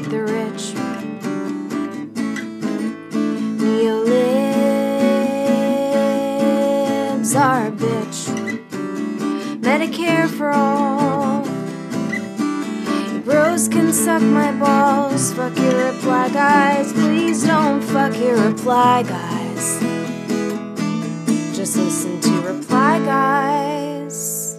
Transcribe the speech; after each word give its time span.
hate 0.00 0.10
the 0.10 0.22
rich. 0.22 0.74
Neolibs 3.60 4.10
are 7.38 7.66
a 7.66 7.72
bitch. 7.72 8.28
Medicare 9.60 10.28
for 10.28 10.50
all. 10.50 11.42
Bros 13.24 13.68
can 13.68 13.92
suck 13.92 14.22
my 14.22 14.52
balls. 14.52 15.32
Fuck 15.34 15.56
your 15.58 15.92
reply 15.92 16.28
guys. 16.30 16.92
Please 16.92 17.46
don't 17.46 17.82
fuck 17.82 18.16
your 18.18 18.36
reply 18.48 19.02
guys. 19.02 19.80
Just 21.56 21.76
listen 21.76 22.20
to 22.20 22.30
reply 22.42 22.98
guys. 23.04 24.56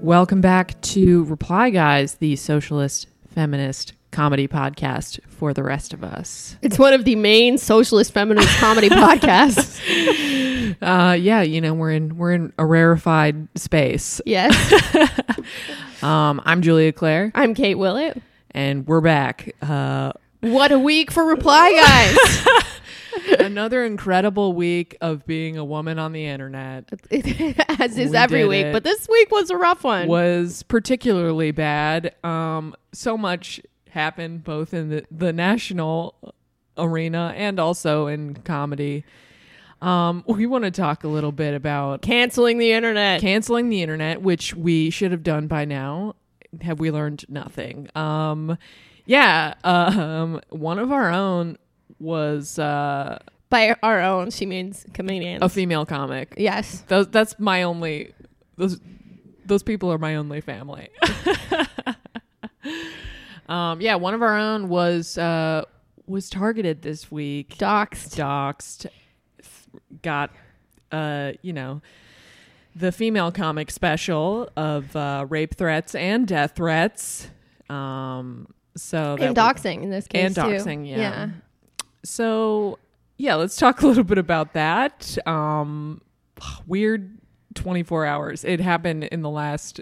Welcome 0.00 0.40
back 0.40 0.80
to 0.80 1.24
Reply 1.24 1.70
Guys, 1.70 2.14
the 2.14 2.36
socialist 2.36 3.08
feminist 3.26 3.92
comedy 4.10 4.48
podcast 4.48 5.20
for 5.28 5.52
the 5.54 5.62
rest 5.62 5.92
of 5.92 6.02
us. 6.02 6.56
It's 6.62 6.78
one 6.78 6.94
of 6.94 7.04
the 7.04 7.14
main 7.16 7.58
socialist 7.58 8.12
feminist 8.12 8.48
comedy 8.58 8.88
podcasts. 8.90 9.80
Uh, 10.82 11.12
yeah, 11.14 11.42
you 11.42 11.60
know 11.60 11.74
we're 11.74 11.92
in 11.92 12.16
we're 12.16 12.32
in 12.32 12.52
a 12.58 12.64
rarefied 12.66 13.48
space. 13.56 14.20
Yes. 14.26 14.54
Um, 16.00 16.40
I'm 16.44 16.62
Julia 16.62 16.92
Claire, 16.92 17.32
I'm 17.34 17.54
Kate 17.54 17.74
Willett. 17.74 18.22
and 18.52 18.86
we're 18.86 19.00
back. 19.00 19.52
Uh, 19.60 20.12
What 20.42 20.70
a 20.70 20.78
week 20.78 21.10
for 21.10 21.24
reply 21.24 21.72
guys. 23.26 23.40
another 23.40 23.84
incredible 23.84 24.52
week 24.52 24.96
of 25.00 25.26
being 25.26 25.56
a 25.58 25.64
woman 25.64 25.98
on 25.98 26.12
the 26.12 26.24
internet 26.24 26.88
As 27.80 27.98
is 27.98 28.12
We 28.12 28.16
every 28.16 28.46
week, 28.46 28.70
but 28.72 28.84
this 28.84 29.08
week 29.08 29.32
was 29.32 29.50
a 29.50 29.56
rough 29.56 29.82
one. 29.82 30.06
was 30.06 30.62
particularly 30.62 31.50
bad. 31.50 32.14
Um, 32.22 32.76
so 32.92 33.18
much 33.18 33.60
happened 33.90 34.44
both 34.44 34.72
in 34.74 34.88
the, 34.90 35.04
the 35.10 35.32
national 35.32 36.14
arena 36.76 37.32
and 37.36 37.58
also 37.58 38.06
in 38.06 38.34
comedy. 38.36 39.04
Um, 39.80 40.24
we 40.26 40.46
want 40.46 40.64
to 40.64 40.70
talk 40.70 41.04
a 41.04 41.08
little 41.08 41.30
bit 41.32 41.54
about 41.54 42.02
Canceling 42.02 42.58
the 42.58 42.72
internet. 42.72 43.20
canceling 43.20 43.68
the 43.68 43.80
internet, 43.82 44.22
which 44.22 44.54
we 44.54 44.90
should 44.90 45.12
have 45.12 45.22
done 45.22 45.46
by 45.46 45.64
now. 45.64 46.16
Have 46.62 46.80
we 46.80 46.90
learned 46.90 47.24
nothing? 47.28 47.88
Um, 47.94 48.58
yeah, 49.06 49.54
um, 49.64 50.40
one 50.50 50.78
of 50.78 50.90
our 50.92 51.10
own 51.12 51.58
was 52.00 52.58
uh, 52.58 53.18
By 53.50 53.76
our 53.82 54.00
own, 54.00 54.30
she 54.30 54.46
means 54.46 54.84
comedians. 54.94 55.42
a 55.42 55.48
female 55.48 55.86
comic. 55.86 56.34
yes. 56.36 56.82
Those, 56.88 57.08
that's 57.08 57.38
my 57.38 57.62
only. 57.62 58.12
Those 58.56 58.80
those 59.46 59.62
people 59.62 59.90
are 59.92 59.98
my 59.98 60.16
only 60.16 60.40
family. 60.42 60.88
um, 63.48 63.80
yeah, 63.80 63.94
one 63.96 64.14
of 64.14 64.22
our 64.22 64.36
own 64.36 64.68
was 64.68 65.16
uh, 65.18 65.64
was 66.06 66.28
targeted 66.30 66.82
this 66.82 67.10
week. 67.10 67.56
Doxed. 67.58 68.16
doxed, 68.16 68.86
got, 70.02 70.30
uh, 70.92 71.32
you 71.42 71.52
know, 71.52 71.80
the 72.74 72.92
female 72.92 73.32
comic 73.32 73.70
special 73.70 74.50
of 74.56 74.94
uh, 74.94 75.26
rape 75.28 75.54
threats 75.54 75.94
and 75.94 76.26
death 76.26 76.52
threats. 76.56 77.28
Um, 77.68 78.48
so 78.76 79.16
And 79.18 79.36
doxing 79.36 79.82
in 79.82 79.90
this 79.90 80.06
case. 80.06 80.26
and 80.26 80.34
too. 80.34 80.40
doxing, 80.40 80.88
yeah. 80.88 81.28
So 82.04 82.78
yeah, 83.16 83.34
let's 83.34 83.56
talk 83.56 83.82
a 83.82 83.86
little 83.86 84.04
bit 84.04 84.18
about 84.18 84.52
that. 84.54 85.16
Um, 85.26 86.00
weird 86.66 87.18
twenty 87.54 87.82
four 87.82 88.06
hours. 88.06 88.44
It 88.44 88.60
happened 88.60 89.04
in 89.04 89.22
the 89.22 89.30
last 89.30 89.80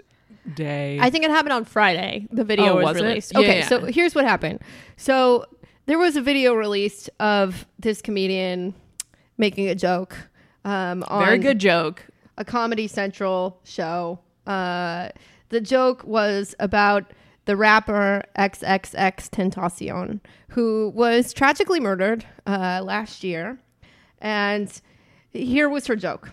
day. 0.55 0.97
I 1.01 1.09
think 1.09 1.23
it 1.25 1.31
happened 1.31 1.53
on 1.53 1.65
Friday. 1.65 2.27
The 2.31 2.43
video 2.43 2.73
Oh, 2.73 2.75
was, 2.77 2.83
was 2.85 2.97
it? 2.97 3.03
released. 3.03 3.31
Yeah, 3.33 3.39
okay, 3.39 3.59
yeah. 3.59 3.67
so 3.67 3.85
here's 3.85 4.15
what 4.15 4.25
happened. 4.25 4.59
So 4.95 5.45
there 5.85 5.97
was 5.99 6.15
a 6.15 6.21
video 6.21 6.53
released 6.53 7.09
of 7.19 7.65
this 7.79 8.01
comedian 8.01 8.73
making 9.37 9.69
a 9.69 9.75
joke 9.75 10.15
um, 10.65 11.03
on 11.07 11.25
Very 11.25 11.37
good 11.39 11.59
joke. 11.59 12.05
a 12.37 12.43
Comedy 12.45 12.87
Central 12.87 13.59
show. 13.63 14.19
Uh, 14.45 15.09
the 15.49 15.61
joke 15.61 16.03
was 16.05 16.55
about 16.59 17.11
the 17.45 17.55
rapper 17.55 18.23
XXX 18.37 19.29
Tentacion, 19.29 20.19
who 20.49 20.91
was 20.93 21.33
tragically 21.33 21.79
murdered 21.79 22.25
uh, 22.45 22.81
last 22.83 23.23
year. 23.23 23.57
And 24.19 24.69
here 25.31 25.69
was 25.69 25.87
her 25.87 25.95
joke. 25.95 26.31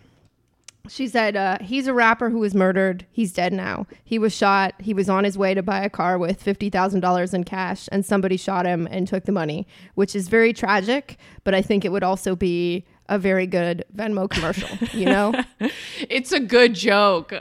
She 0.88 1.08
said, 1.08 1.36
uh, 1.36 1.58
He's 1.60 1.86
a 1.86 1.94
rapper 1.94 2.30
who 2.30 2.38
was 2.38 2.54
murdered. 2.54 3.06
He's 3.10 3.32
dead 3.32 3.52
now. 3.52 3.86
He 4.04 4.18
was 4.18 4.34
shot. 4.34 4.74
He 4.80 4.92
was 4.92 5.08
on 5.08 5.24
his 5.24 5.38
way 5.38 5.54
to 5.54 5.62
buy 5.62 5.82
a 5.82 5.90
car 5.90 6.18
with 6.18 6.44
$50,000 6.44 7.34
in 7.34 7.44
cash, 7.44 7.88
and 7.90 8.04
somebody 8.04 8.36
shot 8.36 8.66
him 8.66 8.86
and 8.90 9.08
took 9.08 9.24
the 9.24 9.32
money, 9.32 9.66
which 9.94 10.14
is 10.14 10.28
very 10.28 10.52
tragic. 10.52 11.18
But 11.42 11.54
I 11.54 11.62
think 11.62 11.84
it 11.84 11.92
would 11.92 12.02
also 12.02 12.36
be 12.36 12.84
a 13.08 13.18
very 13.18 13.46
good 13.46 13.84
Venmo 13.94 14.28
commercial, 14.28 14.68
you 14.92 15.06
know? 15.06 15.32
It's 16.10 16.32
a 16.32 16.40
good 16.40 16.74
joke. 16.74 17.32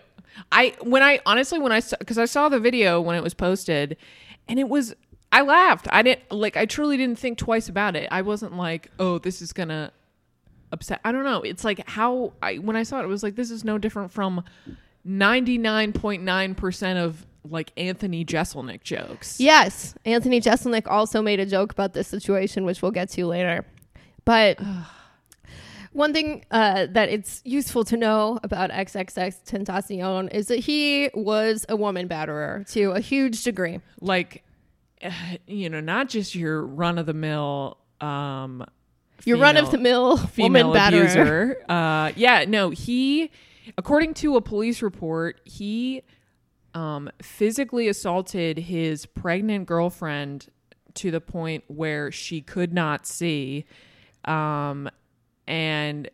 I 0.52 0.74
when 0.82 1.04
I 1.04 1.20
honestly 1.26 1.60
when 1.60 1.72
I 1.72 1.80
saw 1.80 1.98
because 2.00 2.18
I 2.18 2.26
saw 2.26 2.50
the 2.50 2.60
video 2.60 3.00
when 3.02 3.16
it 3.16 3.24
was 3.24 3.34
posted, 3.34 3.98
and 4.48 4.60
it 4.60 4.70
was 4.70 4.96
I 5.32 5.42
laughed. 5.42 5.88
I 5.92 6.02
didn't 6.02 6.32
like 6.32 6.58
I 6.58 6.66
truly 6.66 6.98
didn't 6.98 7.20
think 7.20 7.38
twice 7.38 7.70
about 7.70 7.96
it. 7.96 8.08
I 8.12 8.22
wasn't 8.22 8.56
like, 8.56 8.90
oh, 9.00 9.18
this 9.18 9.42
is 9.42 9.54
gonna 9.54 9.92
upset. 10.74 11.00
I 11.06 11.12
don't 11.12 11.24
know. 11.24 11.42
It's 11.42 11.64
like 11.64 11.88
how 11.88 12.34
I 12.42 12.56
when 12.56 12.76
I 12.76 12.84
saw 12.84 13.00
it, 13.00 13.04
it 13.04 13.08
was 13.08 13.24
like 13.24 13.36
this 13.36 13.52
is 13.52 13.64
no 13.64 13.78
different 13.78 14.12
from 14.12 14.44
ninety 15.06 15.58
nine 15.58 15.94
point 15.94 16.24
nine 16.24 16.56
percent 16.56 17.00
of 17.00 17.26
like 17.50 17.72
Anthony 17.78 18.26
Jeselnik 18.26 18.84
jokes. 18.84 19.40
Yes, 19.40 19.96
Anthony 20.06 20.42
Jeselnik 20.42 20.88
also 20.88 21.22
made 21.22 21.40
a 21.40 21.46
joke 21.46 21.72
about 21.72 21.94
this 21.94 22.08
situation, 22.08 22.66
which 22.66 22.82
we'll 22.82 22.92
get 22.92 23.10
to 23.12 23.26
later. 23.26 23.66
But 24.26 24.60
one 25.94 26.14
thing 26.14 26.46
uh, 26.52 26.88
that 26.92 27.10
it's 27.10 27.42
useful 27.46 27.84
to 27.86 27.98
know 27.98 28.40
about 28.44 28.72
XXX 28.72 29.44
Tentacion 29.46 30.34
is 30.34 30.48
that 30.48 30.60
he 30.60 31.10
was 31.14 31.66
a 31.70 31.76
woman 31.76 32.08
batterer 32.08 32.70
to 32.72 32.92
a 32.92 33.00
huge 33.00 33.44
degree. 33.44 33.80
Like, 34.02 34.44
uh, 35.02 35.12
you 35.46 35.70
know, 35.70 35.82
not 35.82 36.10
just 36.10 36.36
your 36.36 36.66
run 36.66 36.98
of 36.98 37.06
the 37.06 37.14
mill. 37.14 37.78
Um, 38.02 38.66
Your 39.26 39.38
run 39.38 39.58
of 39.58 39.72
the 39.72 39.78
mill 39.78 40.18
female 40.28 40.68
woman 40.68 40.82
batterer. 40.82 41.56
Uh, 41.70 42.12
yeah, 42.16 42.46
no, 42.48 42.70
he, 42.70 43.32
according 43.78 44.14
to 44.16 44.36
a 44.36 44.42
police 44.42 44.82
report, 44.82 45.40
he 45.46 46.04
um, 46.74 47.10
physically 47.22 47.88
assaulted 47.88 48.58
his 48.58 49.06
pregnant 49.06 49.66
girlfriend 49.66 50.48
to 50.96 51.12
the 51.12 51.22
point 51.22 51.64
where 51.68 52.12
she 52.12 52.42
could 52.42 52.74
not 52.74 53.06
see. 53.08 53.66
Um, 54.26 54.90
and 55.48 56.10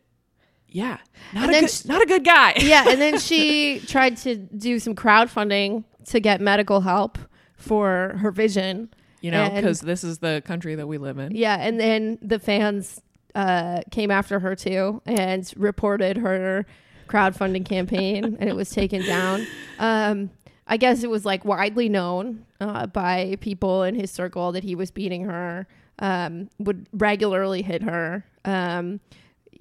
yeah, 0.68 1.00
not, 1.34 1.46
And 1.46 1.56
a 1.56 1.60
good, 1.62 1.70
sh- 1.70 1.86
not 1.86 2.02
a 2.02 2.06
good 2.06 2.24
guy. 2.24 2.54
yeah, 2.60 2.90
and 2.90 3.02
then 3.02 3.20
she 3.20 3.80
tried 3.80 4.18
to 4.18 4.36
do 4.36 4.80
some 4.80 4.96
crowdfunding 4.96 5.84
to 6.06 6.20
get 6.20 6.42
medical 6.42 6.82
help 6.82 7.18
for 7.56 8.18
her 8.20 8.32
vision. 8.32 8.90
You 9.22 9.32
know, 9.32 9.50
because 9.50 9.82
this 9.82 10.04
is 10.04 10.20
the 10.20 10.42
country 10.46 10.76
that 10.76 10.88
we 10.88 10.98
live 10.98 11.18
in. 11.18 11.36
Yeah, 11.36 11.58
and 11.60 11.80
then 11.80 12.18
the 12.22 12.40
fans 12.40 13.02
uh, 13.36 13.82
came 13.92 14.12
after 14.12 14.40
her 14.40 14.56
too 14.56 15.02
and 15.06 15.52
reported 15.58 16.18
her 16.18 16.66
crowdfunding 17.08 17.66
campaign, 17.66 18.38
and 18.40 18.50
it 18.50 18.56
was 18.56 18.70
taken 18.70 19.02
down. 19.04 19.46
Um, 19.80 20.30
I 20.68 20.76
guess 20.76 21.04
it 21.04 21.10
was 21.10 21.24
like 21.26 21.46
widely 21.46 21.88
known 21.88 22.46
uh, 22.60 22.86
by 22.88 23.38
people 23.40 23.84
in 23.84 23.96
his 23.96 24.12
circle 24.12 24.52
that 24.52 24.64
he 24.66 24.76
was 24.76 24.92
beating 24.92 25.24
her, 25.24 25.68
um, 26.00 26.50
would 26.60 26.86
regularly 26.92 27.62
hit 27.62 27.82
her. 27.84 28.26
Um, 28.44 29.00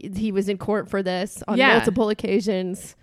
he 0.00 0.32
was 0.32 0.48
in 0.48 0.58
court 0.58 0.90
for 0.90 1.02
this 1.04 1.42
on 1.46 1.56
Yeah. 1.56 1.74
multiple 1.76 2.08
occasions. 2.08 2.96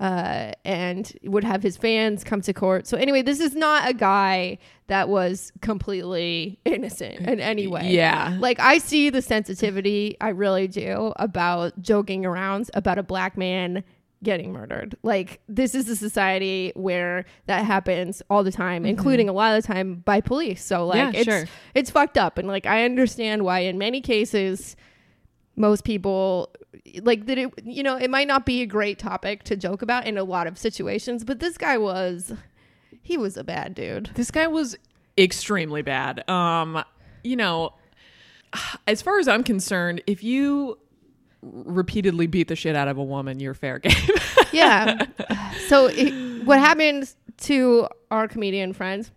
Uh, 0.00 0.50
and 0.64 1.12
would 1.22 1.44
have 1.44 1.62
his 1.62 1.76
fans 1.76 2.24
come 2.24 2.40
to 2.40 2.52
court. 2.52 2.86
So 2.86 2.96
anyway, 2.96 3.22
this 3.22 3.38
is 3.38 3.54
not 3.54 3.88
a 3.88 3.94
guy 3.94 4.58
that 4.88 5.08
was 5.08 5.52
completely 5.60 6.58
innocent 6.64 7.20
in 7.20 7.38
any 7.38 7.68
way. 7.68 7.90
Yeah. 7.92 8.36
Like 8.40 8.58
I 8.58 8.78
see 8.78 9.08
the 9.08 9.22
sensitivity, 9.22 10.16
I 10.20 10.30
really 10.30 10.66
do, 10.66 11.12
about 11.16 11.80
joking 11.80 12.26
around 12.26 12.70
about 12.74 12.98
a 12.98 13.04
black 13.04 13.38
man 13.38 13.84
getting 14.22 14.52
murdered. 14.52 14.96
Like 15.02 15.40
this 15.48 15.74
is 15.74 15.88
a 15.88 15.94
society 15.96 16.72
where 16.74 17.24
that 17.46 17.64
happens 17.64 18.20
all 18.28 18.42
the 18.42 18.52
time, 18.52 18.84
including 18.84 19.28
a 19.28 19.32
lot 19.32 19.54
of 19.56 19.62
the 19.62 19.66
time 19.72 19.96
by 20.04 20.20
police. 20.20 20.64
So 20.64 20.86
like 20.86 20.98
Mm-hmm. 20.98 21.14
Yeah, 21.14 21.20
it's 21.20 21.30
sure. 21.30 21.44
it's 21.74 21.90
fucked 21.90 22.18
up 22.18 22.36
and 22.38 22.48
like 22.48 22.66
I 22.66 22.84
understand 22.84 23.44
why 23.44 23.60
in 23.60 23.78
many 23.78 24.00
cases 24.00 24.76
most 25.56 25.84
people 25.84 26.50
like 27.02 27.26
that 27.26 27.38
it 27.38 27.52
you 27.64 27.82
know, 27.82 27.96
it 27.96 28.10
might 28.10 28.28
not 28.28 28.44
be 28.46 28.62
a 28.62 28.66
great 28.66 28.98
topic 28.98 29.44
to 29.44 29.56
joke 29.56 29.82
about 29.82 30.06
in 30.06 30.18
a 30.18 30.24
lot 30.24 30.46
of 30.46 30.58
situations, 30.58 31.24
but 31.24 31.40
this 31.40 31.56
guy 31.56 31.78
was 31.78 32.32
he 33.02 33.16
was 33.16 33.36
a 33.36 33.44
bad 33.44 33.74
dude. 33.74 34.10
This 34.14 34.30
guy 34.30 34.46
was 34.46 34.76
extremely 35.16 35.82
bad. 35.82 36.28
Um, 36.28 36.82
you 37.22 37.36
know, 37.36 37.74
as 38.86 39.02
far 39.02 39.18
as 39.18 39.28
I'm 39.28 39.44
concerned, 39.44 40.02
if 40.06 40.24
you 40.24 40.78
repeatedly 41.42 42.26
beat 42.26 42.48
the 42.48 42.56
shit 42.56 42.74
out 42.74 42.88
of 42.88 42.96
a 42.96 43.04
woman, 43.04 43.40
you're 43.40 43.54
fair 43.54 43.78
game. 43.78 43.92
yeah. 44.52 45.06
So 45.68 45.86
it, 45.86 46.44
what 46.44 46.58
happened 46.58 47.14
to 47.38 47.88
our 48.10 48.28
comedian 48.28 48.74
friends 48.74 49.10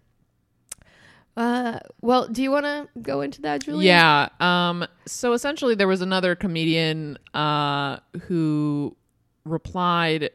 Uh, 1.38 1.80
well, 2.02 2.28
do 2.28 2.42
you 2.42 2.50
want 2.50 2.66
to 2.66 2.90
go 3.02 3.22
into 3.22 3.42
that, 3.44 3.62
Julie? 3.62 3.86
Yeah. 3.86 4.30
Um. 4.40 4.86
So 5.06 5.34
essentially, 5.34 5.76
there 5.76 5.88
was 5.88 6.02
another 6.02 6.36
comedian 6.36 7.18
uh, 7.34 7.98
who 8.24 8.98
replied 9.46 10.32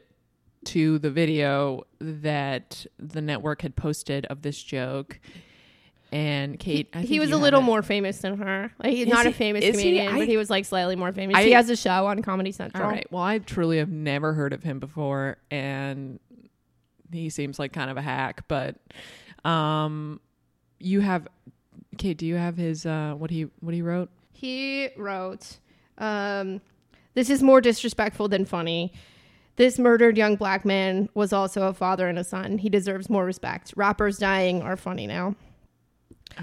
to 0.65 0.97
the 0.99 1.11
video 1.11 1.83
that 1.99 2.85
the 2.97 3.21
network 3.21 3.61
had 3.63 3.75
posted 3.75 4.25
of 4.27 4.43
this 4.43 4.63
joke, 4.63 5.19
and 6.13 6.57
Kate. 6.57 6.87
I 6.93 7.01
He 7.01 7.19
was 7.19 7.31
a 7.31 7.37
little 7.37 7.59
it. 7.59 7.63
more 7.63 7.81
famous 7.81 8.19
than 8.19 8.37
her. 8.37 8.71
Like, 8.81 8.93
he's 8.93 9.07
Is 9.07 9.13
not 9.13 9.25
a 9.25 9.33
famous 9.33 9.65
is 9.65 9.75
he? 9.77 9.81
comedian, 9.83 10.15
I- 10.15 10.19
but 10.19 10.27
he 10.29 10.37
was 10.37 10.49
like 10.49 10.63
slightly 10.63 10.95
more 10.95 11.11
famous. 11.11 11.35
I- 11.35 11.43
he 11.43 11.51
has 11.51 11.69
a 11.69 11.75
show 11.75 12.05
on 12.07 12.21
Comedy 12.21 12.53
Central. 12.53 12.81
All 12.81 12.89
right. 12.89 13.05
Well, 13.11 13.21
I 13.23 13.39
truly 13.39 13.79
have 13.79 13.89
never 13.91 14.31
heard 14.33 14.53
of 14.53 14.63
him 14.63 14.79
before, 14.79 15.35
and 15.51 16.21
he 17.11 17.29
seems 17.29 17.59
like 17.59 17.73
kind 17.73 17.91
of 17.91 17.97
a 17.97 18.01
hack. 18.01 18.45
But, 18.47 18.77
um, 19.43 20.21
you 20.79 21.01
have, 21.01 21.27
Kate. 21.97 22.17
Do 22.17 22.25
you 22.25 22.35
have 22.35 22.57
his 22.57 22.85
uh 22.85 23.15
what 23.17 23.31
he 23.31 23.47
what 23.59 23.73
he 23.73 23.81
wrote? 23.81 24.09
He 24.31 24.89
wrote, 24.97 25.59
um, 25.97 26.61
"This 27.13 27.29
is 27.29 27.41
more 27.41 27.61
disrespectful 27.61 28.27
than 28.27 28.45
funny." 28.45 28.93
This 29.55 29.77
murdered 29.77 30.17
young 30.17 30.35
black 30.35 30.65
man 30.65 31.09
was 31.13 31.31
also 31.31 31.67
a 31.67 31.73
father 31.73 32.07
and 32.07 32.17
a 32.17 32.23
son. 32.23 32.57
He 32.57 32.69
deserves 32.69 33.09
more 33.09 33.23
respect. 33.23 33.73
Rappers 33.75 34.17
dying 34.17 34.63
are 34.63 34.75
funny 34.75 35.05
now. 35.05 35.35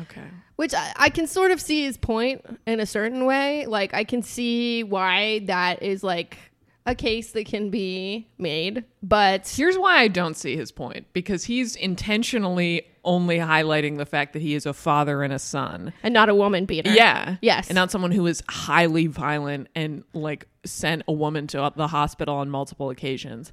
Okay. 0.02 0.28
Which 0.56 0.74
I, 0.74 0.92
I 0.96 1.08
can 1.08 1.26
sort 1.26 1.50
of 1.50 1.60
see 1.60 1.82
his 1.82 1.96
point 1.96 2.44
in 2.66 2.78
a 2.78 2.86
certain 2.86 3.24
way. 3.26 3.66
Like 3.66 3.94
I 3.94 4.04
can 4.04 4.22
see 4.22 4.84
why 4.84 5.40
that 5.46 5.82
is 5.82 6.04
like 6.04 6.38
a 6.86 6.94
case 6.94 7.32
that 7.32 7.46
can 7.46 7.70
be 7.70 8.28
made, 8.38 8.84
but 9.02 9.46
Here's 9.48 9.76
why 9.78 9.98
I 9.98 10.08
don't 10.08 10.36
see 10.36 10.56
his 10.56 10.72
point 10.72 11.06
because 11.12 11.44
he's 11.44 11.76
intentionally 11.76 12.86
only 13.04 13.38
highlighting 13.38 13.96
the 13.98 14.06
fact 14.06 14.32
that 14.32 14.42
he 14.42 14.54
is 14.54 14.66
a 14.66 14.72
father 14.72 15.22
and 15.22 15.32
a 15.32 15.38
son. 15.38 15.92
and 16.02 16.12
not 16.12 16.28
a 16.28 16.34
woman 16.34 16.64
beater. 16.66 16.90
Yeah. 16.90 17.36
Yes. 17.40 17.68
And 17.68 17.76
not 17.76 17.90
someone 17.90 18.10
who 18.12 18.26
is 18.26 18.42
highly 18.48 19.06
violent 19.06 19.68
and 19.74 20.04
like 20.12 20.46
sent 20.64 21.02
a 21.08 21.12
woman 21.12 21.46
to 21.48 21.72
the 21.76 21.88
hospital 21.88 22.36
on 22.36 22.50
multiple 22.50 22.90
occasions. 22.90 23.52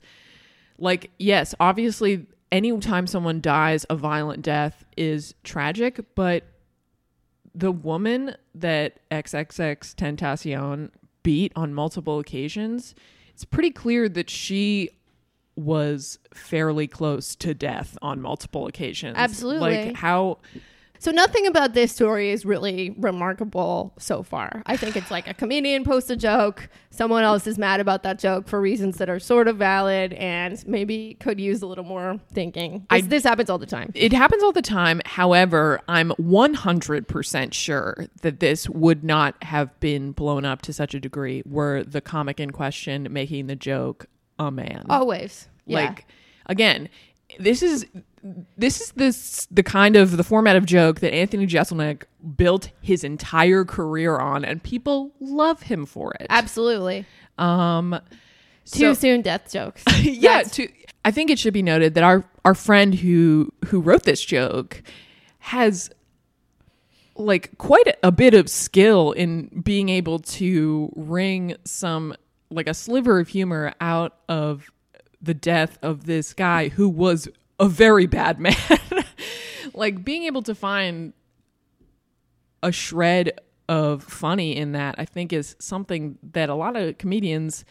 Like, 0.77 1.12
yes, 1.18 1.56
obviously, 1.59 2.27
anytime 2.51 3.07
someone 3.07 3.41
dies 3.41 3.85
a 3.89 3.95
violent 3.95 4.41
death 4.44 4.85
is 4.95 5.33
tragic, 5.44 6.00
but 6.15 6.44
the 7.56 7.71
woman 7.71 8.35
that 8.53 9.00
XXX 9.09 9.95
Tentacion 9.95 10.91
beat 11.23 11.51
on 11.56 11.73
multiple 11.73 12.19
occasions, 12.19 12.94
it's 13.38 13.45
pretty 13.45 13.69
clear 13.69 14.10
that 14.10 14.31
she 14.31 14.89
was 15.56 16.18
fairly 16.34 16.88
close 16.88 17.36
to 17.36 17.54
death 17.54 17.95
on 18.01 18.19
multiple 18.19 18.66
occasions. 18.66 19.13
Absolutely. 19.16 19.86
Like 19.86 19.95
how 19.95 20.39
So 20.99 21.11
nothing 21.11 21.45
about 21.47 21.73
this 21.73 21.91
story 21.91 22.31
is 22.31 22.45
really 22.45 22.95
remarkable 22.97 23.94
so 23.99 24.23
far. 24.23 24.63
I 24.65 24.77
think 24.77 24.95
it's 24.95 25.11
like 25.11 25.27
a 25.27 25.33
comedian 25.33 25.83
posts 25.83 26.09
a 26.09 26.15
joke, 26.15 26.69
someone 26.89 27.23
else 27.23 27.45
is 27.47 27.57
mad 27.57 27.79
about 27.79 28.03
that 28.03 28.19
joke 28.19 28.47
for 28.47 28.59
reasons 28.59 28.97
that 28.97 29.09
are 29.09 29.19
sort 29.19 29.47
of 29.47 29.57
valid 29.57 30.13
and 30.13 30.61
maybe 30.67 31.15
could 31.19 31.39
use 31.39 31.61
a 31.61 31.67
little 31.67 31.83
more 31.83 32.19
thinking. 32.33 32.85
This, 32.89 33.03
I- 33.03 33.07
this 33.07 33.23
happens 33.23 33.49
all 33.49 33.57
the 33.59 33.65
time. 33.65 33.91
It 33.94 34.11
happens 34.13 34.41
all 34.44 34.51
the 34.51 34.61
time. 34.61 35.01
However, 35.05 35.79
I'm 35.88 36.11
100% 36.19 37.53
sure 37.53 38.07
that 38.21 38.39
this 38.39 38.69
would 38.69 39.03
not 39.03 39.41
have 39.44 39.79
been 39.79 40.11
blown 40.11 40.45
up 40.45 40.61
to 40.63 40.73
such 40.73 40.94
a 40.94 40.99
degree 40.99 41.44
were 41.45 41.83
the 41.83 42.01
comic 42.01 42.39
in 42.39 42.51
question 42.51 43.07
making 43.11 43.47
the 43.47 43.55
joke 43.55 44.07
a 44.39 44.51
man. 44.51 44.85
Always. 44.89 45.47
Yeah. 45.65 45.79
Like 45.88 46.05
again, 46.45 46.89
this 47.39 47.61
is 47.61 47.85
this 48.58 48.81
is 48.81 48.92
this 48.94 49.48
the 49.52 49.64
kind 49.64 49.96
of 49.96 50.18
the 50.18 50.24
format 50.24 50.56
of 50.56 50.66
joke 50.66 51.00
that 51.02 51.14
Anthony 51.14 51.46
Jeselnik 51.48 52.04
built 52.36 52.69
his 52.81 53.04
entire 53.04 53.64
career 53.64 54.18
on 54.18 54.44
and 54.44 54.62
people 54.62 55.12
love 55.19 55.62
him 55.64 55.86
for 55.86 56.14
it. 56.19 56.28
absolutely. 56.30 57.06
Um 57.38 58.00
Too 58.66 58.80
so- 58.80 58.94
soon 58.96 59.22
death 59.22 59.52
jokes. 59.52 59.84
yeah 60.02 60.38
That's- 60.44 60.52
to, 60.56 60.68
i 61.06 61.12
think 61.12 61.30
it 61.30 61.40
should 61.40 61.54
be 61.54 61.62
noted 61.62 61.94
that 61.94 62.04
our 62.04 62.25
our 62.44 62.56
friend 62.56 62.94
who 62.96 63.54
who 63.68 63.80
wrote 63.80 64.04
this 64.04 64.24
joke 64.25 64.81
has 65.40 65.90
like 67.16 67.58
quite 67.58 67.88
a 68.04 68.12
bit 68.12 68.34
of 68.34 68.50
skill 68.50 69.12
in 69.14 69.48
being 69.64 69.90
able 69.90 70.19
to 70.19 70.92
wring 70.96 71.56
some 71.66 72.14
like 72.50 72.68
a 72.68 72.74
sliver 72.74 73.19
of 73.19 73.28
humor 73.30 73.74
out 73.81 74.18
of 74.30 74.69
the 75.22 75.34
death 75.34 75.80
of 75.81 76.06
this 76.06 76.34
guy 76.34 76.69
who 76.69 76.88
was 76.88 77.28
a 77.59 77.68
very 77.68 78.06
bad 78.06 78.39
man 78.39 78.56
like 79.74 80.04
being 80.04 80.24
able 80.24 80.42
to 80.42 80.56
find 80.56 81.13
a 82.63 82.71
shred 82.71 83.39
of 83.69 84.04
funny 84.04 84.56
in 84.56 84.71
that 84.71 84.95
i 84.98 85.06
think 85.06 85.33
is 85.33 85.56
something 85.59 86.18
that 86.24 86.50
a 86.50 86.56
lot 86.56 86.75
of 86.75 86.98
comedians 86.98 87.65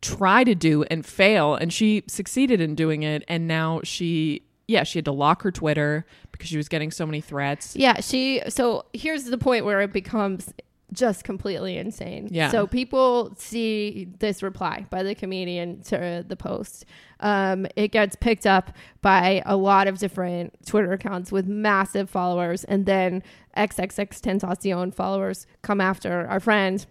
try 0.00 0.44
to 0.44 0.54
do 0.54 0.84
and 0.84 1.04
fail 1.04 1.54
and 1.54 1.72
she 1.72 2.04
succeeded 2.06 2.60
in 2.60 2.74
doing 2.74 3.02
it 3.02 3.24
and 3.26 3.48
now 3.48 3.80
she 3.82 4.42
yeah 4.68 4.84
she 4.84 4.98
had 4.98 5.04
to 5.04 5.12
lock 5.12 5.42
her 5.42 5.50
twitter 5.50 6.06
because 6.30 6.48
she 6.48 6.56
was 6.56 6.68
getting 6.68 6.90
so 6.90 7.04
many 7.04 7.20
threats 7.20 7.74
Yeah, 7.74 8.00
she. 8.00 8.42
So 8.48 8.84
here's 8.92 9.24
the 9.24 9.38
point 9.38 9.64
where 9.64 9.80
it 9.80 9.92
becomes 9.92 10.52
just 10.92 11.22
completely 11.24 11.76
insane. 11.76 12.28
Yeah. 12.30 12.50
So 12.50 12.66
people 12.66 13.34
see 13.36 14.08
this 14.18 14.42
reply 14.42 14.86
by 14.88 15.02
the 15.02 15.14
comedian 15.14 15.82
to 15.84 16.24
the 16.26 16.36
post. 16.36 16.86
Um, 17.20 17.66
it 17.76 17.88
gets 17.88 18.16
picked 18.16 18.46
up 18.46 18.72
by 19.02 19.42
a 19.44 19.56
lot 19.56 19.86
of 19.88 19.98
different 19.98 20.54
Twitter 20.66 20.92
accounts 20.92 21.30
with 21.30 21.46
massive 21.46 22.08
followers, 22.08 22.64
and 22.64 22.86
then 22.86 23.22
XXX 23.56 24.20
Tentacion 24.20 24.94
followers 24.94 25.46
come 25.62 25.80
after 25.80 26.26
our 26.28 26.40
friend 26.40 26.86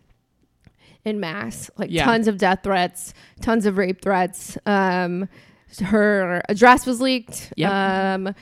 in 1.05 1.19
mass, 1.19 1.71
like 1.77 1.89
Yeah. 1.89 2.03
tons 2.05 2.27
of 2.27 2.37
death 2.37 2.59
threats, 2.63 3.13
tons 3.41 3.65
of 3.65 3.77
rape 3.77 4.01
threats. 4.01 4.57
Um, 4.65 5.29
her 5.85 6.41
address 6.49 6.85
was 6.85 7.01
leaked. 7.01 7.51
Yep. 7.55 7.71
Um, 7.71 8.35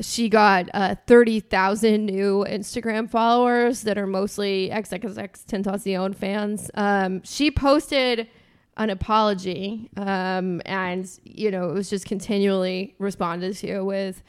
she 0.00 0.28
got 0.28 0.68
uh, 0.74 0.96
30,000 1.06 2.04
new 2.04 2.44
Instagram 2.48 3.08
followers 3.08 3.82
that 3.82 3.96
are 3.96 4.06
mostly 4.06 4.70
XXX 4.72 5.44
Tentacion 5.46 6.14
fans. 6.14 6.70
Um, 6.74 7.22
she 7.22 7.50
posted 7.50 8.28
an 8.76 8.90
apology 8.90 9.88
um, 9.96 10.60
and, 10.66 11.08
you 11.24 11.50
know, 11.50 11.70
it 11.70 11.74
was 11.74 11.88
just 11.88 12.06
continually 12.06 12.96
responded 12.98 13.56
to 13.56 13.82
with 13.82 14.22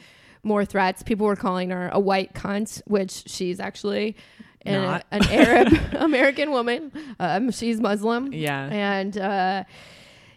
more 0.44 0.64
threats. 0.66 1.02
People 1.02 1.26
were 1.26 1.36
calling 1.36 1.72
her 1.72 1.90
a 1.92 2.00
white 2.00 2.34
cunt, 2.36 2.82
which 2.86 3.24
she's 3.26 3.60
actually 3.60 4.16
an, 4.62 5.02
an 5.12 5.24
Arab 5.30 5.74
American 5.94 6.52
woman. 6.52 6.92
Um, 7.20 7.52
she's 7.52 7.80
Muslim. 7.80 8.32
yeah 8.34 8.70
And 8.72 9.18
uh, 9.18 9.64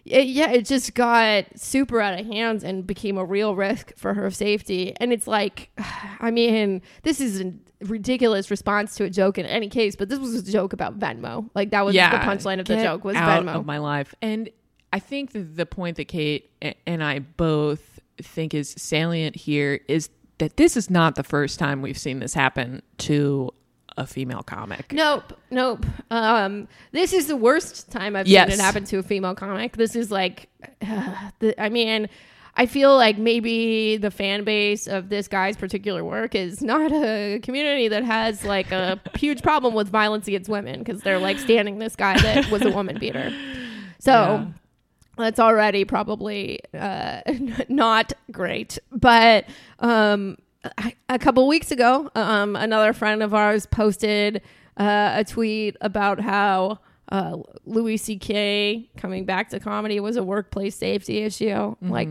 it, 0.09 0.27
yeah, 0.27 0.51
it 0.51 0.65
just 0.65 0.93
got 0.95 1.45
super 1.55 2.01
out 2.01 2.19
of 2.19 2.25
hands 2.25 2.63
and 2.63 2.85
became 2.85 3.17
a 3.17 3.25
real 3.25 3.55
risk 3.55 3.95
for 3.95 4.13
her 4.13 4.29
safety. 4.31 4.93
And 4.97 5.13
it's 5.13 5.27
like, 5.27 5.69
I 6.19 6.31
mean, 6.31 6.81
this 7.03 7.21
is 7.21 7.41
a 7.41 7.53
ridiculous 7.81 8.51
response 8.51 8.95
to 8.95 9.05
a 9.05 9.09
joke 9.09 9.37
in 9.37 9.45
any 9.45 9.69
case, 9.69 9.95
but 9.95 10.09
this 10.09 10.19
was 10.19 10.35
a 10.35 10.51
joke 10.51 10.73
about 10.73 10.99
Venmo. 10.99 11.49
Like 11.55 11.71
that 11.71 11.85
was 11.85 11.95
yeah 11.95 12.11
the 12.11 12.25
punchline 12.31 12.59
of 12.59 12.65
the 12.65 12.77
joke 12.77 13.03
was 13.03 13.15
out 13.15 13.43
Venmo. 13.43 13.55
of 13.55 13.65
my 13.65 13.77
life 13.77 14.13
and 14.21 14.49
i 14.93 14.99
think 14.99 15.31
the 15.33 15.65
point 15.65 15.97
that 15.97 16.07
kate 16.07 16.51
and 16.85 17.03
i 17.03 17.19
both 17.19 17.99
think 18.17 18.53
is 18.53 18.73
salient 18.77 19.35
here 19.35 19.79
is 19.87 20.09
that 20.39 20.57
this 20.57 20.77
is 20.77 20.89
not 20.89 21.15
the 21.15 21.23
first 21.23 21.59
time 21.59 21.81
we've 21.81 21.97
seen 21.97 22.19
this 22.19 22.33
happen 22.33 22.81
to 22.97 23.51
a 23.99 24.07
female 24.07 24.41
comic 24.43 24.93
Nope, 24.93 25.33
nope. 25.51 25.85
Um, 26.09 26.67
this 26.93 27.11
is 27.13 27.27
the 27.27 27.35
worst 27.35 27.91
time 27.91 28.15
I've 28.15 28.27
Yes. 28.27 28.49
seen 28.49 28.59
it 28.59 28.63
happen 28.63 28.83
to 28.85 28.97
a 28.99 29.03
female 29.03 29.35
comic. 29.35 29.75
This 29.75 29.95
is 29.95 30.09
like, 30.09 30.47
the, 31.39 31.53
I 31.59 31.69
mean, 31.69 32.07
I 32.55 32.65
feel 32.65 32.95
like 32.95 33.17
maybe 33.17 33.97
the 33.97 34.09
fan 34.11 34.43
base 34.43 34.87
of 34.87 35.09
this 35.09 35.27
guy's 35.27 35.55
particular 35.57 36.03
work 36.03 36.33
is 36.35 36.61
not 36.61 36.91
a 36.91 37.39
community 37.43 37.87
that 37.89 38.03
has 38.03 38.43
like 38.45 38.71
a 38.71 38.99
huge 39.15 39.41
problem 39.41 39.73
with 39.73 39.89
violence 39.89 40.27
against 40.27 40.49
women 40.49 40.79
because 40.79 41.01
they're 41.01 41.19
like 41.19 41.37
standing 41.39 41.77
this 41.79 41.95
guy 41.95 42.17
that 42.21 42.49
was 42.49 42.61
a 42.63 42.71
woman 42.71 42.97
beater. 42.99 43.31
So. 44.01 44.11
Yeah. 44.11 44.45
That's 45.17 45.37
already 45.41 45.83
probably 45.83 46.61
uh, 46.73 47.19
not 47.67 48.13
great, 48.31 48.79
but 48.89 49.43
um, 49.79 50.37
a- 51.09 51.19
couple 51.19 51.47
weeks 51.47 51.71
ago, 51.71 52.09
um, 52.15 52.55
another 52.55 52.93
friend 52.93 53.23
of 53.23 53.33
ours 53.33 53.65
posted 53.65 54.41
uh, 54.77 55.11
a 55.15 55.23
tweet 55.23 55.75
about 55.81 56.19
how 56.19 56.79
uh, 57.11 57.37
Louis 57.65 57.97
C.K. 57.97 58.89
coming 58.97 59.25
back 59.25 59.49
to 59.49 59.59
comedy 59.59 59.99
was 59.99 60.15
a 60.17 60.23
workplace 60.23 60.75
safety 60.75 61.19
issue, 61.19 61.75
like 61.81 62.09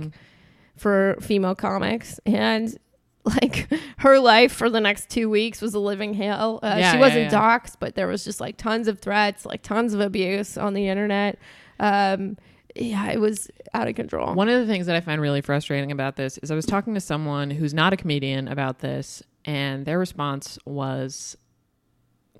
for 0.77 1.17
female 1.21 1.55
comics, 1.55 2.19
and 2.27 2.77
like 3.25 3.69
her 3.99 4.19
life 4.19 4.53
for 4.53 4.69
the 4.71 4.81
next 4.81 5.09
two 5.11 5.29
weeks 5.31 5.61
was 5.61 5.75
a 5.75 5.79
living 5.79 6.15
hell. 6.15 6.61
Uh, 6.63 6.77
Yeah, 6.79 6.93
she 6.93 6.99
wasn't 6.99 7.31
yeah. 7.33 7.59
doxxed, 7.59 7.77
but 7.79 7.95
there 7.95 8.07
was 8.07 8.25
just 8.25 8.41
like 8.41 8.57
tons 8.57 8.89
of 8.89 8.99
threats, 9.01 9.45
like 9.47 9.63
tons 9.63 9.95
of 9.95 10.01
abuse 10.01 10.57
on 10.57 10.75
the 10.75 10.89
internet. 10.89 11.39
Um, 11.81 12.37
yeah, 12.79 13.11
it 13.11 13.21
was 13.21 13.51
out 13.75 13.89
of 13.89 13.95
control. 13.95 14.35
One 14.35 14.49
of 14.49 14.61
the 14.61 14.67
things 14.71 14.87
that 14.87 14.97
I 14.97 15.01
find 15.01 15.21
really 15.21 15.41
frustrating 15.41 15.91
about 15.91 16.17
this 16.17 16.39
is 16.39 16.51
I 16.51 16.55
was 16.55 16.67
talking 16.67 16.95
to 16.95 17.01
someone 17.01 17.51
who's 17.51 17.75
not 17.75 17.93
a 17.93 17.97
comedian 17.97 18.49
about 18.49 18.81
this, 18.81 19.23
and 19.45 19.85
their 19.85 19.99
response 19.99 20.59
was 20.65 21.37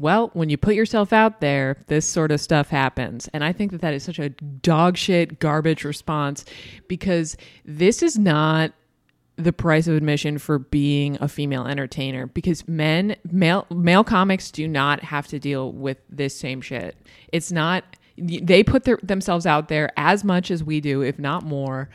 well, 0.01 0.31
when 0.33 0.49
you 0.49 0.57
put 0.57 0.75
yourself 0.75 1.13
out 1.13 1.41
there, 1.41 1.83
this 1.89 2.07
sort 2.07 2.31
of 2.31 2.41
stuff 2.41 2.69
happens. 2.69 3.29
And 3.33 3.43
I 3.43 3.53
think 3.53 3.73
that 3.73 3.81
that 3.81 3.95
is 3.95 4.05
such 4.05 4.19
a 4.19 4.29
dog 4.29 4.97
shit 4.97 5.41
garbage 5.41 5.85
response 5.85 6.45
because 6.87 7.37
this 7.65 8.03
is 8.03 8.19
not 8.19 8.73
the 9.37 9.53
price 9.53 9.87
of 9.87 9.95
admission 9.95 10.39
for 10.39 10.59
being 10.59 11.17
a 11.21 11.29
female 11.29 11.65
entertainer 11.67 12.27
because 12.27 12.67
men 12.67 13.15
male 13.31 13.67
male 13.71 14.03
comics 14.03 14.51
do 14.51 14.67
not 14.67 15.01
have 15.01 15.29
to 15.29 15.39
deal 15.39 15.71
with 15.73 15.99
this 16.09 16.37
same 16.37 16.61
shit. 16.61 16.97
It's 17.33 17.53
not 17.53 17.85
they 18.21 18.63
put 18.63 18.85
their, 18.85 18.99
themselves 19.03 19.47
out 19.47 19.69
there 19.69 19.91
as 19.97 20.25
much 20.25 20.51
as 20.51 20.63
we 20.65 20.81
do 20.81 21.03
if 21.03 21.19
not 21.19 21.45
more 21.45 21.89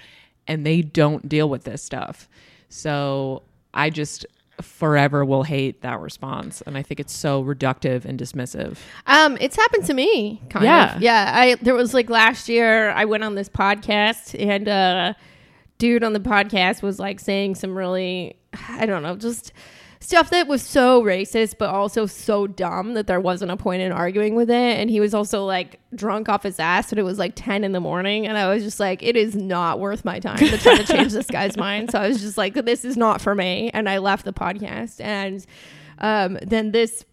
and 0.47 0.65
they 0.65 0.81
don't 0.81 1.27
deal 1.29 1.49
with 1.49 1.63
this 1.63 1.81
stuff. 1.83 2.27
So 2.69 3.43
I 3.73 3.89
just 3.89 4.25
forever 4.61 5.25
will 5.25 5.43
hate 5.43 5.81
that 5.81 5.99
response 5.99 6.61
and 6.61 6.77
I 6.77 6.83
think 6.83 6.99
it's 6.99 7.13
so 7.15 7.43
reductive 7.43 8.05
and 8.05 8.19
dismissive. 8.19 8.77
Um, 9.07 9.37
it's 9.41 9.55
happened 9.55 9.85
to 9.85 9.93
me. 9.93 10.41
Kind 10.49 10.65
Yeah. 10.65 10.95
of. 10.95 11.01
yeah. 11.01 11.31
I 11.35 11.55
there 11.55 11.73
was 11.73 11.93
like 11.93 12.09
last 12.09 12.47
year 12.49 12.91
I 12.91 13.05
went 13.05 13.23
on 13.23 13.35
this 13.35 13.49
podcast 13.49 14.39
and 14.39 14.67
uh, 14.67 15.13
dude 15.79 16.03
on 16.03 16.13
the 16.13 16.19
podcast 16.19 16.81
was 16.81 16.99
like 16.99 17.19
saying 17.19 17.55
some 17.55 17.75
really 17.75 18.35
I 18.69 18.85
don't 18.85 19.01
know 19.03 19.15
just 19.15 19.53
stuff 20.03 20.29
that 20.31 20.47
was 20.47 20.61
so 20.61 21.01
racist 21.01 21.57
but 21.57 21.69
also 21.69 22.05
so 22.05 22.45
dumb 22.45 22.93
that 22.93 23.07
there 23.07 23.21
wasn't 23.21 23.49
a 23.49 23.57
point 23.57 23.81
in 23.81 23.91
arguing 23.91 24.35
with 24.35 24.49
it. 24.49 24.79
And 24.79 24.89
he 24.89 24.99
was 24.99 25.13
also 25.13 25.45
like 25.45 25.79
drunk 25.95 26.27
off 26.27 26.43
his 26.43 26.59
ass 26.59 26.91
and 26.91 26.99
it 26.99 27.03
was 27.03 27.17
like 27.17 27.33
10 27.35 27.63
in 27.63 27.71
the 27.71 27.79
morning. 27.79 28.27
And 28.27 28.37
i 28.37 28.53
was 28.53 28.63
just 28.63 28.79
like 28.79 29.01
it 29.01 29.15
is 29.15 29.35
not 29.35 29.79
worth 29.79 30.03
my 30.03 30.19
time 30.19 30.37
to 30.37 30.57
try 30.57 30.75
to 30.75 30.83
change 30.83 31.13
this 31.13 31.27
guy's 31.27 31.55
mind. 31.67 31.91
So 31.91 31.99
i 31.99 32.07
was 32.07 32.21
just 32.21 32.37
like 32.37 32.53
this 32.53 32.83
is 32.83 32.97
not 32.97 33.21
for 33.21 33.33
me. 33.33 33.71
And 33.73 33.87
i 33.87 33.97
left 33.97 34.25
the 34.25 34.33
podcast. 34.33 34.99
And 34.99 35.45
um, 35.99 36.37
then 36.41 36.71
this 36.71 37.05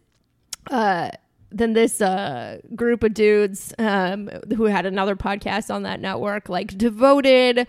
uh, 0.70 1.10
then 1.52 1.72
this 1.72 2.00
uh, 2.00 2.58
group 2.74 3.02
of 3.02 3.14
dudes 3.14 3.74
um, 3.78 4.28
who 4.56 4.64
had 4.64 4.86
another 4.86 5.16
podcast 5.16 5.72
on 5.72 5.82
that 5.84 6.00
network 6.00 6.48
like 6.48 6.76
devoted 6.76 7.66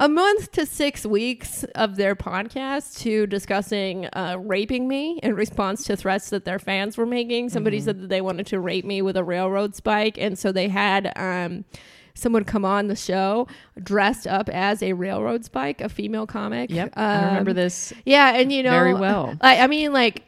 a 0.00 0.08
month 0.08 0.50
to 0.52 0.66
six 0.66 1.04
weeks 1.06 1.62
of 1.76 1.94
their 1.96 2.16
podcast 2.16 2.98
to 3.00 3.26
discussing 3.26 4.06
uh, 4.14 4.36
raping 4.40 4.88
me 4.88 5.20
in 5.22 5.34
response 5.34 5.84
to 5.84 5.94
threats 5.96 6.30
that 6.30 6.44
their 6.44 6.58
fans 6.58 6.96
were 6.96 7.06
making. 7.06 7.50
Somebody 7.50 7.80
said 7.80 8.00
that 8.00 8.08
they 8.08 8.20
wanted 8.22 8.46
to 8.46 8.58
rape 8.58 8.84
me 8.84 9.02
with 9.02 9.16
a 9.16 9.22
railroad 9.22 9.76
spike, 9.76 10.16
and 10.18 10.38
so 10.38 10.50
they 10.50 10.68
had. 10.68 11.12
Um, 11.16 11.64
Someone 12.12 12.44
come 12.44 12.64
on 12.66 12.88
the 12.88 12.96
show 12.96 13.46
dressed 13.82 14.26
up 14.26 14.48
as 14.50 14.82
a 14.82 14.92
railroad 14.92 15.44
spike, 15.44 15.80
a 15.80 15.88
female 15.88 16.26
comic. 16.26 16.68
Yep. 16.68 16.92
I 16.96 17.26
remember 17.28 17.52
Um, 17.52 17.56
this 17.56 17.94
Yeah, 18.04 18.34
and 18.34 18.52
you 18.52 18.62
know 18.64 18.70
very 18.72 18.92
well. 18.92 19.36
I, 19.40 19.60
I 19.60 19.66
mean, 19.68 19.92
like, 19.94 20.24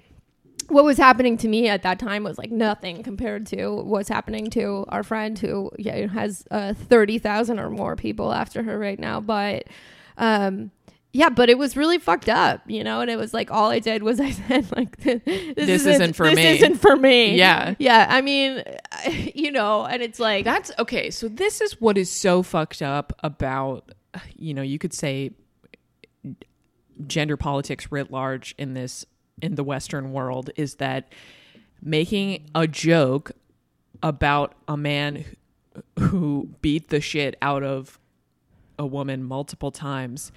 what 0.68 0.84
was 0.84 0.98
happening 0.98 1.36
to 1.38 1.48
me 1.48 1.68
at 1.68 1.82
that 1.82 1.98
time 1.98 2.24
was 2.24 2.38
like 2.38 2.50
nothing 2.50 3.02
compared 3.02 3.46
to 3.46 3.76
what's 3.82 4.08
happening 4.08 4.50
to 4.50 4.84
our 4.88 5.02
friend 5.02 5.38
who 5.38 5.70
yeah, 5.78 6.06
has 6.06 6.44
uh, 6.50 6.74
30,000 6.74 7.58
or 7.58 7.70
more 7.70 7.96
people 7.96 8.32
after 8.32 8.62
her 8.62 8.78
right 8.78 8.98
now. 8.98 9.20
But, 9.20 9.64
um, 10.16 10.70
yeah, 11.12 11.28
but 11.28 11.50
it 11.50 11.58
was 11.58 11.76
really 11.76 11.98
fucked 11.98 12.28
up, 12.28 12.62
you 12.66 12.82
know, 12.82 13.00
and 13.00 13.10
it 13.10 13.16
was 13.16 13.34
like 13.34 13.50
all 13.50 13.70
I 13.70 13.78
did 13.78 14.02
was 14.02 14.18
I 14.18 14.30
said 14.48 14.74
like, 14.74 14.96
this, 14.98 15.20
This 15.24 15.86
isn't 15.86 16.14
for 16.14 16.26
this 16.26 16.36
me. 16.36 16.42
This 16.42 16.62
isn't 16.62 16.76
for 16.76 16.96
me. 16.96 17.36
Yeah. 17.36 17.74
yeah. 17.78 18.06
I 18.08 18.20
mean, 18.22 18.62
you 19.34 19.50
know, 19.50 19.84
and 19.84 20.02
it's 20.02 20.18
like 20.18 20.44
That's 20.44 20.72
okay. 20.78 21.10
So 21.10 21.28
this 21.28 21.60
is 21.60 21.80
what 21.80 21.98
is 21.98 22.10
so 22.10 22.42
fucked 22.42 22.82
up 22.82 23.12
about, 23.22 23.92
you 24.36 24.54
know, 24.54 24.62
you 24.62 24.78
could 24.78 24.94
say 24.94 25.32
gender 27.06 27.36
politics 27.36 27.90
writ 27.90 28.10
large 28.10 28.54
in 28.58 28.74
this 28.74 29.04
in 29.40 29.54
the 29.54 29.64
Western 29.64 30.12
world 30.12 30.50
is 30.56 30.76
that 30.76 31.10
making 31.82 32.44
a 32.54 32.66
joke 32.66 33.32
about 34.02 34.54
a 34.68 34.76
man 34.76 35.24
who- 35.98 36.50
beat 36.60 36.90
the 36.90 37.00
shit 37.00 37.36
out 37.40 37.62
of 37.62 37.98
a 38.78 38.86
woman 38.86 39.22
multiple 39.22 39.70
times 39.70 40.30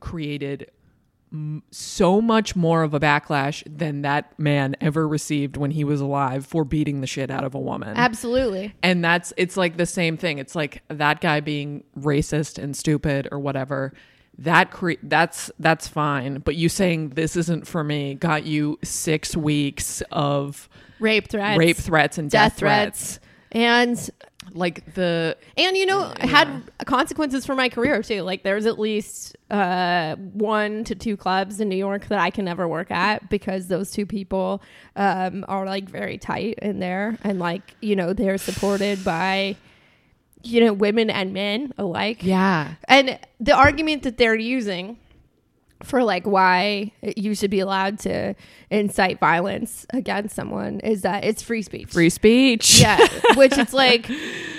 created 0.00 0.70
m- 1.32 1.62
so 1.70 2.20
much 2.20 2.54
more 2.54 2.82
of 2.82 2.92
a 2.92 3.00
backlash 3.00 3.62
than 3.66 4.02
that 4.02 4.38
man 4.38 4.76
ever 4.80 5.08
received 5.08 5.56
when 5.56 5.70
he 5.70 5.82
was 5.84 6.00
alive 6.00 6.44
for 6.44 6.64
beating 6.64 7.00
the 7.00 7.06
shit 7.06 7.30
out 7.30 7.44
of 7.44 7.54
a 7.54 7.58
woman. 7.58 7.96
Absolutely. 7.96 8.74
and 8.82 9.02
that's 9.04 9.32
it's 9.36 9.56
like 9.56 9.76
the 9.78 9.86
same 9.86 10.16
thing. 10.16 10.38
It's 10.38 10.54
like 10.54 10.82
that 10.88 11.20
guy 11.20 11.40
being 11.40 11.82
racist 11.98 12.62
and 12.62 12.76
stupid 12.76 13.26
or 13.32 13.38
whatever 13.38 13.92
that 14.38 14.70
cre- 14.70 14.92
that's 15.02 15.50
that's 15.58 15.86
fine 15.86 16.38
but 16.38 16.56
you 16.56 16.68
saying 16.68 17.10
this 17.10 17.36
isn't 17.36 17.66
for 17.66 17.84
me 17.84 18.14
got 18.14 18.44
you 18.44 18.78
six 18.82 19.36
weeks 19.36 20.02
of 20.10 20.68
Rape 21.00 21.28
threats, 21.28 21.58
rape 21.58 21.76
threats 21.76 22.18
and 22.18 22.30
death 22.30 22.52
death, 22.52 22.58
threats. 22.58 23.18
threats. 23.18 23.20
And 23.52 24.10
like 24.52 24.94
the 24.94 25.36
and 25.56 25.76
you 25.76 25.86
know 25.86 26.12
had 26.20 26.62
consequences 26.86 27.46
for 27.46 27.54
my 27.54 27.68
career 27.68 28.02
too 28.02 28.22
like 28.22 28.42
there's 28.42 28.66
at 28.66 28.78
least 28.78 29.36
uh 29.50 30.14
one 30.16 30.84
to 30.84 30.94
two 30.94 31.16
clubs 31.16 31.60
in 31.60 31.68
new 31.68 31.76
york 31.76 32.06
that 32.08 32.18
i 32.18 32.30
can 32.30 32.44
never 32.44 32.68
work 32.68 32.90
at 32.90 33.28
because 33.30 33.68
those 33.68 33.90
two 33.90 34.04
people 34.04 34.62
um 34.96 35.44
are 35.48 35.64
like 35.64 35.88
very 35.88 36.18
tight 36.18 36.58
in 36.60 36.78
there 36.78 37.18
and 37.22 37.38
like 37.38 37.74
you 37.80 37.96
know 37.96 38.12
they're 38.12 38.38
supported 38.38 39.02
by 39.04 39.56
you 40.44 40.60
know 40.60 40.72
women 40.72 41.10
and 41.10 41.32
men 41.32 41.72
alike. 41.78 42.22
Yeah. 42.22 42.74
And 42.88 43.18
the 43.40 43.52
argument 43.52 44.02
that 44.04 44.18
they're 44.18 44.34
using 44.34 44.98
for 45.84 46.02
like 46.04 46.26
why 46.26 46.92
you 47.16 47.34
should 47.34 47.50
be 47.50 47.60
allowed 47.60 47.98
to 48.00 48.34
incite 48.70 49.20
violence 49.20 49.86
against 49.90 50.34
someone 50.34 50.80
is 50.80 51.02
that 51.02 51.22
it's 51.24 51.42
free 51.42 51.62
speech 51.62 51.90
free 51.92 52.10
speech 52.10 52.80
yeah, 52.80 52.98
which 53.36 53.56
it's 53.56 53.72
like 53.72 54.08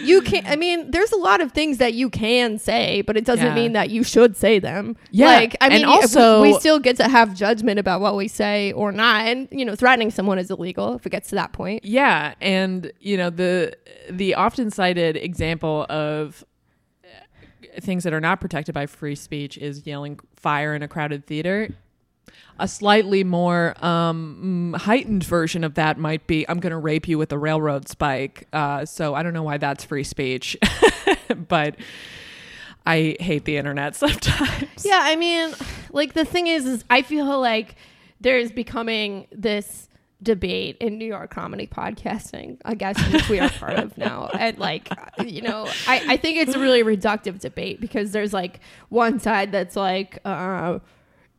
you 0.04 0.22
can't. 0.22 0.48
I 0.48 0.56
mean, 0.56 0.92
there's 0.92 1.12
a 1.12 1.18
lot 1.18 1.42
of 1.42 1.52
things 1.52 1.80
that 1.80 1.94
you 1.96 2.10
can 2.12 2.60
say, 2.60 3.02
but 3.02 3.18
it 3.18 3.26
doesn't 3.26 3.46
Yeah. 3.46 3.56
mean 3.56 3.74
that 3.74 3.90
you 3.90 4.04
should 4.04 4.38
say 4.38 4.60
them. 4.60 4.96
Yeah, 5.12 5.28
Like 5.28 5.56
I 5.62 5.66
and 5.68 5.74
mean, 5.76 5.86
also- 5.86 6.42
we, 6.44 6.54
we 6.54 6.60
still 6.60 6.80
get 6.80 6.96
to 6.98 7.08
have 7.08 7.34
judgment 7.36 7.80
about 7.80 8.02
what 8.02 8.16
we 8.16 8.28
say 8.28 8.72
or 8.74 8.92
not. 8.92 9.26
And 9.26 9.48
you 9.52 9.66
know, 9.66 9.76
threatening 9.76 10.12
someone 10.12 10.38
is 10.38 10.52
illegal 10.52 10.94
if 10.96 11.06
it 11.06 11.10
gets 11.10 11.30
to 11.30 11.36
that 11.36 11.54
point. 11.54 11.84
Yeah, 11.84 12.36
and 12.40 12.92
you 13.00 13.18
know 13.18 13.30
the 13.32 13.76
the 14.10 14.36
often 14.36 14.70
cited 14.70 15.18
example 15.18 15.86
of 15.90 16.44
things 17.80 18.04
that 18.04 18.14
are 18.14 18.22
not 18.22 18.42
protected 18.42 18.74
by 18.74 18.86
free 18.86 19.16
speech 19.16 19.58
is 19.58 19.86
yelling 19.86 20.20
fire 20.36 20.74
in 20.76 20.84
a 20.84 20.88
crowded 20.88 21.26
theater. 21.26 21.70
A 22.58 22.68
slightly 22.68 23.24
more 23.24 23.76
um, 23.86 24.72
mm, 24.74 24.78
heightened 24.78 25.24
version 25.24 25.64
of 25.64 25.76
that 25.76 25.98
might 25.98 26.26
be 26.26 26.48
I'm 26.48 26.60
going 26.60 26.72
to 26.72 26.78
rape 26.78 27.08
you 27.08 27.18
with 27.18 27.32
a 27.32 27.38
railroad 27.38 27.88
spike. 27.90 28.48
Uh, 28.54 28.86
so 28.86 29.14
I 29.14 29.24
don't 29.24 29.34
know 29.34 29.44
why 29.44 29.58
that's 29.58 29.84
free 29.84 30.06
speech, 30.06 30.58
but 31.48 31.76
I 32.86 33.18
hate 33.20 33.46
the 33.46 33.58
internet 33.58 33.96
sometimes. 33.96 34.86
Yeah, 34.86 35.00
I 35.02 35.16
mean, 35.16 35.54
like 35.92 36.14
the 36.14 36.26
thing 36.26 36.48
is, 36.48 36.66
is 36.66 36.86
I 36.90 37.02
feel 37.02 37.40
like 37.40 37.76
there's 38.22 38.52
becoming 38.52 39.28
this 39.32 39.90
debate 40.22 40.78
in 40.80 40.98
New 40.98 41.06
York 41.06 41.30
comedy 41.30 41.68
podcasting, 41.68 42.58
I 42.66 42.76
guess, 42.76 43.00
which 43.12 43.30
we 43.30 43.40
are 43.40 43.50
part 43.50 43.74
of 43.74 43.98
now. 43.98 44.30
And 44.38 44.58
like, 44.58 44.90
you 45.24 45.42
know, 45.42 45.68
I, 45.88 46.14
I 46.14 46.18
think 46.18 46.38
it's 46.38 46.56
a 46.56 46.60
really 46.60 46.84
reductive 46.84 47.40
debate 47.40 47.82
because 47.82 48.12
there's 48.12 48.34
like 48.34 48.60
one 48.90 49.20
side 49.20 49.52
that's 49.52 49.76
like, 49.76 50.20
uh, 50.26 50.80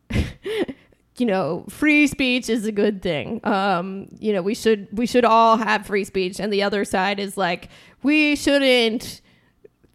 you 1.17 1.25
know, 1.25 1.65
free 1.69 2.07
speech 2.07 2.49
is 2.49 2.65
a 2.65 2.71
good 2.71 3.01
thing. 3.01 3.41
Um, 3.43 4.07
you 4.19 4.31
know, 4.33 4.41
we 4.41 4.55
should 4.55 4.87
we 4.91 5.05
should 5.05 5.25
all 5.25 5.57
have 5.57 5.85
free 5.85 6.03
speech, 6.03 6.39
and 6.39 6.53
the 6.53 6.63
other 6.63 6.85
side 6.85 7.19
is 7.19 7.37
like, 7.37 7.69
we 8.03 8.35
shouldn't 8.35 9.21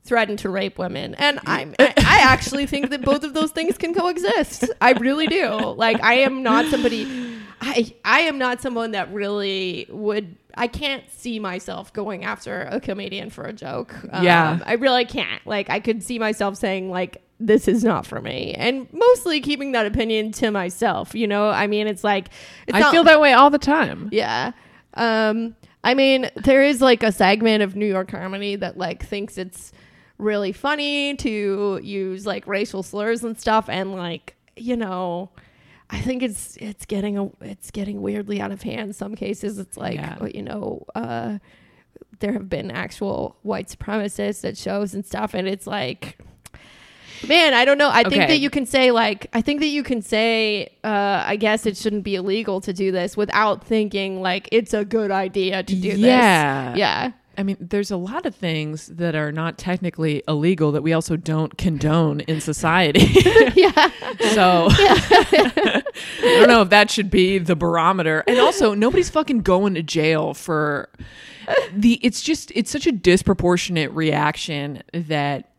threaten 0.05 0.37
to 0.37 0.51
rape 0.51 0.79
women. 0.79 1.15
And 1.15 1.39
i'm 1.47 1.77
I, 1.79 1.95
I 1.97 2.21
actually 2.25 2.67
think 2.67 2.91
that 2.91 3.03
both 3.03 3.23
of 3.23 3.35
those 3.35 3.53
things 3.53 3.79
can 3.79 3.95
coexist. 3.95 4.65
I 4.81 4.93
really 4.93 5.29
do. 5.29 5.49
Like 5.49 6.03
i 6.03 6.15
am 6.15 6.43
not 6.43 6.67
somebody 6.67 7.32
i 7.63 7.95
i 8.05 8.21
am 8.21 8.37
not 8.39 8.61
someone 8.61 8.91
that 8.91 9.11
really 9.13 9.87
would 9.89 10.37
i 10.57 10.67
can't 10.67 11.09
see 11.11 11.39
myself 11.39 11.93
going 11.93 12.25
after 12.25 12.63
a 12.71 12.81
comedian 12.81 13.31
for 13.31 13.45
a 13.45 13.53
joke 13.53 13.95
Um, 14.11 14.25
Yeah. 14.25 14.59
i 14.67 14.75
really 14.75 15.05
can't 15.05 15.47
like 15.47 15.71
i 15.71 15.79
could 15.81 16.03
see 16.03 16.19
myself 16.19 16.57
saying 16.57 16.91
like 16.91 17.23
this 17.41 17.67
is 17.69 17.83
not 17.85 18.07
for 18.07 18.21
me 18.21 18.55
and 18.55 18.87
mostly 18.93 19.41
keeping 19.41 19.73
that 19.73 19.87
opinion 19.87 20.33
to 20.33 20.51
myself 20.51 21.15
you 21.15 21.27
know 21.27 21.49
i 21.51 21.67
mean 21.67 21.87
it's 21.87 22.05
like 22.05 22.29
it's 22.67 22.77
I 22.77 22.81
not- 22.81 22.93
feel 22.93 23.05
that 23.05 23.21
way 23.21 23.33
all 23.33 23.49
the 23.51 23.59
time. 23.59 24.09
yeah. 24.13 24.53
Um, 24.95 25.57
I 25.85 25.95
mean, 25.95 26.31
there 26.37 26.63
is 26.63 26.81
like 26.83 27.03
a 27.03 27.11
segment 27.11 27.63
of 27.63 27.75
New 27.75 27.87
York 27.87 28.09
comedy 28.09 28.57
that 28.57 28.77
like 28.77 29.03
thinks 29.05 29.39
it's 29.39 29.73
really 30.19 30.53
funny 30.53 31.17
to 31.17 31.81
use 31.83 32.27
like 32.27 32.47
racial 32.47 32.83
slurs 32.83 33.25
and 33.25 33.41
stuff, 33.41 33.69
and 33.71 33.93
like 33.95 34.37
you 34.55 34.77
know, 34.77 35.31
I 35.93 36.01
think 36.01 36.23
it's 36.23 36.57
it's 36.57 36.87
getting 36.87 37.19
a, 37.19 37.29
it's 37.43 37.71
getting 37.71 38.01
weirdly 38.03 38.41
out 38.41 38.51
of 38.51 38.63
hand. 38.63 38.97
Some 38.97 39.15
cases, 39.15 39.59
it's 39.59 39.77
like 39.77 39.97
Yeah. 39.97 40.25
you 40.35 40.43
know, 40.43 40.85
uh, 40.95 41.39
there 42.19 42.33
have 42.33 42.49
been 42.49 42.71
actual 42.71 43.37
white 43.43 43.69
supremacists 43.69 44.45
at 44.49 44.57
shows 44.57 44.95
and 44.95 45.05
stuff, 45.07 45.35
and 45.35 45.47
it's 45.47 45.67
like. 45.67 46.19
Man, 47.29 47.55
I 47.55 47.65
don't 47.65 47.79
know. 47.79 47.89
I 47.89 48.03
think 48.03 48.27
that 48.27 48.41
you 48.41 48.51
can 48.51 48.67
say 48.67 48.91
like 48.91 49.29
I 49.33 49.43
think 49.43 49.61
that 49.61 49.69
you 49.69 49.85
can 49.85 50.03
say 50.03 50.77
uh 50.83 51.23
I 51.25 51.37
guess 51.37 51.67
it 51.67 51.77
shouldn't 51.77 52.03
be 52.03 52.17
illegal 52.17 52.61
to 52.63 52.73
do 52.73 52.91
this 52.91 53.17
without 53.17 53.63
thinking 53.65 54.21
like 54.21 54.49
it's 54.51 54.75
a 54.75 54.85
good 54.85 55.13
idea 55.13 55.63
to 55.63 55.73
do 55.73 55.89
Yeah. 55.89 55.93
this. 55.95 56.01
Yeah, 56.01 56.75
yeah. 56.75 57.13
I 57.37 57.43
mean, 57.43 57.57
there's 57.61 57.91
a 57.91 57.97
lot 57.97 58.27
of 58.27 58.35
things 58.35 58.89
that 58.89 59.15
are 59.15 59.33
not 59.33 59.57
technically 59.57 60.23
illegal 60.29 60.73
that 60.73 60.83
we 60.83 60.93
also 60.93 61.17
don't 61.17 61.57
condone 61.57 62.21
in 62.21 62.41
society. 62.41 63.09
Yeah. 63.55 63.91
so 64.33 64.69
I 64.71 65.83
don't 66.21 66.49
know 66.49 66.63
if 66.63 66.71
that 66.71 66.91
should 66.91 67.11
be 67.11 67.39
the 67.39 67.55
barometer. 67.57 68.25
And 68.27 68.39
also, 68.39 68.75
nobody's 68.75 69.11
fucking 69.11 69.41
going 69.41 69.75
to 69.75 69.83
jail 69.83 70.35
for 70.35 70.89
the. 71.73 71.95
It's 72.03 72.23
just 72.23 72.51
it's 72.55 72.71
such 72.71 72.87
a 72.87 72.93
disproportionate 72.93 73.91
reaction 73.93 74.83
that 74.93 75.51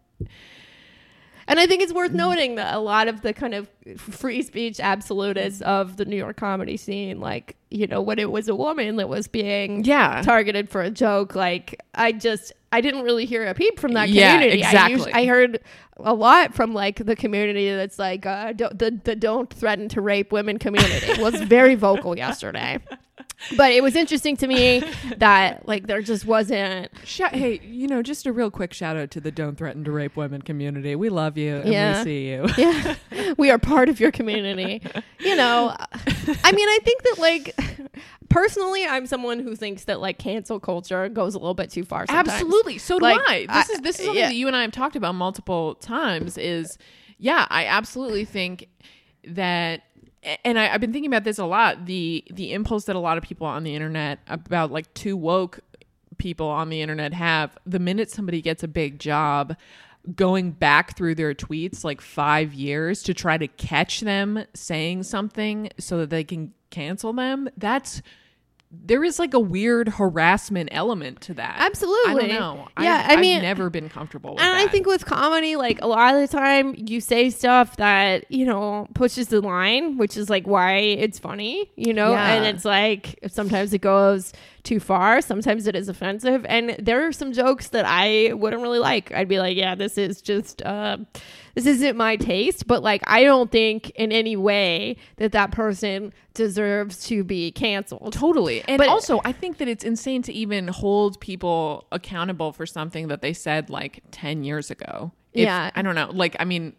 And 1.48 1.60
I 1.60 1.66
think 1.68 1.82
it's 1.82 1.94
worth 1.94 2.12
noting 2.14 2.56
that 2.56 2.74
a 2.74 2.80
lot 2.80 3.08
of 3.08 3.22
the 3.22 3.34
kind 3.34 3.54
of 3.54 3.68
free 3.98 4.42
speech 4.42 4.80
absolutists 4.80 5.62
of 5.62 5.98
the 5.98 6.06
New 6.06 6.16
York 6.16 6.38
comedy 6.38 6.78
scene, 6.78 7.20
like, 7.20 7.56
you 7.70 7.88
know, 7.88 8.02
when 8.02 8.20
it 8.20 8.32
was 8.32 8.48
a 8.48 8.56
woman 8.56 8.96
that 8.98 9.10
was 9.10 9.28
being 9.28 9.84
Yeah. 9.84 10.22
targeted 10.24 10.70
for 10.70 10.82
a 10.82 10.90
joke, 10.90 11.36
like, 11.36 11.82
I 11.96 12.12
just, 12.14 12.54
I 12.74 12.82
didn't 12.82 13.04
really 13.04 13.26
hear 13.26 13.46
a 13.48 13.54
peep 13.54 13.80
from 13.80 13.94
that 13.94 14.10
Yeah, 14.10 14.34
community. 14.34 14.64
I, 14.64 14.68
exactly. 14.68 15.14
I 15.14 15.26
heard 15.26 15.60
a 15.98 16.14
lot 16.14 16.54
from 16.56 16.74
like 16.74 17.06
the 17.06 17.16
community 17.16 17.70
that's 17.74 18.00
like, 18.00 18.26
uh, 18.26 18.54
don't, 18.54 18.78
the, 18.78 19.00
the 19.04 19.16
don't 19.16 19.52
threaten 19.54 19.88
to 19.90 20.02
rape 20.02 20.32
women 20.32 20.58
community 20.60 21.22
was 21.22 21.40
very 21.42 21.76
vocal 21.76 22.18
yesterday. 22.18 22.80
But 23.58 23.74
it 23.74 23.84
was 23.84 23.96
interesting 23.96 24.38
to 24.38 24.48
me 24.48 24.84
that 25.18 25.68
like 25.68 25.86
there 25.86 26.02
just 26.02 26.26
wasn't 26.26 26.90
hey, 27.06 27.60
you 27.64 27.88
know, 27.88 28.02
just 28.02 28.26
a 28.26 28.32
real 28.32 28.50
quick 28.50 28.74
shout 28.74 28.96
out 28.98 29.12
to 29.12 29.20
the 29.22 29.32
"Don't 29.32 29.58
Threaten 29.58 29.84
to 29.84 29.92
Rape 29.92 30.16
Women" 30.16 30.42
community. 30.42 30.96
We 30.96 31.10
love 31.10 31.38
you 31.38 31.58
and 31.58 31.72
Yeah. 31.72 31.98
we 32.00 32.04
see 32.04 32.28
you. 32.30 32.48
yeah 32.58 32.96
we 33.38 33.52
are 33.52 33.60
part 33.60 33.90
of 33.90 34.00
your 34.00 34.12
community 34.12 34.82
you 35.20 35.36
know 35.36 35.76
i 36.44 36.52
mean 36.52 36.68
i 36.70 36.80
think 36.84 37.04
that 37.04 37.16
like 37.20 37.56
personally 38.34 38.86
i'm 38.86 39.06
someone 39.06 39.40
who 39.40 39.56
thinks 39.56 39.86
that 39.86 40.00
like 40.02 40.18
cancel 40.18 40.60
culture 40.60 41.08
goes 41.10 41.36
a 41.36 41.40
little 41.40 41.54
bit 41.54 41.70
too 41.70 41.84
far 41.84 42.06
sometimes. 42.08 42.30
Absolutely. 42.30 42.78
So 42.78 43.00
do 43.00 43.04
Like, 43.04 43.22
I. 43.28 43.46
This 43.46 43.70
I- 43.70 43.74
is 43.74 43.82
this 43.82 43.96
is 44.00 44.02
uh, 44.02 44.06
something 44.06 44.22
yeah. 44.22 44.30
that 44.30 44.36
you 44.36 44.48
and 44.48 44.56
I 44.56 44.62
have 44.62 44.72
talked 44.72 44.96
about 44.96 45.16
multiple 45.16 45.76
times. 45.76 46.38
Is 46.38 46.78
yeah, 47.18 47.48
I 47.50 47.66
absolutely 47.66 48.26
think 48.26 48.68
that. 49.28 49.84
And 50.46 50.58
I, 50.58 50.74
I've 50.74 50.80
been 50.80 50.94
thinking 50.94 51.10
about 51.10 51.26
this 51.26 51.38
a 51.38 51.46
lot. 51.46 51.86
The 51.86 52.24
the 52.32 52.54
impulse 52.54 52.86
that 52.86 52.96
a 52.96 53.00
lot 53.00 53.18
of 53.18 53.24
people 53.24 53.46
on 53.46 53.64
the 53.64 53.76
internet 53.76 54.20
about 54.28 54.72
like 54.72 54.94
too 54.94 55.18
woke 55.18 55.60
people 56.18 56.48
on 56.48 56.70
the 56.70 56.82
internet 56.82 57.14
have 57.14 57.58
the 57.66 57.80
minute 57.80 58.10
somebody 58.10 58.42
gets 58.42 58.64
a 58.64 58.68
big 58.68 59.00
job 59.00 59.56
going 60.16 60.52
back 60.52 60.96
through 60.98 61.16
their 61.16 61.34
tweets 61.34 61.84
like 61.84 62.00
five 62.02 62.54
years 62.54 63.04
to 63.04 63.14
try 63.14 63.38
to 63.38 63.48
catch 63.48 64.02
them 64.02 64.46
saying 64.54 65.04
something 65.04 65.70
so 65.78 65.98
that 65.98 66.10
they 66.10 66.24
can 66.24 66.54
cancel 66.70 67.14
them 67.14 67.50
that's 67.58 68.02
there 68.86 69.04
is 69.04 69.20
like 69.20 69.34
a 69.34 69.40
weird 69.40 69.88
harassment 69.88 70.70
element 70.72 71.22
to 71.22 71.34
that. 71.36 71.56
Absolutely. 71.60 72.12
i 72.12 72.16
don't 72.16 72.30
know. 72.30 72.68
Yeah, 72.80 73.06
I've, 73.08 73.18
I 73.18 73.22
mean- 73.22 73.38
I've 73.38 73.44
never 73.44 73.70
been 73.70 73.88
comfortable 73.90 74.34
with 74.34 74.42
and 74.44 74.58
i 74.58 74.68
think 74.68 74.88
with 74.88 75.06
comedy 75.06 75.56
like 75.56 75.80
a 75.82 75.88
lot 75.88 76.16
of 76.16 76.22
the 76.22 76.28
time 76.28 76.74
you 76.78 77.00
say 77.00 77.30
stuff 77.30 77.78
that 77.78 78.30
you 78.32 78.46
know 78.46 78.88
pushes 78.94 79.28
the 79.28 79.42
line 79.42 79.98
which 79.98 80.18
is 80.18 80.30
like 80.30 80.48
why 80.48 80.78
it's 80.78 81.20
funny 81.20 81.72
you 81.76 81.94
know? 81.94 82.12
Yeah. 82.12 82.34
and 82.34 82.46
it's 82.46 82.66
like 82.66 83.20
sometimes 83.28 83.74
it 83.74 83.82
goes 83.82 84.34
too 84.64 84.80
far 84.80 85.22
sometimes 85.22 85.68
it 85.68 85.76
is 85.76 85.90
offensive. 85.90 86.46
And 86.48 86.76
there 86.80 87.06
are 87.06 87.12
some 87.12 87.34
jokes 87.34 87.70
that 87.70 87.86
i 87.86 88.32
wouldn't 88.34 88.62
really 88.62 88.80
like. 88.80 89.12
I'd 89.12 89.28
be 89.28 89.40
like 89.40 89.56
yeah 89.58 89.76
this 89.76 89.98
is 89.98 90.22
just 90.22 90.62
uh 90.64 90.98
this 91.56 91.66
isn't 91.66 91.96
my 91.96 92.16
taste 92.16 92.66
but 92.68 92.82
like 92.84 93.02
i 93.08 93.24
don't 93.24 93.52
think 93.52 93.90
in 93.92 94.12
any 94.12 94.36
way 94.36 94.96
that 95.18 95.32
that 95.32 95.52
person 95.52 96.12
deserves 96.34 97.06
to 97.06 97.24
be 97.24 97.52
canceled 97.52 98.12
Totally. 98.14 98.64
And 98.68 98.80
But- 98.80 98.90
also, 98.90 99.22
I 99.24 99.32
think 99.34 99.58
that 99.60 99.68
it's 99.68 99.84
insane 99.84 100.24
to 100.24 100.34
even 100.34 100.68
hold 100.68 101.20
people 101.20 101.86
accountable 101.92 102.52
for 102.54 102.66
something 102.66 103.08
that 103.10 103.22
they 103.22 103.34
said 103.34 103.70
like 103.70 104.02
10 104.10 104.44
years 104.44 104.72
ago. 104.72 105.12
If- 105.34 105.46
Yeah. 105.46 105.70
I 105.76 105.82
don't 105.84 105.94
know. 105.94 106.10
Like, 106.12 106.36
I 106.40 106.46
mean, 106.46 106.74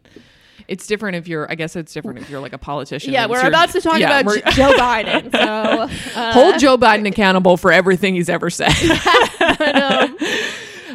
it's 0.66 0.88
different 0.88 1.16
if 1.16 1.28
you're, 1.28 1.48
I 1.48 1.54
guess 1.54 1.76
it's 1.76 1.92
different 1.92 2.18
if 2.18 2.28
you're 2.30 2.40
like 2.40 2.52
a 2.52 2.58
politician. 2.58 3.12
yeah 3.12 3.26
we're 3.26 3.46
about 3.46 3.70
to 3.70 3.80
talk 3.80 4.00
yeah, 4.00 4.18
about 4.20 4.34
joe 4.54 4.72
biden 4.72 5.30
so 5.30 5.40
uh, 6.20 6.32
hold 6.32 6.58
Joe 6.58 6.76
Biden 6.76 7.06
accountable 7.06 7.56
for 7.56 7.70
everything 7.70 8.14
he's 8.16 8.28
ever 8.28 8.50
said. 8.50 8.72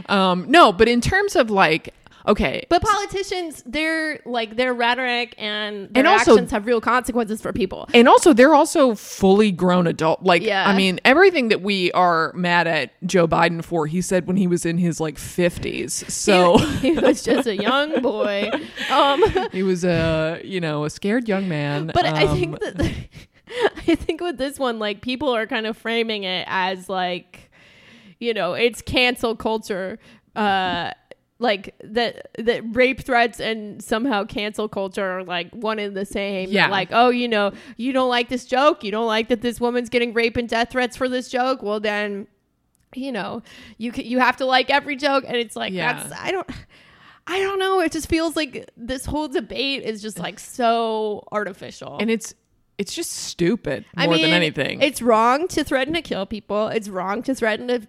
um, 0.10 0.45
no, 0.49 0.71
but 0.73 0.88
in 0.88 1.01
terms 1.01 1.36
of 1.36 1.49
like, 1.49 1.93
okay, 2.27 2.65
But 2.69 2.82
politicians, 2.82 3.63
their 3.65 4.19
like 4.25 4.55
their 4.55 4.73
rhetoric 4.73 5.36
and 5.38 5.89
their 5.93 6.01
And 6.01 6.08
also- 6.08 6.34
actions 6.34 6.51
have 6.51 6.65
real 6.65 6.82
consequences 6.82 7.41
for 7.41 7.53
people. 7.53 7.88
and 7.93 8.08
also 8.08 8.34
they're 8.34 8.53
also 8.55 8.95
fully 8.95 9.51
grown 9.51 9.88
adult. 9.88 10.23
Like, 10.23 10.41
Yeah. 10.41 10.67
I 10.67 10.75
mean, 10.75 10.99
everything 11.05 11.49
that 11.49 11.62
we 11.62 11.91
are 11.93 12.32
mad 12.34 12.67
at 12.67 12.91
Joe 13.05 13.27
Biden 13.27 13.63
for, 13.63 13.88
he 13.88 14.01
said 14.01 14.27
when 14.27 14.38
he 14.38 14.47
was 14.47 14.65
in 14.65 14.77
his 14.77 14.99
like 14.99 15.15
50s. 15.17 16.10
So. 16.10 16.58
he 16.82 16.91
was 16.91 17.23
just 17.23 17.47
a 17.47 17.55
young 17.55 18.01
boy. 18.01 18.49
Um, 18.91 19.23
He 19.51 19.63
was 19.63 19.84
a 19.84 20.41
you 20.43 20.60
know 20.62 20.84
a 20.86 20.89
scared 20.89 21.27
young 21.27 21.47
man. 21.49 21.91
but 21.93 22.05
I 22.05 22.25
Um, 22.25 22.38
think 22.38 22.60
that 22.60 22.82
I 23.88 23.95
think 23.95 24.21
with 24.21 24.38
this 24.38 24.60
one, 24.60 24.77
like 24.79 25.01
people 25.01 25.29
are 25.36 25.47
kind 25.47 25.65
of 25.65 25.75
framing 25.77 26.23
it 26.23 26.45
as 26.47 26.88
like, 26.88 27.49
you 28.19 28.34
know, 28.34 28.53
it's 28.53 28.82
cancel 28.82 29.36
culture. 29.36 29.97
Uh, 30.36 30.91
like 31.39 31.73
that 31.84 32.30
that 32.38 32.63
rape 32.75 33.02
threats 33.02 33.39
and 33.39 33.82
somehow 33.82 34.25
cancel 34.25 34.67
culture 34.67 35.19
are 35.19 35.23
like 35.23 35.49
one 35.52 35.80
and 35.80 35.95
the 35.95 36.06
same. 36.06 36.49
Yeah. 36.49 36.67
Like, 36.67 36.89
oh, 36.91 37.10
you 37.10 37.28
know, 37.28 37.54
you 37.78 37.93
don't 37.93 38.10
like 38.10 38.28
this 38.30 38.45
joke. 38.45 38.84
You 38.84 38.91
don't 38.91 39.08
like 39.08 39.30
that 39.30 39.41
this 39.41 39.60
woman's 39.60 39.89
getting 39.89 40.13
rape 40.13 40.36
and 40.38 40.49
death 40.49 40.71
threats 40.71 40.97
for 40.97 41.08
this 41.08 41.30
joke. 41.30 41.63
Well, 41.63 41.80
then, 41.80 42.28
you 42.93 43.12
know, 43.12 43.41
you 43.78 43.91
you 43.95 44.19
have 44.19 44.38
to 44.38 44.45
like 44.45 44.69
every 44.69 44.95
joke, 44.97 45.23
and 45.28 45.38
it's 45.38 45.56
like 45.56 45.71
Yeah. 45.73 45.93
that's 45.93 46.21
I 46.21 46.32
don't. 46.32 46.49
I 47.32 47.39
don't 47.39 47.60
know. 47.60 47.80
It 47.80 47.91
just 47.91 48.10
feels 48.10 48.36
like 48.36 48.69
this 48.75 49.06
whole 49.06 49.28
debate 49.28 49.84
is 49.84 50.02
just 50.02 50.17
like 50.17 50.39
so 50.39 51.28
artificial. 51.32 51.97
and 51.99 52.10
it's 52.10 52.34
it's 52.80 52.93
just 52.95 53.12
stupid 53.12 53.86
more 53.95 54.06
I 54.06 54.08
mean, 54.08 54.21
than 54.23 54.32
anything. 54.32 54.82
It's 54.82 55.02
wrong 55.02 55.47
to 55.49 55.63
threaten 55.63 55.93
to 55.93 56.02
kill 56.02 56.25
people. 56.25 56.69
It's 56.69 56.89
wrong 56.89 57.21
to 57.23 57.36
threaten 57.36 57.67
to 57.67 57.82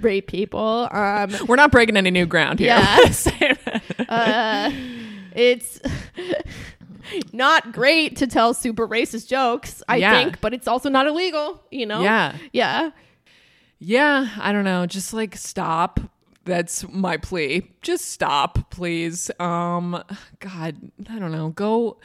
rape 0.00 0.26
people. 0.26 0.88
Um, 0.90 1.34
We're 1.46 1.56
not 1.56 1.70
breaking 1.72 1.96
any 1.96 2.10
new 2.10 2.26
ground 2.26 2.58
here. 2.58 2.68
Yeah. 2.68 2.98
uh, 4.08 4.70
it's 5.34 5.80
not 7.32 7.72
great 7.72 8.16
to 8.16 8.26
tell 8.26 8.54
super 8.54 8.86
racist 8.88 9.28
jokes, 9.28 9.82
I 9.88 9.96
Yeah. 9.96 10.12
think, 10.12 10.40
but 10.40 10.54
it's 10.54 10.66
also 10.68 10.88
not 10.88 11.06
illegal, 11.06 11.62
you 11.70 11.86
know? 11.86 12.02
yeah, 12.02 12.36
Yeah. 12.52 12.90
yeah. 13.78 14.28
I 14.40 14.52
don't 14.52 14.64
know. 14.64 14.86
Just 14.86 15.12
like 15.12 15.36
stop. 15.36 16.00
That's 16.44 16.86
my 16.90 17.16
plea. 17.16 17.70
Just 17.80 18.06
stop, 18.10 18.70
please. 18.70 19.30
Um, 19.40 20.02
God, 20.40 20.76
I 21.08 21.18
don't 21.18 21.32
know. 21.32 21.48
Go. 21.50 21.98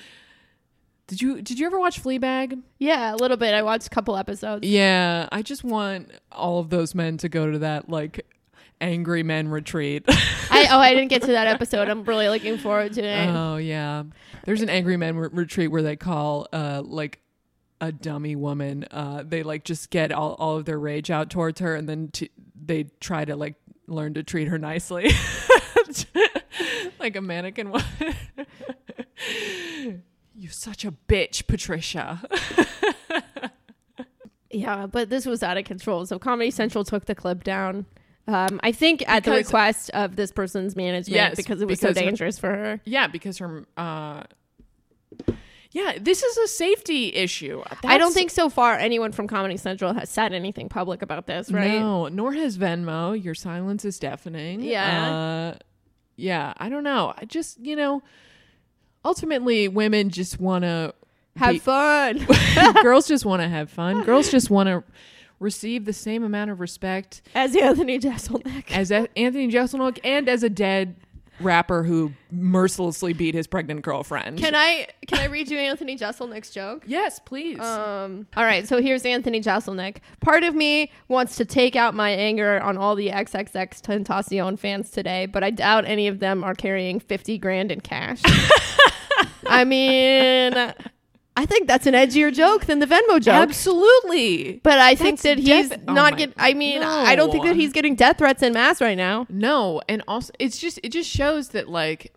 Did 1.09 1.23
you 1.23 1.41
did 1.41 1.57
you 1.57 1.65
ever 1.65 1.79
watch 1.79 2.03
Fleabag? 2.03 2.61
Yeah, 2.77 3.15
a 3.15 3.17
little 3.17 3.35
bit. 3.35 3.55
I 3.55 3.63
watched 3.63 3.87
a 3.87 3.89
couple 3.89 4.15
episodes. 4.15 4.65
Yeah, 4.67 5.27
I 5.31 5.41
just 5.41 5.63
want 5.63 6.11
all 6.31 6.59
of 6.59 6.69
those 6.69 6.93
men 6.93 7.17
to 7.17 7.29
go 7.29 7.49
to 7.49 7.57
that 7.59 7.89
like 7.89 8.27
angry 8.79 9.23
men 9.23 9.47
retreat. 9.47 10.05
I 10.07 10.67
oh, 10.69 10.77
I 10.77 10.93
didn't 10.93 11.07
get 11.07 11.23
to 11.23 11.31
that 11.31 11.47
episode. 11.55 11.89
I'm 11.89 12.03
really 12.03 12.29
looking 12.29 12.59
forward 12.59 12.93
to 12.93 13.03
it. 13.03 13.27
Oh 13.27 13.57
yeah, 13.57 14.03
there's 14.45 14.61
an 14.61 14.69
angry 14.69 14.97
men 14.97 15.17
re- 15.17 15.29
retreat 15.31 15.71
where 15.71 15.81
they 15.81 15.95
call 15.95 16.47
uh 16.53 16.83
like 16.85 17.21
a 17.81 17.91
dummy 17.91 18.35
woman. 18.35 18.85
Uh, 18.91 19.23
they 19.25 19.41
like 19.41 19.63
just 19.63 19.89
get 19.89 20.11
all, 20.11 20.33
all 20.33 20.57
of 20.57 20.65
their 20.65 20.77
rage 20.77 21.09
out 21.09 21.31
towards 21.31 21.59
her, 21.59 21.75
and 21.75 21.89
then 21.89 22.09
t- 22.09 22.29
they 22.55 22.83
try 22.99 23.25
to 23.25 23.35
like 23.35 23.55
learn 23.87 24.13
to 24.13 24.21
treat 24.21 24.47
her 24.47 24.59
nicely, 24.59 25.09
like 26.99 27.15
a 27.15 27.21
mannequin 27.21 27.71
woman. 27.71 28.15
You 30.39 30.49
such 30.49 30.85
a 30.85 30.91
bitch, 30.91 31.47
Patricia. 31.47 32.21
Yeah, 34.51 34.87
but 34.87 35.11
this 35.11 35.27
was 35.27 35.43
out 35.43 35.57
of 35.57 35.65
control. 35.65 36.07
So 36.07 36.17
Comedy 36.17 36.49
Central 36.49 36.83
took 36.83 37.05
the 37.05 37.13
clip 37.13 37.43
down. 37.43 37.85
Um, 38.27 38.59
I 38.63 38.71
think 38.71 39.03
at 39.07 39.23
the 39.23 39.29
request 39.31 39.91
of 39.91 40.15
this 40.15 40.31
person's 40.31 40.75
management 40.75 41.13
Yes, 41.15 41.35
because 41.35 41.61
it 41.61 41.67
was 41.67 41.79
because 41.79 41.95
so 41.95 42.01
her- 42.01 42.05
dangerous 42.07 42.39
for 42.39 42.47
her. 42.49 42.81
yeah, 42.83 43.05
because 43.07 43.37
her. 43.37 43.65
Uh, 43.77 44.23
yeah, 45.71 45.99
this 46.01 46.23
is 46.23 46.35
a 46.37 46.47
safety 46.47 47.13
issue. 47.13 47.61
I 47.83 47.99
don't 47.99 48.11
think 48.11 48.31
so 48.31 48.49
far 48.49 48.73
anyone 48.73 49.11
from 49.11 49.27
Comedy 49.27 49.55
Central 49.55 49.93
has 49.93 50.09
said 50.09 50.33
anything 50.33 50.67
public 50.67 51.03
about 51.03 51.27
this, 51.27 51.51
right? 51.51 51.79
No, 51.79 52.07
nor 52.07 52.33
has 52.33 52.57
Venmo. 52.57 53.23
Your 53.23 53.35
silence 53.35 53.85
is 53.85 53.99
deafening. 53.99 54.61
Yeah. 54.61 55.53
Uh, 55.53 55.57
yeah, 56.15 56.53
I 56.57 56.69
don't 56.69 56.83
know. 56.83 57.13
I 57.15 57.25
just, 57.25 57.59
you 57.63 57.75
know, 57.75 58.01
ultimately 59.05 59.67
women 59.67 60.09
just 60.09 60.39
want 60.39 60.63
to 60.63 60.93
Have 61.37 61.61
fun. 61.61 62.25
girls 62.81 63.07
just 63.07 63.25
want 63.25 63.41
to 63.41 63.47
have 63.47 63.69
fun. 63.69 64.03
Girls 64.03 64.29
just 64.29 64.49
want 64.49 64.67
to 64.67 64.83
receive 65.39 65.85
the 65.85 65.93
same 65.93 66.23
amount 66.23 66.51
of 66.51 66.59
respect 66.59 67.21
As 67.33 67.55
Anthony 67.55 67.97
Jeselnik. 67.97 68.69
as 68.71 68.91
A- 68.91 69.07
Anthony 69.17 69.49
Jeselnik 69.49 69.99
and 70.03 70.27
as 70.27 70.43
a 70.43 70.49
dead 70.49 70.95
rapper 71.39 71.83
who 71.83 72.13
mercilessly 72.31 73.13
beat 73.13 73.33
his 73.33 73.47
pregnant 73.47 73.81
girlfriend. 73.81 74.37
Can 74.37 74.55
I 74.55 74.87
can 75.07 75.19
I 75.19 75.25
read 75.25 75.49
you 75.49 75.57
Anthony 75.57 75.97
Jeselnik's 75.97 76.51
joke? 76.51 76.83
yes, 76.85 77.19
please. 77.19 77.59
Um, 77.59 78.27
all 78.35 78.43
right, 78.43 78.67
so 78.67 78.81
here's 78.81 79.05
Anthony 79.05 79.41
Jeselnik. 79.41 79.97
Part 80.21 80.43
of 80.43 80.55
me 80.55 80.91
wants 81.07 81.35
to 81.37 81.45
take 81.45 81.75
out 81.75 81.93
my 81.93 82.09
anger 82.09 82.59
on 82.61 82.77
all 82.77 82.95
the 82.95 83.09
XXX 83.09 83.81
Tentacion 83.81 84.57
fans 84.57 84.89
today, 84.91 85.25
but 85.25 85.43
I 85.43 85.49
doubt 85.49 85.85
any 85.85 86.07
of 86.07 86.19
them 86.19 86.43
are 86.43 86.53
carrying 86.53 86.99
50 86.99 87.37
grand 87.37 87.71
in 87.71 87.81
cash. 87.81 88.21
I 89.47 89.63
mean, 89.63 90.73
I 91.41 91.45
think 91.45 91.67
that's 91.67 91.85
an 91.87 91.93
edgier 91.93 92.33
joke 92.33 92.65
than 92.65 92.79
the 92.79 92.85
Venmo 92.85 93.21
joke. 93.21 93.33
Absolutely. 93.49 94.59
But 94.61 94.77
I 94.79 94.93
think 94.95 95.21
That's 95.21 95.37
that 95.37 95.39
he's 95.39 95.71
oh 95.87 95.93
not 95.93 96.11
my- 96.13 96.17
get. 96.17 96.33
I 96.37 96.53
mean, 96.53 96.83
I 96.83 97.15
don't 97.15 97.31
think 97.31 97.45
No. 97.45 97.51
that 97.51 97.55
he's 97.55 97.71
getting 97.71 97.95
death 97.95 98.17
threats 98.17 98.43
in 98.43 98.51
mass 98.53 98.81
right 98.81 98.97
now. 98.97 99.25
No, 99.29 99.81
and 99.87 100.03
also 100.07 100.33
it's 100.37 100.57
just 100.57 100.79
it 100.83 100.89
just 100.89 101.09
shows 101.09 101.49
that 101.49 101.69
like 101.69 102.13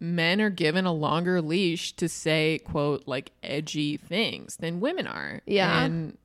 men 0.00 0.40
are 0.40 0.50
given 0.50 0.86
a 0.86 0.92
longer 0.92 1.42
leash 1.42 1.92
to 1.96 2.08
say 2.08 2.60
quote 2.64 3.02
like 3.06 3.32
edgy 3.42 3.98
things 3.98 4.56
than 4.56 4.80
women 4.80 5.06
are. 5.06 5.42
Yeah. 5.46 5.84
And 5.84 6.16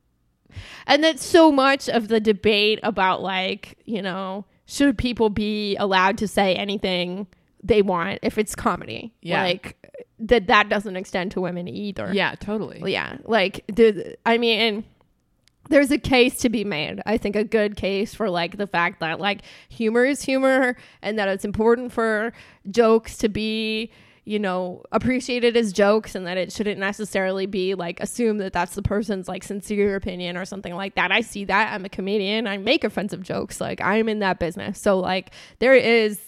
and 0.86 1.04
that 1.04 1.20
so 1.20 1.52
much 1.52 1.88
of 1.88 2.08
the 2.08 2.18
debate 2.18 2.80
about 2.82 3.20
like 3.20 3.78
you 3.84 4.00
know 4.00 4.46
should 4.64 4.96
people 4.96 5.28
be 5.28 5.76
allowed 5.76 6.16
to 6.18 6.26
say 6.26 6.54
anything 6.54 7.26
they 7.62 7.82
want 7.82 8.20
if 8.22 8.38
it's 8.38 8.54
comedy. 8.54 9.12
Yeah. 9.22 9.42
like 9.42 9.76
that 10.20 10.46
that 10.48 10.68
doesn't 10.68 10.96
extend 10.96 11.32
to 11.32 11.40
women 11.40 11.68
either. 11.68 12.10
Yeah, 12.12 12.34
totally. 12.34 12.82
yeah. 12.92 13.18
Like 13.24 13.64
the 13.68 14.16
i 14.26 14.38
mean 14.38 14.84
there's 15.68 15.90
a 15.90 15.98
case 15.98 16.38
to 16.38 16.48
be 16.48 16.64
made. 16.64 17.02
I 17.04 17.18
think 17.18 17.36
a 17.36 17.44
good 17.44 17.76
case 17.76 18.14
for 18.14 18.30
like 18.30 18.56
the 18.56 18.66
fact 18.66 19.00
that 19.00 19.20
like 19.20 19.42
humor 19.68 20.04
is 20.04 20.22
humor 20.22 20.76
and 21.02 21.18
that 21.18 21.28
it's 21.28 21.44
important 21.44 21.92
for 21.92 22.32
jokes 22.70 23.18
to 23.18 23.28
be 23.28 23.92
you 24.24 24.38
know 24.38 24.82
appreciated 24.92 25.56
as 25.56 25.72
jokes 25.72 26.14
and 26.14 26.26
that 26.26 26.36
it 26.36 26.52
shouldn't 26.52 26.78
necessarily 26.78 27.46
be 27.46 27.74
like 27.74 27.98
assume 28.00 28.36
that 28.38 28.52
that's 28.52 28.74
the 28.74 28.82
person's 28.82 29.26
like 29.26 29.42
sincere 29.42 29.96
opinion 29.96 30.36
or 30.36 30.44
something 30.44 30.74
like 30.74 30.94
that. 30.94 31.12
I 31.12 31.20
see 31.20 31.44
that. 31.46 31.72
I'm 31.72 31.84
a 31.84 31.88
comedian. 31.88 32.46
I 32.46 32.56
make 32.56 32.84
offensive 32.84 33.22
jokes. 33.22 33.60
Like 33.60 33.80
i'm 33.80 34.08
in 34.08 34.18
that 34.20 34.38
business. 34.38 34.80
So 34.80 34.98
like 34.98 35.32
there 35.60 35.74
is 35.74 36.20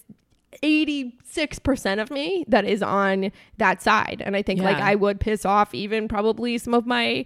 86% 0.62 2.02
of 2.02 2.10
me 2.10 2.44
that 2.48 2.64
is 2.64 2.82
on 2.82 3.30
that 3.58 3.82
side 3.82 4.20
and 4.24 4.36
i 4.36 4.42
think 4.42 4.60
like 4.60 4.78
i 4.78 4.94
would 4.96 5.20
piss 5.20 5.44
off 5.44 5.74
even 5.74 6.08
probably 6.08 6.58
some 6.58 6.74
of 6.74 6.86
my 6.86 7.24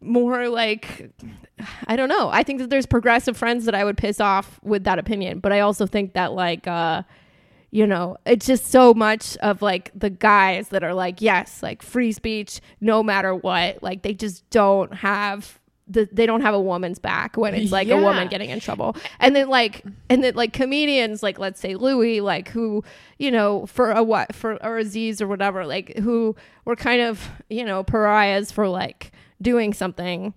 more 0.00 0.48
like 0.48 1.10
I 1.86 1.96
don't 1.96 2.08
know. 2.08 2.28
I 2.30 2.42
think 2.42 2.58
that 2.60 2.70
there's 2.70 2.86
progressive 2.86 3.36
friends 3.36 3.64
that 3.66 3.74
I 3.74 3.84
would 3.84 3.96
piss 3.96 4.20
off 4.20 4.58
with 4.62 4.84
that 4.84 4.98
opinion, 4.98 5.40
but 5.40 5.52
I 5.52 5.60
also 5.60 5.86
think 5.86 6.14
that 6.14 6.32
like 6.32 6.66
uh 6.66 7.02
you 7.72 7.86
know, 7.86 8.16
it's 8.26 8.46
just 8.46 8.66
so 8.66 8.92
much 8.92 9.36
of 9.36 9.62
like 9.62 9.92
the 9.94 10.10
guys 10.10 10.70
that 10.70 10.82
are 10.82 10.94
like 10.94 11.20
yes, 11.20 11.62
like 11.62 11.82
free 11.82 12.12
speech 12.12 12.60
no 12.80 13.02
matter 13.02 13.34
what. 13.34 13.82
Like 13.82 14.02
they 14.02 14.14
just 14.14 14.48
don't 14.50 14.92
have 14.94 15.59
the, 15.90 16.08
they 16.12 16.24
don't 16.24 16.40
have 16.40 16.54
a 16.54 16.60
woman's 16.60 16.98
back 16.98 17.36
when 17.36 17.54
it's 17.54 17.72
like 17.72 17.88
a 17.88 18.00
woman 18.00 18.28
getting 18.28 18.50
in 18.50 18.60
trouble. 18.60 18.96
And 19.18 19.34
then 19.34 19.48
like 19.48 19.84
and 20.08 20.22
then 20.22 20.34
like 20.34 20.52
comedians 20.52 21.22
like 21.22 21.38
let's 21.38 21.60
say 21.60 21.74
Louis 21.74 22.20
like 22.20 22.48
who, 22.48 22.84
you 23.18 23.30
know, 23.30 23.66
for 23.66 23.90
a 23.90 24.02
what 24.02 24.34
for 24.34 24.62
or 24.64 24.78
Aziz 24.78 25.20
or 25.20 25.26
whatever, 25.26 25.66
like 25.66 25.96
who 25.98 26.36
were 26.64 26.76
kind 26.76 27.02
of, 27.02 27.28
you 27.48 27.64
know, 27.64 27.82
pariahs 27.82 28.52
for 28.52 28.68
like 28.68 29.12
doing 29.42 29.74
something, 29.74 30.32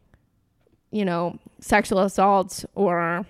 you 0.92 1.06
know, 1.06 1.38
sexual 1.60 2.00
assault 2.00 2.66
or 2.76 3.26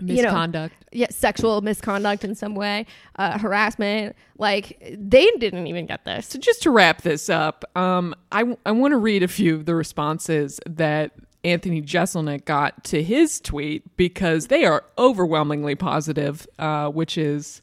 you 0.00 0.22
know, 0.22 0.30
Misconduct. 0.30 0.74
yeah, 0.92 1.08
sexual 1.10 1.60
misconduct 1.60 2.22
in 2.22 2.34
some 2.36 2.54
way, 2.54 2.86
uh, 3.16 3.36
harassment. 3.38 4.14
Like 4.36 4.78
they 4.96 5.28
didn't 5.38 5.66
even 5.66 5.86
get 5.86 6.04
this. 6.04 6.28
So 6.28 6.38
just 6.38 6.62
to 6.62 6.70
wrap 6.70 7.02
this 7.02 7.28
up, 7.28 7.64
um, 7.74 8.14
I, 8.30 8.56
I 8.64 8.70
want 8.70 8.92
to 8.92 8.96
read 8.96 9.24
a 9.24 9.28
few 9.28 9.56
of 9.56 9.66
the 9.66 9.74
responses 9.74 10.60
that 10.66 11.12
Anthony 11.44 11.82
Jeselnik 11.82 12.44
got 12.44 12.84
to 12.84 13.02
his 13.02 13.40
tweet 13.40 13.96
because 13.96 14.48
they 14.48 14.64
are 14.64 14.84
overwhelmingly 14.96 15.74
positive, 15.74 16.46
uh, 16.58 16.88
which 16.88 17.16
is 17.16 17.62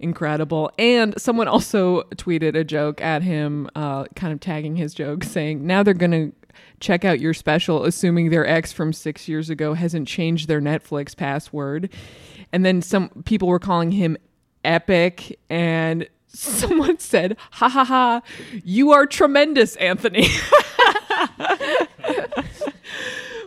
incredible. 0.00 0.70
And 0.78 1.20
someone 1.20 1.48
also 1.56 2.02
tweeted 2.16 2.56
a 2.56 2.64
joke 2.64 3.00
at 3.00 3.22
him, 3.22 3.68
uh, 3.74 4.04
kind 4.16 4.32
of 4.32 4.40
tagging 4.40 4.76
his 4.76 4.94
joke, 4.94 5.24
saying, 5.24 5.66
"Now 5.66 5.82
they're 5.82 5.94
gonna." 5.94 6.32
Check 6.80 7.04
out 7.04 7.20
your 7.20 7.32
special, 7.32 7.84
assuming 7.84 8.30
their 8.30 8.46
ex 8.46 8.72
from 8.72 8.92
six 8.92 9.28
years 9.28 9.48
ago 9.48 9.72
hasn't 9.72 10.08
changed 10.08 10.48
their 10.48 10.60
Netflix 10.60 11.16
password. 11.16 11.88
And 12.52 12.66
then 12.66 12.82
some 12.82 13.08
people 13.24 13.48
were 13.48 13.60
calling 13.60 13.92
him 13.92 14.18
epic, 14.64 15.38
and 15.48 16.08
someone 16.26 16.98
said, 16.98 17.36
"Ha 17.52 17.68
ha 17.68 17.84
ha, 17.84 18.22
you 18.64 18.90
are 18.90 19.06
tremendous, 19.06 19.76
Anthony." 19.76 20.26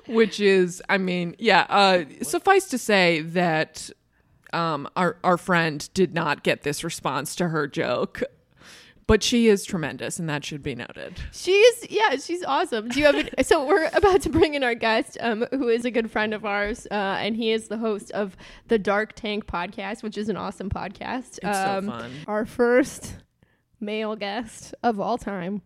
Which 0.08 0.40
is, 0.40 0.84
I 0.88 0.98
mean, 1.00 1.36
yeah. 1.40 1.66
Uh, 1.68 2.04
suffice 2.22 2.66
to 2.66 2.78
say 2.78 3.22
that 3.22 3.90
um, 4.54 4.88
our 4.96 5.18
our 5.24 5.38
friend 5.38 5.88
did 5.94 6.14
not 6.14 6.44
get 6.44 6.62
this 6.64 6.84
response 6.84 7.36
to 7.36 7.50
her 7.50 7.68
joke, 7.68 8.24
but 9.08 9.22
she 9.22 9.48
is 9.48 9.66
tremendous, 9.66 10.18
and 10.20 10.30
that 10.30 10.46
should 10.46 10.64
be 10.64 10.76
noted. 10.76 11.16
She's 11.32 11.90
yeah, 11.90 12.16
she's 12.18 12.44
awesome. 12.44 12.90
Do 12.90 13.00
you 13.00 13.06
have? 13.06 13.30
So 13.46 13.66
we're 13.66 13.90
about 13.94 14.22
to 14.22 14.30
bring 14.30 14.54
in 14.54 14.64
our 14.64 14.76
guest, 14.76 15.18
um, 15.22 15.46
who 15.52 15.68
is 15.68 15.86
a 15.86 15.92
good 15.92 16.10
friend 16.10 16.34
of 16.34 16.46
ours, 16.46 16.88
uh, 16.90 16.94
and 16.94 17.36
he 17.36 17.52
is 17.52 17.68
the 17.68 17.78
host 17.78 18.12
of 18.12 18.38
the 18.68 18.80
Dark 18.80 19.14
Tank 19.14 19.46
podcast, 19.46 20.04
which 20.04 20.18
is 20.18 20.30
an 20.30 20.38
awesome 20.38 20.70
podcast. 20.70 21.40
It's 21.44 21.58
so 21.58 21.78
um, 21.78 21.88
fun. 21.88 22.12
Our 22.28 22.46
first 22.46 23.18
male 23.80 24.16
guest 24.16 24.74
of 24.84 25.00
all 25.00 25.18
time. 25.18 25.62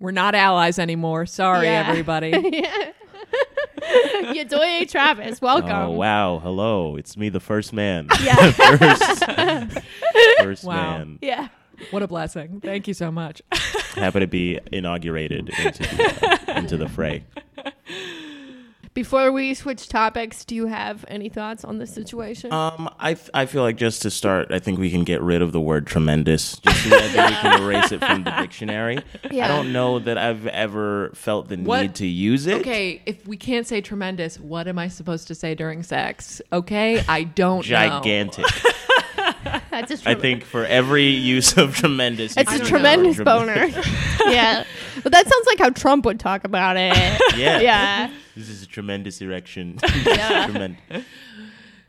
We're 0.00 0.10
not 0.12 0.34
allies 0.34 0.78
anymore. 0.78 1.26
Sorry, 1.26 1.66
Yeah. 1.66 1.86
everybody. 1.88 2.32
Yedoye 3.82 4.88
Travis, 4.90 5.40
welcome. 5.42 5.70
Oh 5.70 5.90
wow! 5.90 6.38
Hello, 6.40 6.96
it's 6.96 7.16
me, 7.16 7.28
the 7.30 7.40
first 7.40 7.72
man. 7.72 8.08
Yeah, 8.22 8.50
first, 8.52 9.24
first 10.40 10.64
Wow. 10.64 10.98
man. 10.98 11.18
yeah. 11.22 11.48
What 11.90 12.02
a 12.02 12.08
blessing. 12.08 12.60
Thank 12.60 12.88
you 12.88 12.94
so 12.94 13.10
much. 13.12 13.40
Happy 13.94 14.18
to 14.20 14.26
be 14.26 14.58
inaugurated 14.72 15.48
into 15.50 15.82
the, 15.84 16.38
uh, 16.48 16.58
into 16.58 16.76
the 16.76 16.88
fray. 16.88 17.24
Before 18.98 19.30
we 19.30 19.54
switch 19.54 19.88
topics, 19.88 20.44
do 20.44 20.56
you 20.56 20.66
have 20.66 21.04
any 21.06 21.28
thoughts 21.28 21.64
on 21.64 21.78
this 21.78 21.94
situation? 21.94 22.52
Um, 22.52 22.92
I 22.98 23.14
th- 23.14 23.30
I 23.32 23.46
feel 23.46 23.62
like 23.62 23.76
just 23.76 24.02
to 24.02 24.10
start, 24.10 24.50
I 24.50 24.58
think 24.58 24.80
we 24.80 24.90
can 24.90 25.04
get 25.04 25.22
rid 25.22 25.40
of 25.40 25.52
the 25.52 25.60
word 25.60 25.86
tremendous. 25.86 26.56
Just 26.58 26.82
so 26.82 26.88
that 26.88 27.16
I 27.16 27.28
we 27.28 27.34
can 27.36 27.62
erase 27.62 27.92
it 27.92 28.00
from 28.00 28.24
the 28.24 28.32
dictionary. 28.32 28.98
Yeah. 29.30 29.44
I 29.44 29.48
don't 29.56 29.72
know 29.72 30.00
that 30.00 30.18
I've 30.18 30.48
ever 30.48 31.12
felt 31.14 31.48
the 31.48 31.58
What- 31.58 31.82
need 31.82 31.94
to 31.94 32.08
use 32.08 32.48
it. 32.48 32.62
Okay, 32.62 33.00
if 33.06 33.24
we 33.24 33.36
can't 33.36 33.68
say 33.68 33.80
tremendous, 33.80 34.40
what 34.40 34.66
am 34.66 34.80
I 34.80 34.88
supposed 34.88 35.28
to 35.28 35.34
say 35.36 35.54
during 35.54 35.84
sex? 35.84 36.42
Okay, 36.52 37.00
I 37.08 37.22
don't 37.22 37.58
know. 37.58 37.62
Gigantic. 37.62 38.46
That's 39.78 39.90
just 39.90 40.06
I 40.08 40.16
think 40.16 40.42
for 40.44 40.64
every 40.64 41.06
use 41.06 41.56
of 41.56 41.76
tremendous, 41.76 42.36
It's 42.36 42.52
a 42.52 42.58
tremendous 42.58 43.16
the 43.16 43.24
boner. 43.24 43.66
yeah. 44.26 44.64
But 45.04 45.12
that 45.12 45.24
sounds 45.28 45.46
like 45.46 45.60
how 45.60 45.70
Trump 45.70 46.04
would 46.04 46.18
talk 46.18 46.42
about 46.44 46.76
it. 46.76 47.20
Yeah. 47.36 47.60
yeah. 47.60 48.10
This 48.34 48.48
is 48.48 48.64
a 48.64 48.66
tremendous 48.66 49.20
erection. 49.20 49.78
Yeah. 50.04 50.46
Tremendous. 50.50 51.04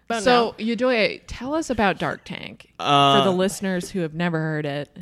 But 0.08 0.22
So, 0.22 0.54
Yedoye, 0.60 1.22
tell 1.26 1.56
us 1.56 1.72
about 1.72 1.98
Dark 1.98 2.24
Tank 2.24 2.72
Uh, 2.78 3.20
for 3.20 3.26
the 3.32 3.36
listeners 3.36 3.90
who 3.90 4.02
have 4.02 4.14
never 4.14 4.38
heard 4.38 4.66
it. 4.68 4.96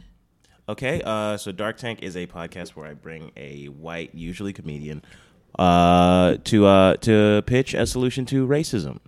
Okay, 0.70 1.02
uh, 1.04 1.36
so 1.36 1.52
Dark 1.52 1.78
Tank 1.78 2.00
is 2.04 2.16
a 2.16 2.28
podcast 2.28 2.70
where 2.70 2.88
I 2.88 2.94
bring 2.94 3.32
a 3.36 3.66
white, 3.66 4.16
usually 4.16 4.54
comedian, 4.54 5.02
uh, 5.60 6.38
to 6.46 6.66
uh, 6.66 6.96
to 6.98 7.42
pitch 7.46 7.74
a 7.74 7.86
solution 7.86 8.26
to 8.28 8.48
racism. 8.48 9.00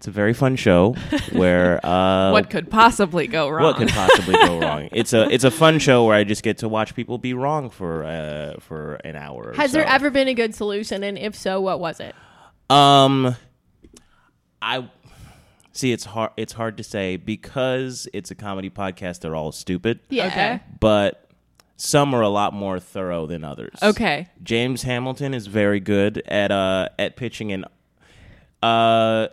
It's 0.00 0.08
a 0.08 0.10
very 0.10 0.32
fun 0.32 0.56
show 0.56 0.94
where 1.30 1.78
uh, 1.84 2.30
what 2.30 2.48
could 2.48 2.70
possibly 2.70 3.26
go 3.26 3.50
wrong? 3.50 3.62
what 3.64 3.76
could 3.76 3.90
possibly 3.90 4.32
go 4.32 4.58
wrong? 4.62 4.88
It's 4.92 5.12
a 5.12 5.28
it's 5.28 5.44
a 5.44 5.50
fun 5.50 5.78
show 5.78 6.06
where 6.06 6.14
I 6.16 6.24
just 6.24 6.42
get 6.42 6.56
to 6.58 6.70
watch 6.70 6.94
people 6.94 7.18
be 7.18 7.34
wrong 7.34 7.68
for 7.68 8.02
uh, 8.04 8.54
for 8.60 8.94
an 9.04 9.14
hour. 9.14 9.50
or 9.50 9.52
Has 9.52 9.72
there 9.72 9.84
ever 9.84 10.08
been 10.08 10.26
a 10.26 10.32
good 10.32 10.54
solution? 10.54 11.04
And 11.04 11.18
if 11.18 11.34
so, 11.34 11.60
what 11.60 11.80
was 11.80 12.00
it? 12.00 12.14
Um, 12.70 13.36
I 14.62 14.88
see. 15.72 15.92
It's 15.92 16.06
hard. 16.06 16.30
It's 16.38 16.54
hard 16.54 16.78
to 16.78 16.82
say 16.82 17.18
because 17.18 18.08
it's 18.14 18.30
a 18.30 18.34
comedy 18.34 18.70
podcast. 18.70 19.20
They're 19.20 19.36
all 19.36 19.52
stupid. 19.52 20.00
Yeah. 20.08 20.28
Okay. 20.28 20.60
but 20.80 21.28
some 21.76 22.14
are 22.14 22.22
a 22.22 22.30
lot 22.30 22.54
more 22.54 22.80
thorough 22.80 23.26
than 23.26 23.44
others. 23.44 23.76
Okay. 23.82 24.28
James 24.42 24.80
Hamilton 24.80 25.34
is 25.34 25.46
very 25.46 25.78
good 25.78 26.22
at 26.26 26.50
uh 26.50 26.88
at 26.98 27.16
pitching 27.16 27.52
an 27.52 27.66
uh 28.62 29.28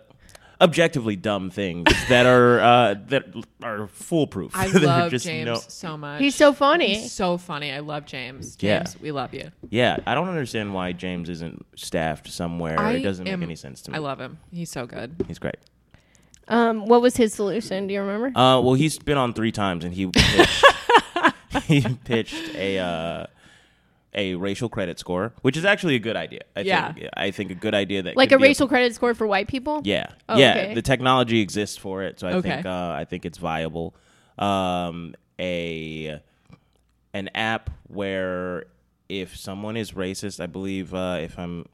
objectively 0.60 1.16
dumb 1.16 1.50
things 1.50 1.86
that 2.10 2.26
are 2.26 2.60
uh 2.60 2.96
that 3.08 3.26
are 3.64 3.88
foolproof. 3.88 4.52
I 4.56 4.68
They're 4.72 4.82
love 4.82 5.12
just 5.12 5.26
James 5.26 5.46
no- 5.46 5.56
so 5.68 5.98
much. 5.98 6.20
He's 6.22 6.36
so 6.36 6.54
funny. 6.54 6.96
He's 6.96 7.12
so 7.12 7.38
funny. 7.38 7.72
I 7.72 7.80
love 7.80 8.06
James. 8.06 8.58
Yeah. 8.60 8.80
James, 8.80 9.00
we 9.00 9.12
love 9.12 9.34
you. 9.34 9.52
yeah, 9.70 9.98
I 10.06 10.16
don't 10.16 10.30
understand 10.30 10.74
why 10.74 10.92
James 10.94 11.30
isn't 11.30 11.66
staffed 11.76 12.28
somewhere. 12.30 12.80
I 12.80 12.94
it 12.94 13.04
doesn't 13.04 13.28
am- 13.28 13.40
make 13.42 13.48
any 13.48 13.56
sense 13.56 13.82
to 13.84 13.92
me. 13.92 13.98
I 13.98 14.00
love 14.00 14.20
him. 14.20 14.40
He's 14.52 14.70
so 14.72 14.86
good. 14.86 15.16
He's 15.28 15.40
great. 15.40 15.58
Um, 16.50 16.86
what 16.86 17.02
was 17.02 17.18
his 17.18 17.34
solution? 17.34 17.88
Do 17.88 17.94
you 17.94 18.00
remember? 18.02 18.28
Uh, 18.28 18.62
well, 18.62 18.74
he's 18.74 18.98
been 18.98 19.18
on 19.18 19.34
three 19.34 19.52
times, 19.52 19.84
and 19.84 19.94
he 19.94 20.08
pitched, 20.14 20.66
he 21.64 21.82
pitched 22.06 22.56
a 22.56 22.80
uh, 22.80 23.26
a 24.18 24.36
racial 24.36 24.68
credit 24.68 24.98
score, 25.00 25.32
which 25.44 25.56
is 25.56 25.64
actually 25.64 25.96
a 25.96 26.00
good 26.00 26.16
idea. 26.18 26.42
I 26.56 26.62
Yeah. 26.62 26.92
think, 26.94 27.08
I 27.16 27.32
think 27.32 27.52
a 27.52 27.56
good 27.56 27.74
idea 27.76 28.02
that 28.04 28.18
like 28.18 28.32
a 28.34 28.38
racial 28.38 28.68
credit 28.68 28.94
score 28.96 29.14
for 29.14 29.26
white 29.28 29.48
people? 29.48 29.82
yeah, 29.86 30.08
Oh, 30.28 30.38
yeah. 30.38 30.52
okay. 30.58 30.74
The 30.74 30.82
technology 30.82 31.40
exists 31.40 31.78
for 31.78 32.04
it, 32.04 32.20
so 32.20 32.28
I 32.28 32.34
Okay. 32.34 32.50
think 32.50 32.66
uh, 32.66 32.90
I 33.02 33.06
think 33.06 33.26
it's 33.26 33.38
viable. 33.38 33.96
Um, 34.40 35.14
a 35.40 36.20
an 37.14 37.30
app 37.36 37.70
where 37.88 38.66
if 39.08 39.38
someone 39.38 39.78
is 39.78 39.92
racist, 39.94 40.40
I 40.42 40.48
believe 40.48 40.94
uh, 40.94 41.20
if 41.22 41.38
I'm 41.40 41.66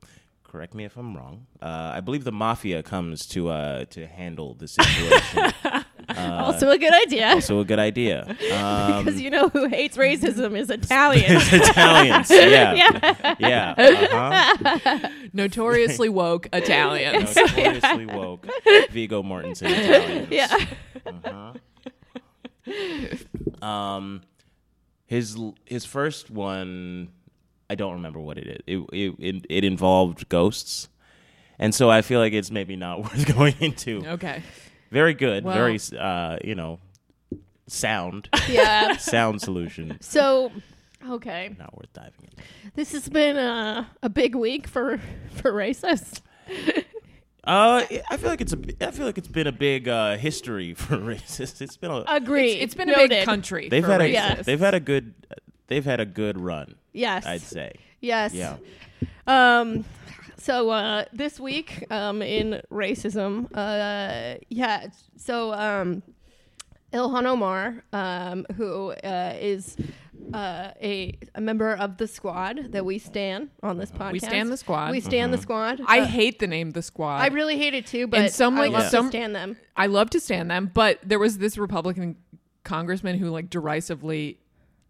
correct 0.44 0.76
me 0.76 0.84
if 0.86 0.98
I'm 0.98 1.18
wrong, 1.18 1.48
uh, 1.62 1.94
I 1.96 2.00
believe 2.02 2.26
the 2.26 2.32
mafia 2.32 2.84
comes 2.84 3.26
to 3.28 3.50
uh, 3.50 3.86
to 3.86 4.06
handle 4.06 4.54
the 4.54 4.68
situation. 4.68 5.52
also 6.32 6.70
a 6.70 6.78
good 6.78 6.94
idea. 6.94 7.30
also 7.30 7.60
a 7.60 7.66
good 7.66 7.80
idea. 7.80 8.26
Um, 8.54 9.04
Because 9.06 9.20
you 9.22 9.30
know 9.30 9.50
who 9.50 9.68
hates 9.68 9.98
racism 9.98 10.58
is 10.58 10.70
Italian. 10.80 11.26
it's 11.28 11.52
Italians. 11.54 12.30
Yeah. 12.32 13.36
Yeah. 13.40 13.74
Uh-huh. 13.78 15.10
Notoriously 15.34 16.10
woke 16.10 16.48
Italians. 16.54 17.36
Notoriously 17.36 18.06
woke. 18.06 18.46
Viggo 18.92 19.24
Mortensen 19.24 19.70
Italians. 19.72 20.28
yeah. 20.32 20.58
Uh-huh. 21.06 21.54
Um, 23.62 24.22
his 25.06 25.38
his 25.66 25.86
first 25.86 26.30
one, 26.32 27.10
I 27.70 27.76
don't 27.76 27.94
remember 27.94 28.20
what 28.20 28.38
it 28.38 28.48
is. 28.48 28.60
It 28.68 28.80
it 28.94 29.16
it, 29.20 29.46
it 29.50 29.64
involved 29.64 30.30
ghosts, 30.30 30.90
and 31.60 31.74
so 31.76 31.90
I 31.90 32.02
feel 32.02 32.20
like 32.20 32.34
it's 32.34 32.52
maybe 32.52 32.76
not 32.76 33.04
worth 33.04 33.26
going 33.36 33.56
into. 33.60 34.04
Okay. 34.08 34.44
Very 34.94 35.14
good. 35.16 35.44
Well- 35.44 35.56
very 35.56 35.80
uh, 36.00 36.38
you 36.44 36.56
know, 36.56 36.80
sound 37.68 38.30
Yeah. 38.50 38.96
sound 38.98 39.42
solution. 39.42 39.98
So, 40.02 40.52
okay. 41.10 41.56
Not 41.58 41.76
worth 41.76 41.92
diving 41.94 42.30
into. 42.32 42.44
This 42.76 42.92
has 42.94 43.10
been 43.10 43.38
a, 43.38 43.90
a 44.02 44.10
big 44.10 44.36
week 44.36 44.68
for 44.68 45.00
for 45.36 45.52
racists. 45.52 46.22
Uh, 47.46 47.84
I 48.10 48.16
feel 48.16 48.30
like 48.30 48.40
it's 48.40 48.54
a. 48.54 48.88
I 48.88 48.92
feel 48.92 49.06
like 49.06 49.18
it's 49.18 49.28
been 49.28 49.48
a 49.48 49.52
big 49.52 49.90
uh, 49.90 50.16
history 50.16 50.74
for 50.76 50.96
racists. 50.98 51.62
It's 51.62 51.76
been 51.76 51.92
a. 51.92 52.06
Agreed. 52.08 52.62
It's 52.62 52.74
been 52.74 52.90
a 52.90 52.96
big 52.96 53.26
country. 53.26 53.68
They've 53.68 53.84
for 53.84 53.92
had 53.92 54.00
a. 54.00 54.10
Yes. 54.10 54.46
They've 54.46 54.58
had 54.62 54.74
a 54.74 54.80
good. 54.80 55.14
They've 55.68 55.84
had 55.84 56.00
a 56.00 56.06
good 56.06 56.40
run. 56.40 56.76
Yes. 56.94 57.26
I'd 57.26 57.42
say. 57.42 57.74
Yes. 58.00 58.34
Yeah. 58.34 58.56
Um, 59.28 59.84
so 60.44 60.70
uh, 60.70 61.06
this 61.14 61.40
week 61.40 61.86
um, 61.92 62.22
in 62.22 62.62
racism, 62.72 63.48
uh, 63.54 64.38
yeah. 64.50 64.88
So 65.18 65.54
um, 65.54 66.04
Ilhan 66.94 67.26
Omar, 67.26 67.84
um, 67.94 68.46
who 68.56 68.92
uh, 68.92 69.36
is 69.40 69.76
uh, 70.34 70.72
a, 70.82 71.18
a 71.36 71.42
member 71.42 71.74
of 71.74 71.98
the 71.98 72.08
squad 72.08 72.72
that 72.72 72.86
we 72.86 73.00
stand 73.00 73.50
on 73.64 73.78
this 73.78 73.92
podcast. 73.92 74.12
We 74.12 74.20
stand 74.20 74.50
the 74.52 74.58
squad. 74.58 74.92
We 74.92 75.00
stand 75.00 75.34
the 75.34 75.38
squad. 75.38 75.82
I 75.88 76.02
Uh, 76.02 76.06
hate 76.06 76.40
the 76.40 76.48
name 76.48 76.72
the 76.72 76.82
squad. 76.82 77.22
I 77.22 77.28
really 77.28 77.58
hate 77.58 77.74
it 77.74 77.88
too, 77.88 78.08
but 78.08 78.20
And 78.20 78.32
some, 78.32 78.58
I 78.58 78.62
like, 78.68 78.72
love 78.74 78.90
some- 78.92 79.06
to 79.06 79.10
stand 79.10 79.36
them. 79.36 79.58
I 79.76 79.88
love 79.88 80.10
to 80.12 80.20
stand 80.20 80.52
them, 80.52 80.72
but 80.74 81.00
there 81.04 81.20
was 81.20 81.40
this 81.40 81.58
Republican 81.58 82.16
congressman 82.64 83.18
who 83.18 83.30
like 83.30 83.50
derisively 83.50 84.40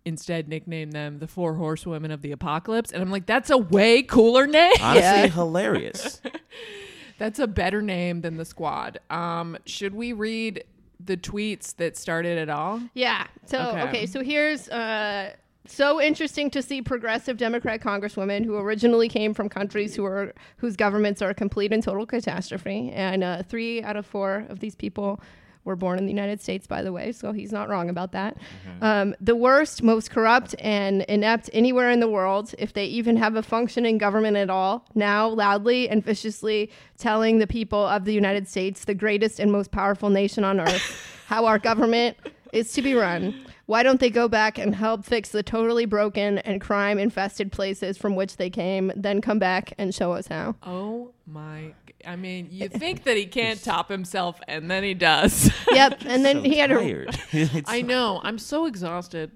instead 0.06 0.48
nickname 0.50 0.92
them 0.92 1.20
the 1.20 1.28
four 1.28 1.54
horsewomen 1.56 2.12
of 2.12 2.22
the 2.22 2.32
apocalypse 2.32 2.92
and 2.92 3.02
i'm 3.02 3.10
like 3.12 3.26
that's 3.26 3.50
a 3.50 3.58
way 3.58 4.02
cooler 4.04 4.46
name 4.48 4.72
Honestly, 4.82 5.02
Yeah. 5.02 5.28
hilarious. 5.28 6.22
that's 7.18 7.39
a 7.39 7.48
better 7.48 7.82
name 7.82 8.22
than 8.22 8.38
the 8.38 8.46
squad 8.46 9.00
um 9.10 9.58
should 9.66 9.94
we 9.96 10.12
read 10.13 10.63
the 11.04 11.18
tweets 11.18 11.76
that 11.78 11.98
started 11.98 12.38
it 12.38 12.50
all 12.50 12.82
Yeah. 12.94 13.28
So 13.46 13.60
Okay. 13.70 13.82
okay, 13.84 14.06
so 14.06 14.24
here's 14.24 14.70
uh 14.70 15.34
so 15.66 16.02
interesting 16.02 16.50
to 16.52 16.62
see 16.62 16.82
progressive 16.82 17.38
Democrat 17.38 17.80
congresswomen 17.82 18.44
who 18.44 18.58
originally 18.58 19.08
came 19.08 19.34
from 19.34 19.48
countries 19.48 19.96
who 19.96 20.04
are 20.06 20.34
whose 20.58 20.76
governments 20.76 21.22
are 21.22 21.30
a 21.30 21.34
complete 21.34 21.72
and 21.72 21.82
total 21.82 22.06
catastrophe, 22.06 22.92
and 22.94 23.24
uh, 23.24 23.44
three 23.44 23.82
out 23.82 23.96
of 23.96 24.06
four 24.06 24.46
of 24.50 24.60
these 24.60 24.76
people 24.76 25.22
were 25.65 25.76
born 25.76 25.97
in 25.97 26.06
the 26.06 26.12
United 26.12 26.41
States, 26.41 26.67
by 26.67 26.82
the 26.82 26.91
way. 26.91 27.12
So 27.12 27.32
he's 27.32 27.52
not 27.52 27.69
wrong 27.69 27.89
about 27.89 28.12
that. 28.12 28.38
Um, 28.82 29.15
the 29.21 29.36
worst, 29.36 29.82
most 29.82 30.12
corrupt, 30.12 30.56
and 30.60 31.04
inept 31.04 31.49
anywhere 31.54 31.89
in 31.89 31.99
the 31.99 32.08
world, 32.10 32.54
if 32.58 32.73
they 32.73 32.86
even 32.86 33.15
have 33.17 33.36
a 33.36 33.43
functioning 33.43 33.97
government 33.97 34.38
at 34.38 34.49
all. 34.49 34.86
Now, 34.93 35.30
loudly 35.30 35.88
and 35.89 36.04
viciously 36.04 36.69
telling 36.97 37.39
the 37.39 37.47
people 37.47 37.86
of 37.86 38.06
the 38.06 38.13
United 38.13 38.47
States, 38.47 38.86
the 38.86 38.93
greatest 38.93 39.39
and 39.39 39.52
most 39.52 39.71
powerful 39.71 40.10
nation 40.10 40.43
on 40.43 40.60
earth, 40.60 41.23
how 41.28 41.45
our 41.45 41.60
government 41.60 42.17
is 42.52 42.71
to 42.73 42.82
be 42.82 42.93
run. 42.93 43.45
Why 43.65 43.82
don't 43.84 43.99
they 44.02 44.10
go 44.10 44.28
back 44.28 44.58
and 44.58 44.76
help 44.76 45.06
fix 45.06 45.30
the 45.30 45.41
totally 45.41 45.86
broken 45.86 46.38
and 46.39 46.60
crime 46.60 46.99
infested 46.99 47.52
places 47.52 47.97
from 47.97 48.15
which 48.15 48.36
they 48.38 48.49
came, 48.49 48.91
then 48.95 49.21
come 49.21 49.39
back 49.39 49.73
and 49.78 49.95
show 49.95 50.12
us 50.13 50.28
how? 50.28 50.56
oh 50.63 51.12
my 51.26 51.73
i 52.06 52.17
mean 52.17 52.49
you 52.52 52.67
think 52.84 53.04
that 53.06 53.15
he 53.15 53.26
can't 53.26 53.63
top 53.63 53.88
himself 53.89 54.41
and 54.49 54.69
then 54.69 54.84
he 54.84 54.93
does 54.93 55.49
Yep. 55.71 56.02
And 56.06 56.26
then 56.26 56.38
So 56.38 56.41
he 56.43 56.58
had 56.58 56.71
a 56.71 56.76
tired. 56.78 57.10
It's- 57.32 57.63
i 57.67 57.82
know 57.82 58.19
i'm 58.23 58.38
so 58.38 58.65
exhausted 58.65 59.32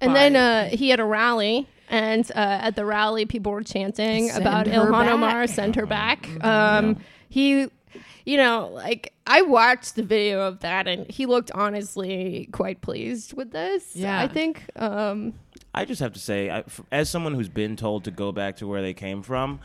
and 0.00 0.14
then 0.16 0.34
uh, 0.36 0.68
he 0.68 0.90
had 0.90 1.00
a 1.00 1.04
rally, 1.04 1.68
and 1.88 2.28
uh, 2.30 2.34
at 2.62 2.76
the 2.76 2.84
rally, 2.84 3.26
people 3.26 3.50
were 3.50 3.64
chanting 3.64 4.28
Send 4.28 4.40
about 4.42 4.66
Ilhan 4.66 4.92
back. 4.92 5.08
Omar, 5.10 5.46
send 5.48 5.74
her 5.74 5.86
back. 5.86 6.28
Um, 6.44 6.98
He, 7.28 7.66
you 8.28 8.36
know, 8.36 8.68
like 8.74 9.12
I 9.26 9.40
watched 9.42 9.94
the 9.96 10.02
video 10.02 10.40
of 10.46 10.60
that, 10.60 10.86
and 10.86 11.10
he 11.10 11.24
looked 11.24 11.50
honestly 11.52 12.48
quite 12.52 12.82
pleased 12.82 13.32
with 13.32 13.52
this. 13.52 13.96
Yeah. 13.96 14.20
I 14.20 14.28
think. 14.28 14.64
Um, 14.76 15.32
I 15.74 15.84
just 15.86 16.00
have 16.00 16.12
to 16.12 16.18
say, 16.18 16.50
I, 16.50 16.58
f- 16.58 16.80
as 16.92 17.08
someone 17.08 17.34
who's 17.34 17.48
been 17.48 17.76
told 17.76 18.04
to 18.04 18.10
go 18.10 18.32
back 18.32 18.56
to 18.56 18.66
where 18.66 18.82
they 18.82 18.92
came 18.94 19.22
from, 19.22 19.60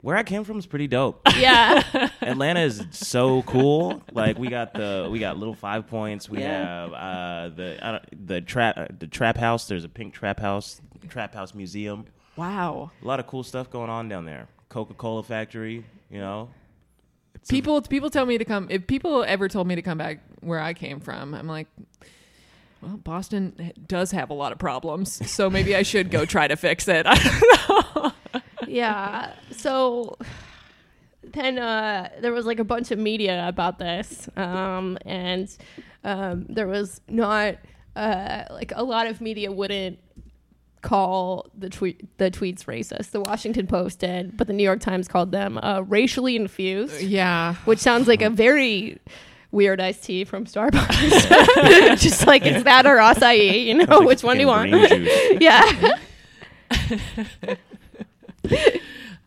where 0.00 0.16
I 0.16 0.22
came 0.22 0.44
from 0.44 0.58
is 0.58 0.66
pretty 0.66 0.86
dope. 0.88 1.20
yeah, 1.36 2.08
Atlanta 2.22 2.60
is 2.60 2.82
so 2.92 3.42
cool. 3.42 4.02
Like 4.12 4.38
we 4.38 4.48
got 4.48 4.72
the 4.72 5.08
we 5.12 5.18
got 5.18 5.36
little 5.36 5.54
five 5.54 5.86
points. 5.86 6.30
We 6.30 6.38
Yeah. 6.40 6.82
have 6.84 6.92
uh, 6.92 7.54
the 7.54 7.78
I 7.86 7.90
don't, 7.92 8.26
the 8.26 8.40
trap 8.40 8.78
uh, 8.78 8.86
the 8.98 9.06
trap 9.06 9.36
house. 9.36 9.68
There's 9.68 9.84
a 9.84 9.88
pink 9.88 10.14
trap 10.14 10.40
house, 10.40 10.80
trap 11.08 11.34
house 11.34 11.54
museum. 11.54 12.06
wow 12.36 12.90
A 13.02 13.06
lot 13.06 13.20
of 13.20 13.26
cool 13.26 13.42
stuff 13.42 13.70
going 13.70 13.90
on 13.90 14.08
down 14.08 14.24
there. 14.24 14.48
Coca 14.70 14.94
Cola 14.94 15.22
factory. 15.22 15.84
You 16.10 16.18
know, 16.20 16.48
people 17.48 17.82
people 17.82 18.10
tell 18.10 18.26
me 18.26 18.38
to 18.38 18.44
come 18.44 18.66
if 18.70 18.86
people 18.86 19.24
ever 19.24 19.48
told 19.48 19.66
me 19.66 19.74
to 19.74 19.82
come 19.82 19.98
back 19.98 20.20
where 20.40 20.60
i 20.60 20.72
came 20.72 21.00
from 21.00 21.34
i'm 21.34 21.48
like 21.48 21.66
well 22.80 22.96
boston 22.98 23.72
does 23.86 24.10
have 24.12 24.30
a 24.30 24.34
lot 24.34 24.52
of 24.52 24.58
problems 24.58 25.28
so 25.30 25.50
maybe 25.50 25.74
i 25.74 25.82
should 25.82 26.10
go 26.10 26.24
try 26.24 26.46
to 26.46 26.56
fix 26.56 26.86
it 26.88 27.06
i 27.08 27.14
don't 27.14 27.68
know 27.68 28.12
yeah. 28.72 29.34
So 29.50 30.16
then 31.22 31.58
uh, 31.58 32.08
there 32.20 32.32
was 32.32 32.46
like 32.46 32.58
a 32.58 32.64
bunch 32.64 32.90
of 32.90 32.98
media 32.98 33.46
about 33.48 33.78
this, 33.78 34.28
um, 34.36 34.98
and 35.04 35.54
um, 36.04 36.46
there 36.48 36.66
was 36.66 37.00
not 37.08 37.56
uh, 37.96 38.44
like 38.50 38.72
a 38.74 38.82
lot 38.82 39.06
of 39.06 39.20
media 39.20 39.52
wouldn't 39.52 39.98
call 40.82 41.46
the 41.56 41.70
tweet 41.70 42.18
the 42.18 42.30
tweets 42.30 42.64
racist. 42.64 43.12
The 43.12 43.20
Washington 43.20 43.66
Post 43.66 44.00
did, 44.00 44.36
but 44.36 44.46
the 44.46 44.52
New 44.52 44.64
York 44.64 44.80
Times 44.80 45.08
called 45.08 45.32
them 45.32 45.58
uh, 45.58 45.80
racially 45.80 46.36
infused, 46.36 47.00
yeah 47.00 47.54
which 47.64 47.78
sounds 47.78 48.08
like 48.08 48.20
a 48.22 48.30
very 48.30 48.98
weird 49.52 49.80
iced 49.80 50.04
tea 50.04 50.24
from 50.24 50.46
Starbucks. 50.46 51.96
Just 51.98 52.26
like 52.26 52.44
it's 52.44 52.64
that 52.64 52.86
or 52.86 52.96
acai, 52.96 53.66
you 53.66 53.74
know, 53.74 53.98
like 53.98 54.08
which 54.08 54.24
one 54.24 54.36
do 54.36 54.40
you 54.42 54.48
want? 54.48 54.72
fucking 54.72 54.88
green 54.88 55.04
juice. 55.04 55.40
yeah. 55.40 55.96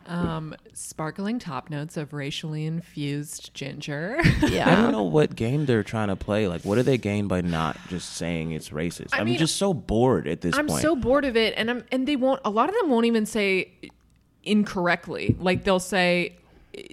Um 0.06 0.54
sparkling 0.72 1.38
top 1.38 1.68
notes 1.70 1.96
of 1.96 2.12
racially 2.12 2.64
infused 2.66 3.52
ginger 3.54 4.18
Yeah. 4.42 4.70
I 4.70 4.76
don't 4.76 4.92
know 4.98 5.02
what 5.02 5.34
game 5.36 5.66
they're 5.66 5.82
trying 5.82 6.08
to 6.08 6.16
play. 6.16 6.46
Like, 6.48 6.62
what 6.62 6.76
do 6.76 6.82
they 6.82 6.98
gain 6.98 7.26
by 7.28 7.40
not 7.40 7.76
just 7.88 8.14
saying 8.14 8.52
it's 8.52 8.70
racist? 8.70 9.08
I 9.12 9.18
I'm 9.20 9.26
mean, 9.26 9.38
just 9.38 9.56
so 9.56 9.74
bored 9.74 10.26
at 10.28 10.40
this 10.40 10.56
I'm 10.56 10.66
point. 10.68 10.82
so 10.82 10.94
bored 10.96 11.24
of 11.24 11.36
it, 11.36 11.54
and 11.56 11.70
I'm 11.70 11.84
and 11.90 12.06
they 12.06 12.16
won't. 12.16 12.40
A 12.44 12.50
lot 12.50 12.68
of 12.68 12.74
them 12.76 12.90
won't 12.90 13.06
even 13.06 13.26
say 13.26 13.70
incorrectly. 14.44 15.36
Like 15.38 15.64
they'll 15.64 15.80
say, 15.80 16.36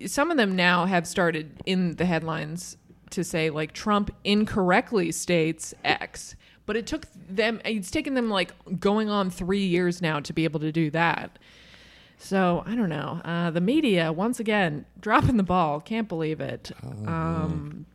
some 0.06 0.32
of 0.32 0.38
them 0.38 0.56
now 0.56 0.86
have 0.86 1.08
started 1.08 1.62
in 1.66 1.96
the 1.96 2.06
headlines 2.06 2.78
to 3.12 3.24
say 3.24 3.50
like 3.50 3.74
Trump 3.74 4.10
incorrectly 4.24 5.12
states 5.12 5.74
X, 5.84 6.36
but 6.66 6.76
it 6.76 6.88
took 6.88 7.06
them. 7.30 7.62
It's 7.66 7.92
taken 7.92 8.14
them 8.16 8.30
like 8.30 8.52
going 8.80 9.10
on 9.10 9.30
three 9.30 9.66
years 9.66 10.02
now 10.02 10.20
to 10.22 10.34
be 10.34 10.44
able 10.46 10.60
to 10.62 10.72
do 10.72 10.90
that. 10.92 11.38
So 12.24 12.64
I 12.66 12.76
don't 12.76 12.90
know. 12.90 13.22
Uh, 13.26 13.52
the 13.52 13.60
media 13.62 14.14
once 14.14 14.40
again 14.40 14.86
dropping 15.00 15.36
the 15.38 15.44
ball. 15.44 15.82
Can't 15.82 16.08
believe 16.08 16.40
it. 16.40 16.72
Um, 17.06 17.86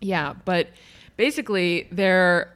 yeah, 0.00 0.34
but 0.44 0.68
basically 1.16 1.86
they're 1.92 2.52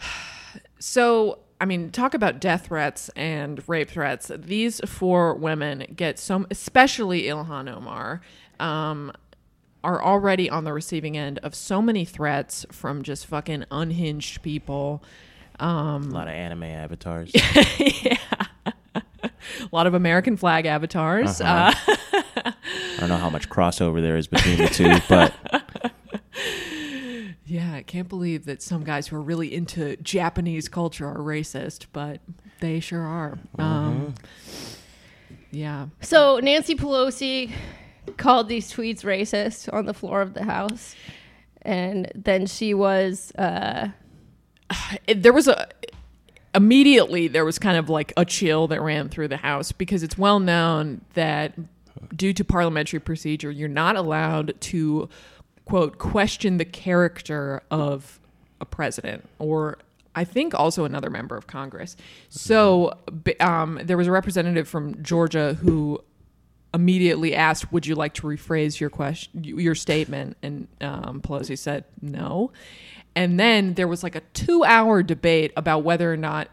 so 0.78 1.40
I 1.60 1.66
mean, 1.66 1.90
talk 1.90 2.14
about 2.14 2.40
death 2.40 2.66
threats 2.68 3.10
and 3.10 3.62
rape 3.68 3.90
threats. 3.90 4.30
These 4.34 4.80
four 4.86 5.34
women 5.34 5.92
get 5.94 6.18
so, 6.18 6.46
especially 6.50 7.24
Ilhan 7.24 7.70
Omar. 7.74 8.22
Um, 8.58 9.12
are 9.82 10.02
already 10.02 10.50
on 10.50 10.64
the 10.64 10.72
receiving 10.74 11.16
end 11.16 11.38
of 11.38 11.54
so 11.54 11.80
many 11.80 12.04
threats 12.04 12.66
from 12.70 13.02
just 13.02 13.26
fucking 13.26 13.64
unhinged 13.70 14.42
people. 14.42 15.02
Um, 15.58 16.10
A 16.10 16.14
lot 16.14 16.28
of 16.28 16.34
anime 16.34 16.64
avatars. 16.64 17.30
yeah. 17.78 18.16
A 19.60 19.68
lot 19.72 19.86
of 19.86 19.94
American 19.94 20.36
flag 20.36 20.66
avatars. 20.66 21.40
Uh-huh. 21.40 21.72
Uh, 21.86 22.52
I 23.00 23.00
don't 23.00 23.08
know 23.08 23.16
how 23.16 23.30
much 23.30 23.48
crossover 23.48 24.00
there 24.00 24.16
is 24.16 24.26
between 24.26 24.58
the 24.58 24.68
two, 24.68 24.96
but 25.08 25.34
yeah, 27.46 27.74
I 27.74 27.82
can't 27.82 28.08
believe 28.08 28.44
that 28.46 28.62
some 28.62 28.84
guys 28.84 29.08
who 29.08 29.16
are 29.16 29.22
really 29.22 29.54
into 29.54 29.96
Japanese 29.96 30.68
culture 30.68 31.06
are 31.06 31.18
racist, 31.18 31.86
but 31.92 32.20
they 32.60 32.80
sure 32.80 33.02
are. 33.02 33.38
Um, 33.58 34.14
yeah. 35.50 35.86
So 36.00 36.40
Nancy 36.40 36.74
Pelosi 36.74 37.50
called 38.16 38.48
these 38.48 38.72
tweets 38.72 39.02
racist 39.02 39.72
on 39.72 39.86
the 39.86 39.94
floor 39.94 40.20
of 40.20 40.34
the 40.34 40.44
House, 40.44 40.94
and 41.62 42.10
then 42.14 42.46
she 42.46 42.74
was. 42.74 43.32
Uh, 43.36 43.88
there 45.16 45.32
was 45.32 45.48
a 45.48 45.68
immediately 46.54 47.28
there 47.28 47.44
was 47.44 47.58
kind 47.58 47.76
of 47.76 47.88
like 47.88 48.12
a 48.16 48.24
chill 48.24 48.66
that 48.68 48.80
ran 48.80 49.08
through 49.08 49.28
the 49.28 49.36
house 49.36 49.72
because 49.72 50.02
it's 50.02 50.18
well 50.18 50.40
known 50.40 51.00
that 51.14 51.54
due 52.14 52.32
to 52.32 52.44
parliamentary 52.44 52.98
procedure 52.98 53.50
you're 53.50 53.68
not 53.68 53.96
allowed 53.96 54.58
to 54.60 55.08
quote 55.64 55.98
question 55.98 56.56
the 56.56 56.64
character 56.64 57.62
of 57.70 58.18
a 58.60 58.64
president 58.64 59.28
or 59.38 59.78
I 60.14 60.24
think 60.24 60.54
also 60.54 60.84
another 60.84 61.08
member 61.08 61.36
of 61.36 61.46
Congress. 61.46 61.96
So 62.30 62.98
um, 63.38 63.80
there 63.84 63.96
was 63.96 64.08
a 64.08 64.10
representative 64.10 64.66
from 64.66 65.00
Georgia 65.04 65.54
who 65.54 66.02
immediately 66.72 67.34
asked, 67.34 67.72
"Would 67.72 67.86
you 67.86 67.94
like 67.94 68.14
to 68.14 68.22
rephrase 68.22 68.80
your 68.80 68.90
question, 68.90 69.44
your 69.44 69.74
statement?" 69.74 70.36
And 70.42 70.68
um, 70.80 71.20
Pelosi 71.20 71.58
said 71.58 71.84
no. 72.00 72.52
And 73.16 73.40
then 73.40 73.74
there 73.74 73.88
was 73.88 74.02
like 74.02 74.14
a 74.14 74.20
two-hour 74.34 75.02
debate 75.02 75.52
about 75.56 75.82
whether 75.82 76.12
or 76.12 76.16
not 76.16 76.48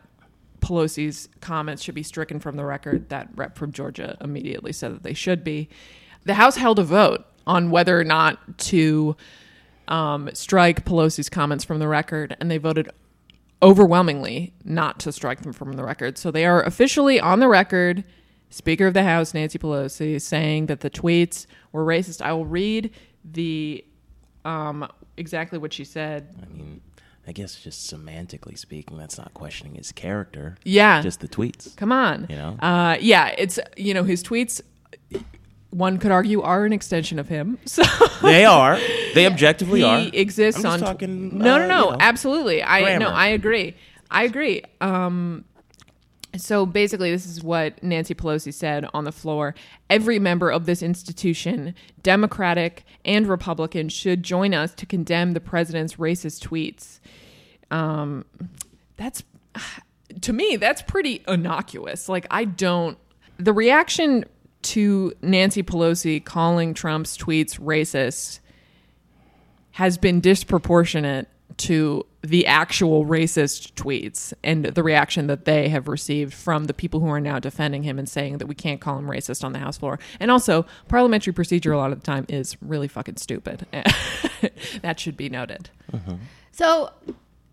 Pelosi's 0.60 1.30
comments 1.40 1.84
should 1.84 1.96
be 1.96 2.04
stricken 2.04 2.40
from 2.40 2.56
the 2.56 2.66
record. 2.66 3.10
That 3.10 3.30
rep 3.36 3.58
from 3.58 3.72
Georgia 3.72 4.18
immediately 4.22 4.74
said 4.74 4.94
that 4.94 5.04
they 5.04 5.14
should 5.14 5.44
be. 5.44 5.70
The 6.26 6.34
House 6.34 6.58
held 6.58 6.80
a 6.80 6.84
vote 6.84 7.26
on 7.46 7.72
whether 7.72 7.98
or 7.98 8.04
not 8.04 8.58
to 8.58 9.16
um, 9.88 10.30
strike 10.34 10.84
Pelosi's 10.84 11.30
comments 11.30 11.64
from 11.64 11.80
the 11.80 11.88
record, 11.88 12.36
and 12.40 12.52
they 12.52 12.58
voted 12.58 12.90
overwhelmingly 13.62 14.54
not 14.64 15.00
to 15.00 15.12
strike 15.12 15.42
them 15.42 15.54
from 15.54 15.74
the 15.74 15.84
record. 15.84 16.18
So 16.18 16.32
they 16.32 16.46
are 16.46 16.62
officially 16.62 17.20
on 17.20 17.40
the 17.40 17.48
record. 17.48 18.04
Speaker 18.50 18.88
of 18.88 18.94
the 18.94 19.04
House 19.04 19.34
Nancy 19.34 19.60
Pelosi 19.60 20.22
saying 20.22 20.68
that 20.68 20.80
the 20.80 20.90
tweets 20.90 21.46
were 21.72 21.86
racist. 21.86 22.22
I 22.22 22.32
will 22.34 22.46
read 22.46 22.92
the 23.26 23.84
um, 24.46 24.88
exactly 25.18 25.60
what 25.60 25.74
she 25.74 25.84
said. 25.84 26.34
I 26.42 26.48
mean, 26.56 26.82
I 27.28 27.34
guess 27.34 27.56
just 27.60 27.94
semantically 27.94 28.58
speaking, 28.58 28.98
that's 28.98 29.18
not 29.18 29.34
questioning 29.34 29.76
his 29.76 29.92
character. 29.92 30.56
Yeah, 30.64 31.02
Just 31.02 31.20
the 31.20 31.28
tweets. 31.28 31.76
come 31.76 31.92
on. 31.92 32.26
You 32.30 32.38
know? 32.38 32.58
Uh, 32.60 32.96
yeah, 33.02 33.36
it's 33.38 33.60
you 33.76 33.94
know 33.94 34.04
his 34.04 34.24
tweets. 34.24 34.62
One 35.72 35.98
could 35.98 36.12
argue 36.12 36.42
are 36.42 36.64
an 36.64 36.72
extension 36.72 37.20
of 37.20 37.28
him. 37.28 37.58
So 37.66 37.84
They 38.22 38.46
are. 38.46 38.80
They 39.14 39.26
objectively 39.26 39.80
he 39.82 39.86
are. 39.86 40.10
exists 40.14 40.64
I'm 40.64 40.72
just 40.72 40.84
on 40.84 40.88
talking, 40.88 41.38
no 41.40 41.56
uh, 41.56 41.58
no 41.60 41.68
no 41.68 41.86
you 41.86 41.92
know, 41.92 41.98
absolutely 42.00 42.62
i 42.62 42.98
no 43.00 43.10
i 43.10 43.28
agree 43.28 43.74
i 44.12 44.24
agree 44.24 44.62
um 44.80 45.44
so 46.38 46.66
basically 46.66 47.12
this 47.12 47.26
is 47.26 47.44
what 47.44 47.82
nancy 47.84 48.14
pelosi 48.14 48.54
said 48.54 48.86
on 48.94 49.04
the 49.04 49.12
floor. 49.12 49.56
Every 49.90 50.20
member 50.20 50.50
of 50.50 50.66
this 50.66 50.82
institution 50.82 51.76
democratic 52.02 52.86
and 53.06 53.28
republican 53.28 53.90
should 53.90 54.24
join 54.24 54.54
us 54.54 54.74
to 54.76 54.86
condemn 54.86 55.34
the 55.34 55.40
president's 55.40 55.96
racist 55.96 56.48
tweets. 56.48 57.00
Um 57.76 58.26
that's 58.98 59.24
to 60.22 60.34
me 60.34 60.56
that's 60.56 60.82
pretty 60.82 61.24
innocuous. 61.28 62.10
Like 62.10 62.28
i 62.32 62.46
don't 62.46 62.98
the 63.38 63.54
reaction 63.54 64.26
to 64.64 65.14
nancy 65.22 65.64
pelosi 65.64 66.24
calling 66.24 66.74
trump's 66.74 67.18
tweets 67.18 67.60
racist 67.60 68.40
has 69.72 69.98
been 69.98 70.20
disproportionate 70.20 71.28
to 71.56 72.06
the 72.22 72.46
actual 72.46 73.06
racist 73.06 73.74
tweets 73.74 74.34
and 74.44 74.66
the 74.66 74.84
reaction 74.84 75.28
that 75.28 75.46
they 75.46 75.70
have 75.70 75.88
received 75.88 76.34
from 76.34 76.66
the 76.66 76.74
people 76.74 77.00
who 77.00 77.08
are 77.08 77.22
now 77.22 77.40
defending 77.40 77.84
him 77.84 77.98
and 77.98 78.08
saying 78.08 78.38
that 78.40 78.48
we 78.48 78.56
can't 78.56 78.82
call 78.82 78.98
him 78.98 79.08
racist 79.08 79.44
on 79.44 79.54
the 79.54 79.60
House 79.60 79.78
floor. 79.78 79.98
And 80.20 80.30
also, 80.30 80.66
parliamentary 80.88 81.34
procedure 81.34 81.72
a 81.72 81.78
lot 81.78 81.92
of 81.92 82.00
the 82.00 82.06
time 82.06 82.26
is 82.28 82.58
really 82.62 82.88
fucking 82.88 83.18
stupid. 83.18 83.66
that 84.82 85.00
should 85.00 85.18
be 85.18 85.30
noted. 85.30 85.70
so 86.52 86.92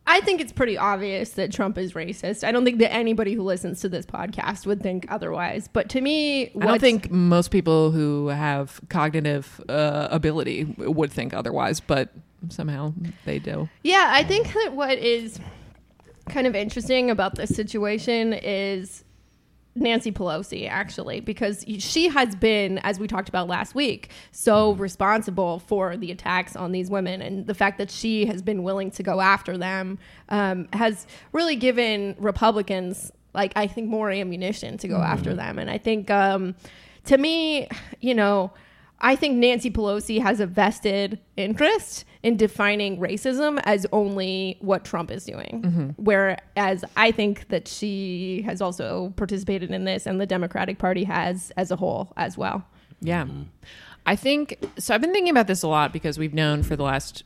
I 0.06 0.20
think 0.20 0.40
it's 0.40 0.52
pretty 0.52 0.76
obvious 0.76 1.30
that 1.30 1.50
Trump 1.50 1.78
is 1.78 1.94
racist. 1.94 2.44
I 2.44 2.52
don't 2.52 2.64
think 2.64 2.78
that 2.78 2.92
anybody 2.92 3.32
who 3.32 3.42
listens 3.42 3.80
to 3.80 3.88
this 3.88 4.04
podcast 4.04 4.66
would 4.66 4.82
think 4.82 5.06
otherwise. 5.08 5.68
But 5.72 5.88
to 5.90 6.00
me, 6.00 6.50
I 6.60 6.66
don't 6.66 6.80
think 6.80 7.10
most 7.10 7.50
people 7.50 7.90
who 7.90 8.28
have 8.28 8.80
cognitive 8.90 9.62
uh, 9.68 10.08
ability 10.10 10.64
would 10.76 11.10
think 11.10 11.32
otherwise, 11.32 11.80
but 11.80 12.10
somehow 12.50 12.94
they 13.24 13.38
do. 13.38 13.68
Yeah, 13.82 14.08
I 14.10 14.24
think 14.24 14.52
that 14.52 14.72
what 14.74 14.98
is 14.98 15.38
kind 16.28 16.46
of 16.46 16.54
interesting 16.54 17.10
about 17.10 17.34
this 17.34 17.54
situation 17.54 18.32
is 18.32 19.04
Nancy 19.76 20.12
Pelosi, 20.12 20.68
actually, 20.68 21.20
because 21.20 21.64
she 21.78 22.08
has 22.08 22.36
been, 22.36 22.78
as 22.78 23.00
we 23.00 23.08
talked 23.08 23.28
about 23.28 23.48
last 23.48 23.74
week, 23.74 24.10
so 24.30 24.74
responsible 24.74 25.58
for 25.58 25.96
the 25.96 26.12
attacks 26.12 26.54
on 26.54 26.70
these 26.72 26.90
women. 26.90 27.20
And 27.20 27.46
the 27.46 27.54
fact 27.54 27.78
that 27.78 27.90
she 27.90 28.24
has 28.26 28.40
been 28.40 28.62
willing 28.62 28.90
to 28.92 29.02
go 29.02 29.20
after 29.20 29.58
them 29.58 29.98
um, 30.28 30.68
has 30.72 31.06
really 31.32 31.56
given 31.56 32.14
Republicans, 32.18 33.10
like, 33.34 33.52
I 33.56 33.66
think, 33.66 33.88
more 33.88 34.10
ammunition 34.10 34.78
to 34.78 34.88
go 34.88 34.98
after 34.98 35.34
them. 35.34 35.58
And 35.58 35.68
I 35.68 35.78
think, 35.78 36.08
um, 36.08 36.54
to 37.06 37.18
me, 37.18 37.68
you 38.00 38.14
know, 38.14 38.52
I 39.00 39.16
think 39.16 39.36
Nancy 39.36 39.70
Pelosi 39.70 40.22
has 40.22 40.38
a 40.38 40.46
vested 40.46 41.18
interest 41.36 42.04
in 42.24 42.38
defining 42.38 42.98
racism 42.98 43.60
as 43.64 43.86
only 43.92 44.56
what 44.60 44.82
Trump 44.82 45.10
is 45.10 45.26
doing. 45.26 45.62
Mm-hmm. 45.62 45.88
Whereas 46.02 46.82
I 46.96 47.10
think 47.10 47.48
that 47.48 47.68
she 47.68 48.42
has 48.46 48.62
also 48.62 49.12
participated 49.16 49.70
in 49.70 49.84
this 49.84 50.06
and 50.06 50.18
the 50.18 50.24
Democratic 50.24 50.78
Party 50.78 51.04
has 51.04 51.52
as 51.58 51.70
a 51.70 51.76
whole 51.76 52.14
as 52.16 52.38
well. 52.38 52.64
Yeah. 53.00 53.24
Mm-hmm. 53.24 53.42
I 54.06 54.16
think 54.16 54.58
so. 54.78 54.94
I've 54.94 55.02
been 55.02 55.12
thinking 55.12 55.30
about 55.30 55.46
this 55.48 55.62
a 55.62 55.68
lot 55.68 55.92
because 55.92 56.18
we've 56.18 56.32
known 56.32 56.62
for 56.62 56.76
the 56.76 56.82
last 56.82 57.24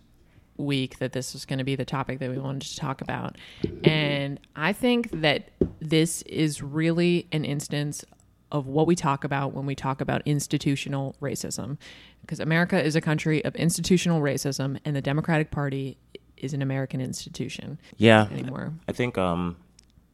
week 0.57 0.99
that 0.99 1.13
this 1.13 1.33
was 1.33 1.45
going 1.45 1.59
to 1.61 1.65
be 1.65 1.77
the 1.77 1.85
topic 1.85 2.19
that 2.19 2.29
we 2.29 2.39
wanted 2.39 2.63
to 2.63 2.77
talk 2.77 3.01
about. 3.01 3.37
And 3.85 4.41
I 4.57 4.73
think 4.73 5.11
that 5.13 5.51
this 5.81 6.23
is 6.23 6.61
really 6.61 7.29
an 7.31 7.45
instance 7.45 8.05
of 8.51 8.67
what 8.67 8.87
we 8.87 8.95
talk 8.95 9.25
about 9.25 9.53
when 9.53 9.67
we 9.67 9.75
talk 9.75 10.01
about 10.01 10.23
institutional 10.25 11.15
racism. 11.21 11.77
Because 12.23 12.41
America 12.41 12.83
is 12.83 12.97
a 12.97 13.01
country 13.01 13.45
of 13.45 13.55
institutional 13.57 14.21
racism, 14.21 14.79
and 14.85 14.95
the 14.97 15.01
Democratic 15.03 15.51
Party 15.51 15.99
is 16.37 16.55
an 16.55 16.63
American 16.63 17.01
institution 17.01 17.79
Yeah. 17.97 18.27
anymore. 18.31 18.73
I 18.87 18.93
think 18.93 19.19
um, 19.19 19.57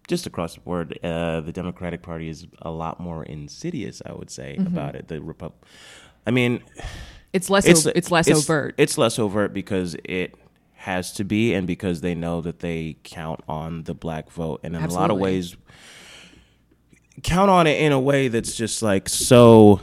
just 0.09 0.27
across 0.27 0.55
the 0.55 0.61
board, 0.61 0.99
uh, 1.03 1.41
the 1.43 1.53
Democratic 1.53 2.03
Party 2.03 2.29
is 2.29 2.47
a 2.63 2.71
lot 2.71 2.99
more 3.01 3.25
insidious. 3.25 4.01
I 4.07 4.13
would 4.13 4.31
say 4.31 4.57
Mm-hmm. 4.59 4.67
about 4.67 4.95
it. 4.97 5.09
The 5.09 5.21
Repub- 5.21 5.55
I 6.27 6.31
mean, 6.31 6.63
It's 7.33 7.51
less. 7.51 7.67
It's, 7.67 7.85
it's 7.87 8.11
less 8.11 8.31
overt. 8.31 8.75
It's 8.79 8.97
less 8.97 9.19
overt 9.19 9.53
because 9.53 9.97
it 10.05 10.35
has 10.75 11.13
to 11.15 11.25
be, 11.25 11.53
and 11.55 11.67
because 11.67 12.01
they 12.01 12.15
know 12.15 12.41
that 12.43 12.61
they 12.61 12.97
count 13.03 13.41
on 13.49 13.83
the 13.85 13.95
black 13.95 14.31
vote, 14.31 14.61
and 14.63 14.77
in 14.77 14.83
a 14.83 14.89
lot 14.93 15.11
of 15.11 15.19
ways, 15.19 15.57
count 17.23 17.51
on 17.51 17.67
it 17.67 17.81
in 17.81 17.93
a 17.93 18.01
way 18.01 18.29
that's 18.29 18.55
just 18.57 18.83
like 18.83 19.09
so. 19.09 19.81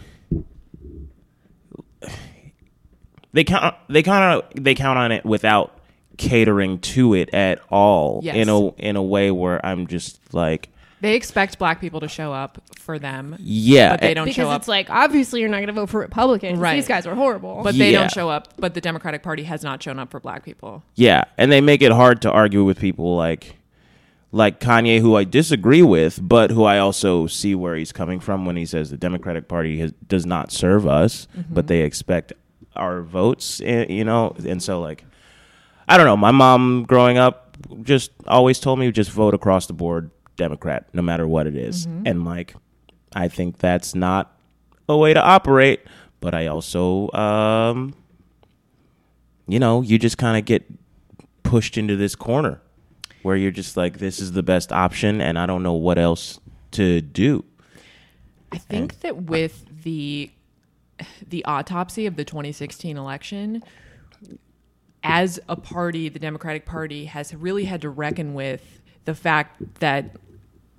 They 3.33 3.43
count. 3.43 3.75
They 3.87 4.03
kind 4.03 4.41
of. 4.41 4.63
They 4.63 4.75
count 4.75 4.99
on 4.99 5.11
it 5.11 5.25
without 5.25 5.79
catering 6.17 6.79
to 6.79 7.13
it 7.13 7.33
at 7.33 7.61
all. 7.69 8.19
Yes. 8.23 8.35
In 8.35 8.49
a 8.49 8.67
in 8.75 8.95
a 8.95 9.03
way 9.03 9.31
where 9.31 9.65
I'm 9.65 9.87
just 9.87 10.33
like, 10.33 10.69
they 10.99 11.15
expect 11.15 11.57
black 11.57 11.79
people 11.79 12.01
to 12.01 12.09
show 12.09 12.33
up 12.33 12.61
for 12.77 12.99
them, 12.99 13.37
yeah, 13.39 13.93
but 13.93 14.01
they 14.01 14.13
don't 14.13 14.25
Because 14.25 14.35
show 14.35 14.49
up. 14.49 14.55
Because 14.55 14.61
it's 14.63 14.67
like, 14.67 14.89
obviously, 14.89 15.39
you're 15.39 15.49
not 15.49 15.57
going 15.57 15.67
to 15.67 15.73
vote 15.73 15.89
for 15.89 16.01
Republicans. 16.01 16.59
Right. 16.59 16.75
These 16.75 16.87
guys 16.89 17.07
are 17.07 17.15
horrible. 17.15 17.61
But 17.63 17.77
they 17.77 17.91
Yeah. 17.93 17.99
don't 18.01 18.11
show 18.11 18.29
up. 18.29 18.49
But 18.59 18.73
the 18.73 18.81
Democratic 18.81 19.23
Party 19.23 19.43
has 19.43 19.63
not 19.63 19.81
shown 19.81 19.97
up 19.97 20.11
for 20.11 20.19
black 20.19 20.43
people. 20.43 20.83
Yeah, 20.95 21.23
and 21.37 21.51
they 21.51 21.61
make 21.61 21.81
it 21.81 21.93
hard 21.93 22.21
to 22.23 22.31
argue 22.31 22.65
with 22.65 22.79
people 22.79 23.15
like 23.15 23.55
like 24.31 24.59
Kanye, 24.59 24.99
who 25.01 25.15
I 25.15 25.23
disagree 25.25 25.81
with, 25.81 26.19
but 26.21 26.51
who 26.51 26.63
I 26.63 26.77
also 26.79 27.27
see 27.27 27.53
where 27.55 27.75
he's 27.75 27.91
coming 27.91 28.19
from 28.19 28.45
when 28.45 28.55
he 28.55 28.65
says 28.65 28.89
the 28.89 28.97
Democratic 28.97 29.47
Party 29.47 29.79
has, 29.79 29.91
does 30.07 30.25
not 30.25 30.51
serve 30.51 30.87
us, 30.87 31.27
but 31.49 31.67
they 31.67 31.81
expect 31.81 32.31
our 32.75 33.01
votes. 33.01 33.61
eh, 33.63 33.85
You 33.89 34.05
know, 34.05 34.33
and 34.47 34.61
so 34.63 34.79
like 34.81 35.03
I 35.87 35.97
don't 35.97 36.05
know. 36.05 36.15
My 36.17 36.31
mom 36.31 36.85
growing 36.87 37.17
up 37.17 37.57
just 37.83 38.11
always 38.27 38.59
told 38.59 38.79
me 38.79 38.89
just 38.91 39.11
vote 39.11 39.33
across 39.33 39.65
the 39.67 39.73
board 39.73 40.09
Democrat, 40.37 40.87
no 40.93 41.01
matter 41.01 41.27
what 41.27 41.45
it 41.47 41.55
is. 41.55 41.85
and 42.05 42.23
like 42.25 42.55
I 43.13 43.27
think 43.27 43.57
that's 43.57 43.93
not 43.93 44.31
a 44.87 44.95
way 44.97 45.13
to 45.13 45.21
operate. 45.21 45.81
But 46.21 46.33
I 46.33 46.47
also 46.47 47.11
um, 47.11 47.93
you 49.47 49.59
know, 49.59 49.81
you 49.81 49.99
just 49.99 50.17
kind 50.17 50.37
of 50.37 50.45
get 50.45 50.63
pushed 51.43 51.77
into 51.77 51.97
this 51.97 52.15
corner 52.15 52.61
where 53.23 53.35
you're 53.35 53.51
just 53.51 53.77
like, 53.77 53.99
this 53.99 54.19
is 54.19 54.31
the 54.31 54.43
best 54.43 54.71
option, 54.71 55.21
and 55.21 55.37
I 55.37 55.45
don't 55.45 55.63
know 55.63 55.73
what 55.73 55.97
else 55.97 56.39
to 56.71 57.01
do. 57.01 57.43
I 58.51 58.57
think 58.57 58.99
that 59.01 59.23
with 59.23 59.65
the 59.83 60.31
the 61.27 61.43
autopsy 61.45 62.05
of 62.05 62.15
the 62.15 62.23
2016 62.23 62.97
election, 62.97 63.63
as 65.03 65.39
a 65.49 65.55
party, 65.55 66.09
the 66.09 66.19
Democratic 66.19 66.65
Party 66.65 67.05
has 67.05 67.33
really 67.33 67.65
had 67.65 67.81
to 67.81 67.89
reckon 67.89 68.33
with 68.33 68.81
the 69.05 69.15
fact 69.15 69.79
that 69.79 70.15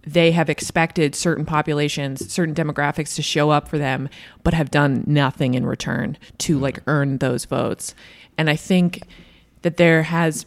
they 0.05 0.33
have 0.33 0.51
expected 0.51 1.15
certain 1.15 1.45
populations, 1.45 2.33
certain 2.33 2.55
demographics 2.55 3.15
to 3.17 3.23
show 3.23 3.51
up 3.51 3.69
for 3.69 3.79
them, 3.79 4.09
but 4.43 4.55
have 4.55 4.71
done 4.71 5.05
nothing 5.07 5.55
in 5.55 5.65
return 5.65 6.17
to 6.39 6.59
like 6.59 6.81
earn 6.87 7.19
those 7.19 7.45
votes. 7.45 7.95
And 8.37 8.51
I 8.51 8.57
think 8.57 9.03
that 9.63 9.77
there 9.77 10.03
has 10.05 10.45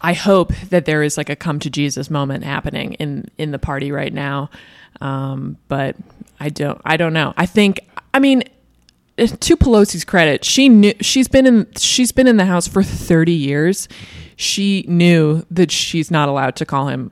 I 0.00 0.12
hope 0.12 0.52
that 0.70 0.84
there 0.84 1.02
is 1.02 1.16
like 1.16 1.30
a 1.30 1.36
come 1.36 1.58
to 1.60 1.70
Jesus 1.70 2.10
moment 2.10 2.44
happening 2.44 2.94
in 2.94 3.30
in 3.38 3.50
the 3.50 3.58
party 3.58 3.90
right 3.92 4.12
now. 4.12 4.50
Um, 5.00 5.56
but 5.68 5.96
I 6.40 6.48
don't 6.50 6.80
I 6.84 6.96
don't 6.96 7.12
know. 7.12 7.32
I 7.36 7.46
think 7.46 7.80
I 8.14 8.18
mean 8.18 8.42
to 9.16 9.56
Pelosi's 9.56 10.04
credit, 10.04 10.44
she 10.44 10.68
knew 10.68 10.92
she's 11.00 11.28
been 11.28 11.46
in 11.46 11.66
she's 11.76 12.12
been 12.12 12.26
in 12.26 12.36
the 12.36 12.44
house 12.44 12.68
for 12.68 12.82
30 12.82 13.32
years. 13.32 13.88
She 14.36 14.84
knew 14.88 15.44
that 15.50 15.70
she's 15.70 16.10
not 16.10 16.28
allowed 16.28 16.56
to 16.56 16.66
call 16.66 16.88
him 16.88 17.10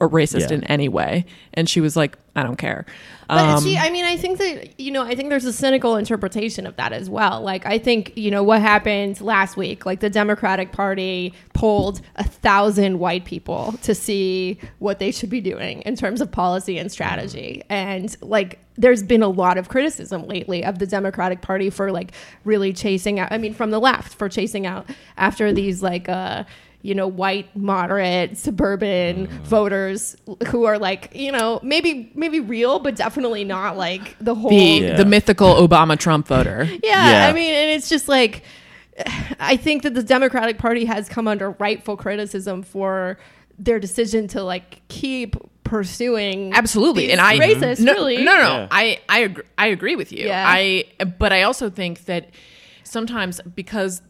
a 0.00 0.06
racist 0.08 0.50
Yeah. 0.50 0.56
in 0.58 0.64
any 0.64 0.88
way, 0.88 1.26
and 1.54 1.68
she 1.68 1.80
was 1.80 1.96
like, 1.96 2.16
"I 2.36 2.42
don't 2.44 2.56
care." 2.56 2.86
But 3.28 3.38
Um, 3.38 3.64
she, 3.64 3.76
I 3.76 3.90
mean, 3.90 4.04
I 4.04 4.16
think 4.16 4.38
that, 4.38 4.78
you 4.78 4.92
know, 4.92 5.02
I 5.02 5.16
think 5.16 5.30
there's 5.30 5.44
a 5.46 5.52
cynical 5.52 5.96
interpretation 5.96 6.64
of 6.64 6.76
that 6.76 6.92
as 6.92 7.10
well. 7.10 7.40
Like, 7.40 7.66
I 7.66 7.76
think, 7.76 8.16
you 8.16 8.30
know, 8.30 8.44
what 8.44 8.60
happened 8.60 9.20
last 9.20 9.56
week, 9.56 9.84
like 9.84 9.98
the 9.98 10.08
Democratic 10.10 10.70
Party 10.70 11.34
polled 11.52 12.00
a 12.14 12.22
thousand 12.22 13.00
white 13.00 13.24
people 13.24 13.74
to 13.82 13.96
see 13.96 14.60
what 14.78 15.00
they 15.00 15.10
should 15.10 15.28
be 15.30 15.40
doing 15.40 15.82
in 15.82 15.96
terms 15.96 16.20
of 16.20 16.30
policy 16.30 16.78
and 16.78 16.92
strategy. 16.92 17.64
And, 17.68 18.16
like, 18.20 18.60
there's 18.76 19.02
been 19.02 19.24
a 19.24 19.28
lot 19.28 19.58
of 19.58 19.68
criticism 19.68 20.28
lately 20.28 20.64
of 20.64 20.78
the 20.78 20.86
Democratic 20.86 21.40
Party 21.40 21.68
for, 21.68 21.90
like, 21.90 22.12
really 22.44 22.72
chasing 22.72 23.18
out, 23.18 23.32
I 23.32 23.38
mean, 23.38 23.54
from 23.54 23.72
the 23.72 23.80
left, 23.80 24.14
for 24.14 24.28
chasing 24.28 24.66
out 24.66 24.88
after 25.16 25.52
these, 25.52 25.82
like, 25.82 26.08
uh, 26.08 26.44
you 26.82 26.94
know, 26.94 27.08
white, 27.08 27.54
moderate, 27.56 28.36
suburban 28.38 29.26
mm. 29.26 29.30
voters 29.42 30.16
who 30.48 30.64
are 30.64 30.78
like, 30.78 31.10
you 31.14 31.32
know, 31.32 31.58
maybe 31.62 32.12
maybe 32.14 32.40
real, 32.40 32.78
but 32.78 32.94
definitely 32.96 33.44
not 33.44 33.76
like 33.76 34.16
the 34.20 34.34
whole. 34.34 34.50
the 34.50 34.56
Yeah. 34.56 34.96
the 34.96 35.04
mythical 35.04 35.54
Obama 35.54 35.98
Trump 35.98 36.28
voter. 36.28 36.64
yeah, 36.82 37.10
Yeah. 37.10 37.28
I 37.28 37.32
mean, 37.32 37.52
and 37.52 37.70
it's 37.70 37.88
just 37.88 38.08
like, 38.08 38.42
I 39.40 39.56
think 39.56 39.82
that 39.82 39.94
the 39.94 40.02
Democratic 40.02 40.58
Party 40.58 40.84
has 40.84 41.08
come 41.08 41.26
under 41.26 41.50
rightful 41.52 41.96
criticism 41.96 42.62
for 42.62 43.18
their 43.58 43.78
decision 43.80 44.28
to 44.28 44.42
like 44.42 44.82
keep 44.88 45.34
pursuing 45.64 46.52
absolutely 46.54 47.04
these 47.06 47.12
and 47.12 47.20
i 47.20 47.38
racist 47.38 47.80
no, 47.80 47.92
really 47.92 48.18
no 48.18 48.36
no 48.36 48.42
Yeah. 48.42 48.68
i 48.70 49.00
i 49.08 49.18
agree, 49.20 49.44
I 49.58 49.66
agree 49.68 49.96
with 49.96 50.12
you 50.12 50.26
Yeah. 50.26 50.44
i 50.46 50.84
but 51.18 51.32
i 51.32 51.42
also 51.42 51.70
think 51.70 52.04
that 52.04 52.30
sometimes 52.84 53.40
because 53.56 54.00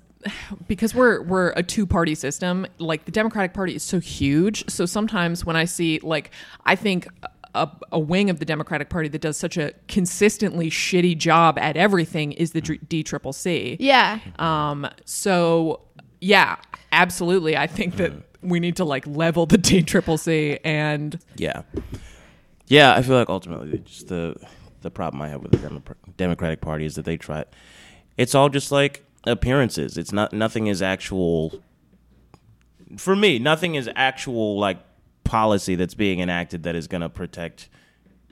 because 0.69 0.95
we're 0.95 1.23
we're 1.23 1.51
a 1.57 1.63
two 1.63 1.87
party 1.87 2.15
system 2.15 2.67
like 2.79 3.05
the 3.05 3.11
democratic 3.13 3.53
party 3.55 3.75
is 3.75 3.83
so 3.83 3.99
huge 4.01 4.69
so 4.71 4.87
sometimes 4.87 5.45
when 5.45 5.57
i 5.57 5.65
see 5.65 5.99
like 6.03 6.31
i 6.65 6.75
think 6.77 7.09
a, 7.55 7.71
a 7.91 7.99
wing 7.99 8.29
of 8.29 8.39
the 8.39 8.45
Democratic 8.45 8.91
Party 8.91 9.09
that 9.09 9.23
does 9.23 9.39
such 9.39 9.57
a 9.57 9.73
consistently 9.89 10.69
shitty 10.69 11.17
job 11.17 11.59
at 11.59 11.75
everything 11.75 12.33
is 12.33 12.53
the 12.53 12.61
D 12.61 13.03
Triple 13.03 13.33
C. 13.33 13.79
yeah 13.81 14.19
Um, 14.39 14.87
so 15.07 15.81
yeah, 16.21 16.57
absolutely. 16.93 17.57
I 17.57 17.67
think 17.67 17.97
that 17.97 18.13
we 18.43 18.61
need 18.61 18.77
to 18.77 18.85
like 18.85 19.07
level 19.07 19.47
the 19.47 19.57
D 19.57 19.81
Triple 19.83 20.19
C 20.19 20.59
and 20.65 21.19
Yeah, 21.37 21.63
yeah. 22.67 22.95
I 22.95 23.01
feel 23.01 23.17
like 23.17 23.31
ultimately, 23.31 23.79
just 23.87 24.09
the 24.09 24.37
the 24.83 24.91
problem 24.91 25.23
I 25.23 25.29
have 25.29 25.41
with 25.41 25.53
the 25.53 25.57
Demo- 25.59 25.83
Democratic 26.19 26.61
Party 26.61 26.85
is 26.85 26.97
that 26.97 27.07
they 27.07 27.17
try. 27.17 27.47
It's 28.19 28.35
all 28.35 28.51
just 28.51 28.71
like 28.71 29.03
appearances. 29.27 29.99
It's 29.99 30.13
not. 30.13 30.33
Nothing 30.33 30.67
is 30.67 30.81
actual. 30.81 31.61
For 32.97 33.17
me, 33.17 33.39
nothing 33.39 33.75
is 33.75 33.91
actual 33.97 34.59
like 34.59 34.79
policy 35.25 35.75
that's 35.75 35.95
being 35.95 36.21
enacted 36.21 36.63
that 36.63 36.77
is 36.77 36.87
going 36.87 37.01
to 37.01 37.09
protect 37.09 37.69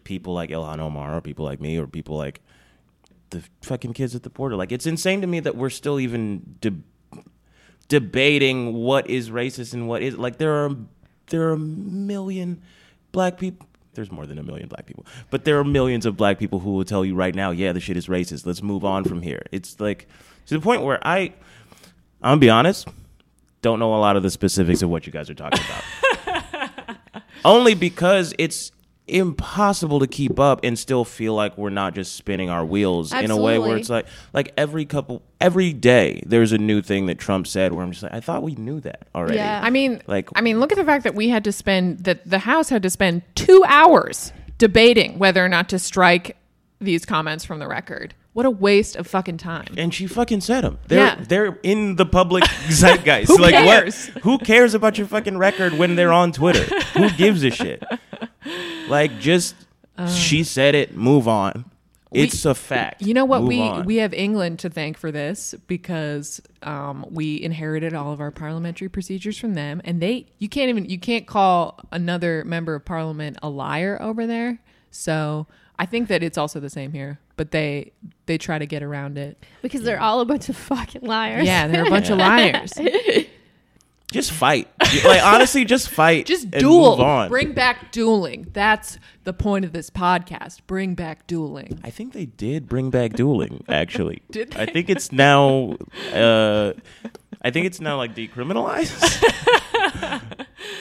people 0.04 0.32
like 0.32 0.50
Ilhan 0.50 0.78
Omar 0.78 1.16
or 1.16 1.20
people 1.20 1.44
like 1.44 1.60
me 1.60 1.76
or 1.76 1.86
people 1.86 2.16
like 2.16 2.40
the 3.30 3.42
fucking 3.62 3.94
kids 3.94 4.14
at 4.14 4.22
the 4.22 4.30
border. 4.30 4.56
Like 4.56 4.72
it's 4.72 4.86
insane 4.86 5.20
to 5.20 5.26
me 5.26 5.40
that 5.40 5.56
we're 5.56 5.70
still 5.70 5.98
even 5.98 6.56
de- 6.60 6.82
debating 7.88 8.74
what 8.74 9.08
is 9.10 9.30
racist 9.30 9.74
and 9.74 9.88
what 9.88 10.02
is 10.02 10.16
like 10.16 10.38
there 10.38 10.64
are 10.64 10.70
there 11.28 11.48
are 11.48 11.52
a 11.52 11.58
million 11.58 12.62
black 13.12 13.38
people 13.38 13.66
there's 13.92 14.10
more 14.10 14.26
than 14.26 14.38
a 14.38 14.42
million 14.42 14.68
black 14.68 14.86
people 14.86 15.04
but 15.30 15.44
there 15.44 15.58
are 15.58 15.64
millions 15.64 16.06
of 16.06 16.16
black 16.16 16.38
people 16.38 16.60
who 16.60 16.72
will 16.72 16.84
tell 16.84 17.04
you 17.04 17.14
right 17.14 17.34
now 17.34 17.50
yeah 17.50 17.72
the 17.72 17.80
shit 17.80 17.96
is 17.96 18.06
racist 18.06 18.46
let's 18.46 18.62
move 18.62 18.84
on 18.84 19.04
from 19.04 19.20
here 19.20 19.42
it's 19.52 19.78
like 19.80 20.08
to 20.46 20.54
the 20.54 20.60
point 20.60 20.82
where 20.82 20.98
i 21.06 21.18
i'm 21.20 21.32
gonna 22.22 22.36
be 22.38 22.50
honest 22.50 22.88
don't 23.62 23.78
know 23.78 23.94
a 23.94 23.98
lot 23.98 24.16
of 24.16 24.22
the 24.22 24.30
specifics 24.30 24.82
of 24.82 24.90
what 24.90 25.06
you 25.06 25.12
guys 25.12 25.28
are 25.30 25.34
talking 25.34 25.60
about 25.64 26.96
only 27.44 27.74
because 27.74 28.34
it's 28.38 28.70
impossible 29.06 30.00
to 30.00 30.06
keep 30.06 30.40
up 30.40 30.60
and 30.64 30.78
still 30.78 31.04
feel 31.04 31.34
like 31.34 31.58
we're 31.58 31.68
not 31.68 31.94
just 31.94 32.16
spinning 32.16 32.48
our 32.48 32.64
wheels 32.64 33.12
in 33.12 33.30
a 33.30 33.36
way 33.36 33.58
where 33.58 33.76
it's 33.76 33.90
like 33.90 34.06
like 34.32 34.50
every 34.56 34.86
couple 34.86 35.20
every 35.42 35.74
day 35.74 36.22
there's 36.24 36.52
a 36.52 36.58
new 36.58 36.80
thing 36.80 37.04
that 37.04 37.18
Trump 37.18 37.46
said 37.46 37.74
where 37.74 37.84
I'm 37.84 37.90
just 37.90 38.02
like 38.02 38.14
I 38.14 38.20
thought 38.20 38.42
we 38.42 38.54
knew 38.54 38.80
that 38.80 39.06
already. 39.14 39.34
Yeah. 39.36 39.60
I 39.62 39.68
mean, 39.68 40.00
Like- 40.06 40.30
I 40.34 40.40
mean, 40.40 40.58
look 40.58 40.72
at 40.72 40.76
the 40.78 40.84
fact 40.86 41.04
that 41.04 41.14
we 41.14 41.28
had 41.28 41.44
to 41.44 41.52
spend 41.52 42.04
that 42.04 42.28
the 42.28 42.38
House 42.38 42.70
had 42.70 42.82
to 42.82 42.88
spend 42.88 43.20
two 43.34 43.62
hours 43.68 44.32
debating 44.56 45.18
whether 45.18 45.44
or 45.44 45.50
not 45.50 45.68
to 45.68 45.78
strike 45.78 46.38
these 46.80 47.04
comments 47.04 47.44
from 47.44 47.58
the 47.58 47.68
record. 47.68 48.14
What 48.34 48.44
a 48.44 48.50
waste 48.50 48.96
of 48.96 49.06
fucking 49.06 49.38
time. 49.38 49.74
And 49.78 49.94
she 49.94 50.06
fucking 50.06 50.42
said 50.42 50.62
them. 50.62 50.78
They're 50.88 50.98
Yeah. 50.98 51.24
they're 51.26 51.58
in 51.62 51.96
the 51.96 52.04
public 52.04 52.44
zeitgeist. 52.68 53.28
Who 53.28 53.38
like 53.38 53.54
cares? 53.54 54.08
what? 54.08 54.22
Who 54.24 54.38
cares 54.38 54.74
about 54.74 54.98
your 54.98 55.06
fucking 55.06 55.38
record 55.38 55.72
when 55.78 55.94
they're 55.96 56.12
on 56.12 56.32
Twitter? 56.32 56.64
Who 56.98 57.08
gives 57.10 57.42
a 57.44 57.50
shit? 57.50 57.82
Like 58.88 59.18
just 59.20 59.54
she 60.08 60.44
said 60.44 60.74
it. 60.74 60.96
Move 60.96 61.26
on. 61.28 61.64
It's 62.10 62.44
a 62.44 62.54
fact. 62.54 63.02
You 63.02 63.12
know 63.12 63.24
what? 63.24 63.40
Move 63.40 63.48
we 63.48 63.60
on. 63.60 63.84
we 63.86 63.96
have 63.96 64.14
England 64.14 64.60
to 64.60 64.70
thank 64.70 64.96
for 64.96 65.10
this 65.10 65.54
because 65.66 66.40
um, 66.62 67.04
we 67.10 67.42
inherited 67.42 67.92
all 67.92 68.12
of 68.12 68.20
our 68.20 68.30
parliamentary 68.30 68.88
procedures 68.88 69.36
from 69.36 69.54
them, 69.54 69.80
and 69.84 70.00
they 70.00 70.26
you 70.38 70.48
can't 70.48 70.68
even 70.68 70.84
you 70.88 70.98
can't 70.98 71.26
call 71.26 71.80
another 71.90 72.44
member 72.44 72.74
of 72.76 72.84
parliament 72.84 73.36
a 73.42 73.48
liar 73.48 73.98
over 74.00 74.26
there. 74.28 74.58
So 74.92 75.46
I 75.78 75.86
think 75.86 76.08
that 76.08 76.22
it's 76.22 76.38
also 76.38 76.60
the 76.60 76.70
same 76.70 76.92
here, 76.92 77.18
but 77.36 77.50
they 77.50 77.92
they 78.26 78.38
try 78.38 78.58
to 78.58 78.66
get 78.66 78.82
around 78.82 79.18
it. 79.18 79.44
because 79.62 79.82
they're 79.82 80.00
all 80.00 80.20
a 80.20 80.24
bunch 80.24 80.48
of 80.48 80.56
fucking 80.56 81.02
liars 81.02 81.46
Yeah, 81.46 81.66
they're 81.66 81.86
a 81.86 81.90
bunch 81.90 82.10
of 82.10 82.18
liars. 82.18 82.72
just 84.12 84.30
fight. 84.30 84.68
like 85.04 85.24
honestly, 85.24 85.64
just 85.64 85.88
fight. 85.88 86.26
Just 86.26 86.44
and 86.44 86.52
duel. 86.60 86.92
Move 86.92 87.00
on. 87.00 87.28
Bring 87.28 87.52
back 87.52 87.90
dueling. 87.90 88.46
That's 88.52 88.98
the 89.24 89.32
point 89.32 89.64
of 89.64 89.72
this 89.72 89.90
podcast. 89.90 90.60
Bring 90.68 90.94
back 90.94 91.26
dueling. 91.26 91.80
I 91.82 91.90
think 91.90 92.12
they 92.12 92.26
did 92.26 92.68
bring 92.68 92.90
back 92.90 93.14
dueling. 93.14 93.64
Actually, 93.68 94.22
Did 94.30 94.56
I 94.56 94.66
think 94.66 94.88
it's 94.88 95.10
now. 95.10 95.76
Uh, 96.12 96.74
I 97.42 97.50
think 97.50 97.66
it's 97.66 97.80
now 97.80 97.96
like 97.96 98.14
decriminalized 98.14 98.94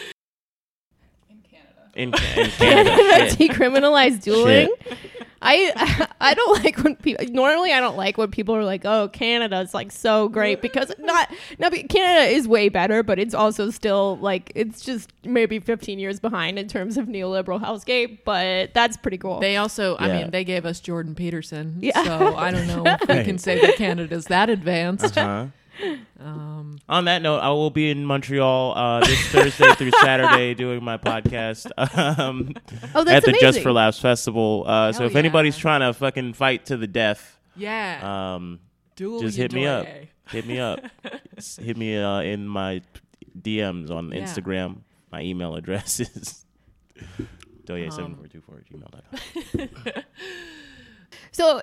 in 1.95 2.11
Canada. 2.13 2.41
In, 2.41 2.49
Canada. 2.51 3.35
Decriminalize 3.35 4.21
dueling. 4.21 4.69
Shit. 4.83 4.97
I 5.43 6.07
I 6.21 6.33
don't 6.33 6.63
like 6.63 6.77
when 6.77 6.95
people 6.95 7.25
normally 7.29 7.73
I 7.73 7.79
don't 7.79 7.97
like 7.97 8.17
when 8.17 8.31
people 8.31 8.55
are 8.55 8.63
like, 8.63 8.85
"Oh, 8.85 9.09
Canada's 9.09 9.73
like 9.73 9.91
so 9.91 10.29
great" 10.29 10.61
because 10.61 10.91
not 10.97 11.29
now. 11.59 11.69
Canada 11.69 12.31
is 12.33 12.47
way 12.47 12.69
better, 12.69 13.03
but 13.03 13.19
it's 13.19 13.33
also 13.33 13.69
still 13.69 14.17
like 14.17 14.51
it's 14.55 14.81
just 14.81 15.11
maybe 15.25 15.59
15 15.59 15.99
years 15.99 16.19
behind 16.19 16.57
in 16.57 16.67
terms 16.67 16.97
of 16.97 17.07
neoliberal 17.07 17.61
hellscape, 17.61 18.19
but 18.23 18.73
that's 18.73 18.95
pretty 18.95 19.17
cool. 19.17 19.39
They 19.41 19.57
also, 19.57 19.97
I 19.99 20.07
mean, 20.07 20.31
they 20.31 20.43
gave 20.43 20.65
us 20.65 20.79
Jordan 20.79 21.13
Peterson. 21.13 21.77
Yeah. 21.81 22.03
So 22.03 22.35
I 22.35 22.51
don't 22.51 22.67
know 22.67 22.83
if 23.01 23.01
we 23.01 23.23
can 23.23 23.37
say 23.37 23.59
that 23.59 23.75
Canada's 23.75 24.25
that 24.25 24.49
advanced. 24.49 25.17
Uh-huh. 25.17 25.47
Um, 26.19 26.77
On 26.87 27.05
that 27.05 27.21
note, 27.21 27.39
I 27.39 27.49
will 27.49 27.69
be 27.71 27.89
in 27.89 28.05
Montreal 28.05 28.77
uh, 28.77 28.99
this 29.01 29.19
Thursday 29.29 29.73
through 29.73 29.91
Saturday 30.01 30.53
doing 30.53 30.83
my 30.83 30.97
podcast 30.97 31.71
um, 32.19 32.53
oh, 32.93 33.03
that's 33.03 33.17
at 33.17 33.23
the 33.23 33.29
amazing. 33.31 33.39
Just 33.39 33.59
for 33.61 33.71
Laughs 33.71 33.99
festival. 33.99 34.65
Uh, 34.67 34.91
so 34.91 35.05
if 35.05 35.15
anybody's 35.15 35.57
trying 35.57 35.81
to 35.81 35.93
fucking 35.93 36.33
fight 36.33 36.65
to 36.67 36.77
the 36.77 36.87
death, 36.87 37.39
yeah. 37.55 38.33
um, 38.35 38.59
just 38.95 39.35
hit 39.37 39.51
me 39.53 39.65
up. 39.65 39.87
hit 40.29 40.45
me 40.45 40.59
up. 40.59 40.79
S- 41.37 41.57
hit 41.57 41.75
me 41.77 41.97
uh, 41.97 42.19
in 42.21 42.47
my 42.47 42.81
DMs 43.39 43.89
on 43.89 44.11
Yeah. 44.11 44.21
Instagram. 44.23 44.81
My 45.11 45.21
email 45.21 45.55
address 45.55 45.99
is 45.99 46.45
doye7424 47.65 48.59
at 48.59 48.69
gmail.com. 48.69 50.03
So 51.31 51.61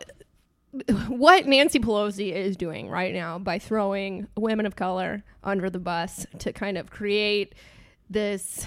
what 1.09 1.47
Nancy 1.47 1.79
Pelosi 1.81 2.33
is 2.33 2.57
doing 2.57 2.89
right 2.89 3.12
now 3.12 3.39
by 3.39 3.59
throwing 3.59 4.29
women 4.37 4.66
of 4.66 4.77
color 4.77 5.25
under 5.43 5.68
the 5.68 5.79
bus 5.81 6.27
to 6.39 6.53
kind 6.53 6.79
of 6.79 6.91
create 6.91 7.55
this 8.09 8.66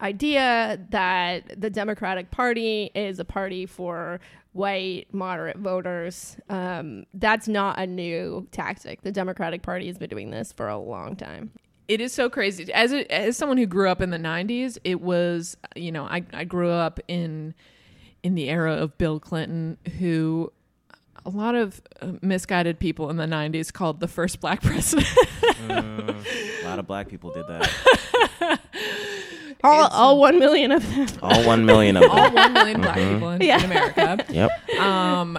idea 0.00 0.78
that 0.90 1.60
the 1.60 1.70
Democratic 1.70 2.30
Party 2.30 2.90
is 2.94 3.18
a 3.18 3.24
party 3.24 3.66
for 3.66 4.20
white 4.52 5.06
moderate 5.12 5.58
voters. 5.58 6.36
Um, 6.48 7.04
that's 7.14 7.48
not 7.48 7.78
a 7.78 7.86
new 7.86 8.46
tactic. 8.50 9.02
The 9.02 9.12
Democratic 9.12 9.62
Party 9.62 9.86
has 9.88 9.98
been 9.98 10.10
doing 10.10 10.30
this 10.30 10.52
for 10.52 10.68
a 10.68 10.78
long 10.78 11.16
time. 11.16 11.50
it 11.88 12.00
is 12.00 12.12
so 12.12 12.30
crazy 12.30 12.72
as 12.72 12.92
a, 12.92 13.10
as 13.12 13.36
someone 13.36 13.58
who 13.58 13.66
grew 13.66 13.88
up 13.90 14.00
in 14.00 14.08
the 14.10 14.18
90s 14.18 14.78
it 14.84 15.00
was 15.02 15.56
you 15.76 15.92
know 15.92 16.04
I, 16.04 16.24
I 16.32 16.44
grew 16.44 16.70
up 16.70 16.98
in 17.08 17.54
in 18.22 18.34
the 18.34 18.48
era 18.48 18.72
of 18.74 18.96
bill 18.96 19.20
clinton 19.20 19.76
who 19.98 20.50
a 21.26 21.30
lot 21.30 21.54
of 21.54 21.80
uh, 22.02 22.12
misguided 22.22 22.78
people 22.78 23.08
in 23.10 23.16
the 23.16 23.24
90s 23.26 23.72
called 23.72 24.00
the 24.00 24.08
first 24.08 24.40
black 24.40 24.62
president 24.62 25.08
a 25.68 26.14
lot 26.64 26.78
of 26.78 26.86
black 26.86 27.08
people 27.08 27.32
did 27.32 27.46
that. 27.48 28.60
All, 29.62 29.86
all 29.88 30.20
one 30.20 30.38
million 30.38 30.72
of 30.72 30.86
them. 30.94 31.06
All 31.22 31.46
one 31.46 31.64
million 31.64 31.96
of 31.96 32.02
them. 32.02 32.10
all 32.10 32.30
them. 32.30 32.34
1 32.34 32.52
million 32.52 32.80
black 32.82 32.96
people 32.96 33.30
in, 33.30 33.40
Yeah. 33.40 33.58
in 33.58 33.64
america 33.64 34.24
Yep. 34.30 34.50
um 34.78 35.38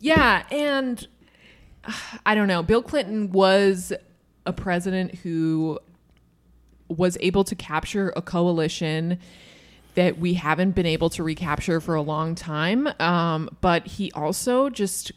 yeah 0.00 0.42
and 0.50 1.06
uh, 1.84 1.92
i 2.26 2.34
don't 2.34 2.48
know 2.48 2.62
bill 2.64 2.82
clinton 2.82 3.30
was 3.30 3.92
a 4.46 4.52
president 4.52 5.14
who 5.16 5.78
was 6.88 7.16
able 7.20 7.44
to 7.44 7.54
capture 7.54 8.12
a 8.16 8.22
coalition 8.22 9.20
that 9.94 10.18
we 10.18 10.34
haven't 10.34 10.72
been 10.72 10.86
able 10.86 11.10
to 11.10 11.22
recapture 11.22 11.80
for 11.80 11.94
a 11.94 12.02
long 12.02 12.34
time 12.34 12.88
um, 12.98 13.48
but 13.60 13.86
he 13.86 14.10
also 14.12 14.70
just 14.70 15.12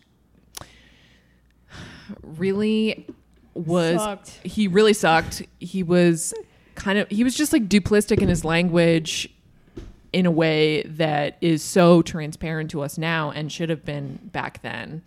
really 2.21 3.07
was 3.53 3.97
Sucked. 3.97 4.30
he 4.43 4.67
really 4.67 4.93
sucked 4.93 5.43
he 5.59 5.84
was 5.84 6.34
kind 6.76 6.97
of 6.97 7.07
he 7.09 7.24
was 7.24 7.36
just 7.36 7.53
like 7.53 7.69
duplistic 7.69 8.21
in 8.21 8.30
his 8.30 8.43
language 8.43 9.30
in 10.13 10.28
a 10.28 10.32
way 10.32 10.84
that 10.84 11.38
is 11.41 11.61
so 11.63 12.01
transparent 12.03 12.69
to 12.71 12.82
us 12.82 12.97
now 12.97 13.32
and 13.32 13.51
should 13.51 13.69
have 13.69 13.84
been 13.84 14.19
back 14.32 14.61
then. 14.61 15.01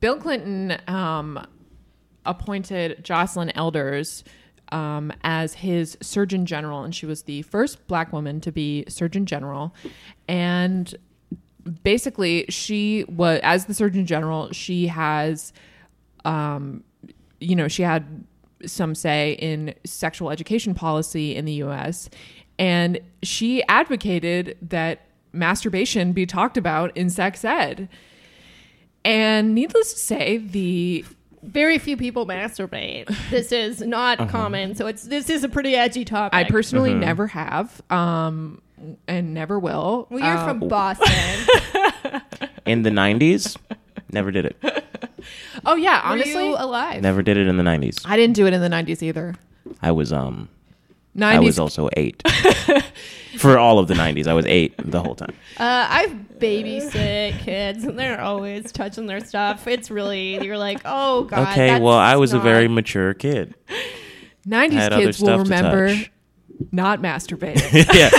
Bill 0.00 0.16
Clinton 0.18 0.78
um, 0.86 1.44
appointed 2.26 3.02
Joycelyn 3.02 3.50
Elders 3.54 4.22
um, 4.72 5.12
as 5.22 5.54
his 5.54 5.96
Surgeon 6.00 6.46
General, 6.46 6.82
and 6.82 6.94
she 6.94 7.06
was 7.06 7.22
the 7.22 7.42
first 7.42 7.86
black 7.86 8.12
woman 8.12 8.40
to 8.40 8.52
be 8.52 8.84
Surgeon 8.88 9.26
General. 9.26 9.74
And 10.28 10.94
basically, 11.82 12.46
she 12.48 13.04
was, 13.08 13.40
as 13.42 13.66
the 13.66 13.74
Surgeon 13.74 14.06
General, 14.06 14.52
she 14.52 14.88
has, 14.88 15.52
um, 16.24 16.82
you 17.40 17.56
know, 17.56 17.68
she 17.68 17.82
had 17.82 18.24
some 18.64 18.94
say 18.94 19.32
in 19.32 19.74
sexual 19.84 20.30
education 20.30 20.74
policy 20.74 21.36
in 21.36 21.44
the 21.44 21.54
US. 21.64 22.08
And 22.58 22.98
she 23.22 23.62
advocated 23.64 24.56
that 24.62 25.02
masturbation 25.32 26.12
be 26.12 26.26
talked 26.26 26.56
about 26.56 26.96
in 26.96 27.10
sex 27.10 27.44
ed. 27.44 27.88
And 29.04 29.54
needless 29.54 29.92
to 29.92 29.98
say, 30.00 30.38
the 30.38 31.04
Very 31.46 31.78
few 31.78 31.96
people 31.96 32.26
masturbate. 32.26 33.06
This 33.30 33.52
is 33.52 33.80
not 33.80 34.28
common, 34.28 34.74
so 34.74 34.86
it's 34.86 35.04
this 35.04 35.30
is 35.30 35.44
a 35.44 35.48
pretty 35.48 35.74
edgy 35.74 36.04
topic. 36.04 36.34
I 36.36 36.44
personally 36.44 36.92
never 36.94 37.26
have, 37.28 37.80
um, 37.90 38.60
and 39.08 39.32
never 39.34 39.58
will. 39.58 40.06
well, 40.10 40.20
you're 40.20 40.36
Uh, 40.36 40.44
from 40.46 40.60
Boston. 40.68 41.06
In 42.66 42.82
the 42.82 42.90
'90s, 42.90 43.56
never 44.12 44.30
did 44.32 44.46
it. 44.46 44.84
oh 45.64 45.76
yeah, 45.76 46.00
Were 46.04 46.12
honestly, 46.14 46.48
you 46.48 46.56
alive? 46.58 47.00
Never 47.02 47.22
did 47.22 47.36
it 47.36 47.46
in 47.46 47.56
the 47.56 47.62
'90s. 47.62 48.02
I 48.04 48.16
didn't 48.16 48.34
do 48.34 48.46
it 48.46 48.52
in 48.52 48.60
the 48.60 48.68
'90s 48.68 49.02
either. 49.02 49.34
I 49.82 49.92
was 49.92 50.12
um. 50.12 50.48
I 51.22 51.40
was 51.40 51.58
also 51.58 51.88
eight. 51.96 52.22
For 53.38 53.58
all 53.58 53.78
of 53.78 53.86
the 53.86 53.94
'90s, 53.94 54.26
I 54.26 54.32
was 54.32 54.46
eight 54.46 54.74
the 54.78 55.02
whole 55.02 55.14
time. 55.14 55.34
Uh, 55.58 55.86
I've 55.90 56.10
babysit 56.38 57.38
kids, 57.40 57.84
and 57.84 57.98
they're 57.98 58.20
always 58.20 58.72
touching 58.72 59.04
their 59.06 59.20
stuff. 59.20 59.66
It's 59.66 59.90
really 59.90 60.42
you're 60.42 60.56
like, 60.56 60.80
oh 60.86 61.24
god. 61.24 61.52
okay, 61.52 61.78
well, 61.78 61.98
I 61.98 62.16
was 62.16 62.32
a 62.32 62.38
very 62.38 62.66
mature 62.66 63.12
kid. 63.12 63.54
'90s 64.48 64.90
kids 64.90 65.20
will 65.20 65.26
stuff 65.26 65.48
to 65.48 65.54
remember 65.54 65.94
not 66.72 67.00
masturbating. 67.00 67.86
yeah, 67.94 68.10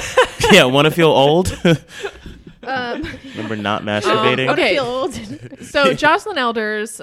yeah. 0.51 0.65
Want 0.65 0.85
to 0.85 0.91
feel 0.91 1.09
old? 1.09 1.47
Um, 2.67 3.03
Remember 3.35 3.55
not 3.55 3.81
masturbating? 3.83 4.49
okay. 4.51 4.73
feel 4.75 5.11
so 5.63 5.93
Joycelyn 5.93 6.37
Elders 6.37 7.01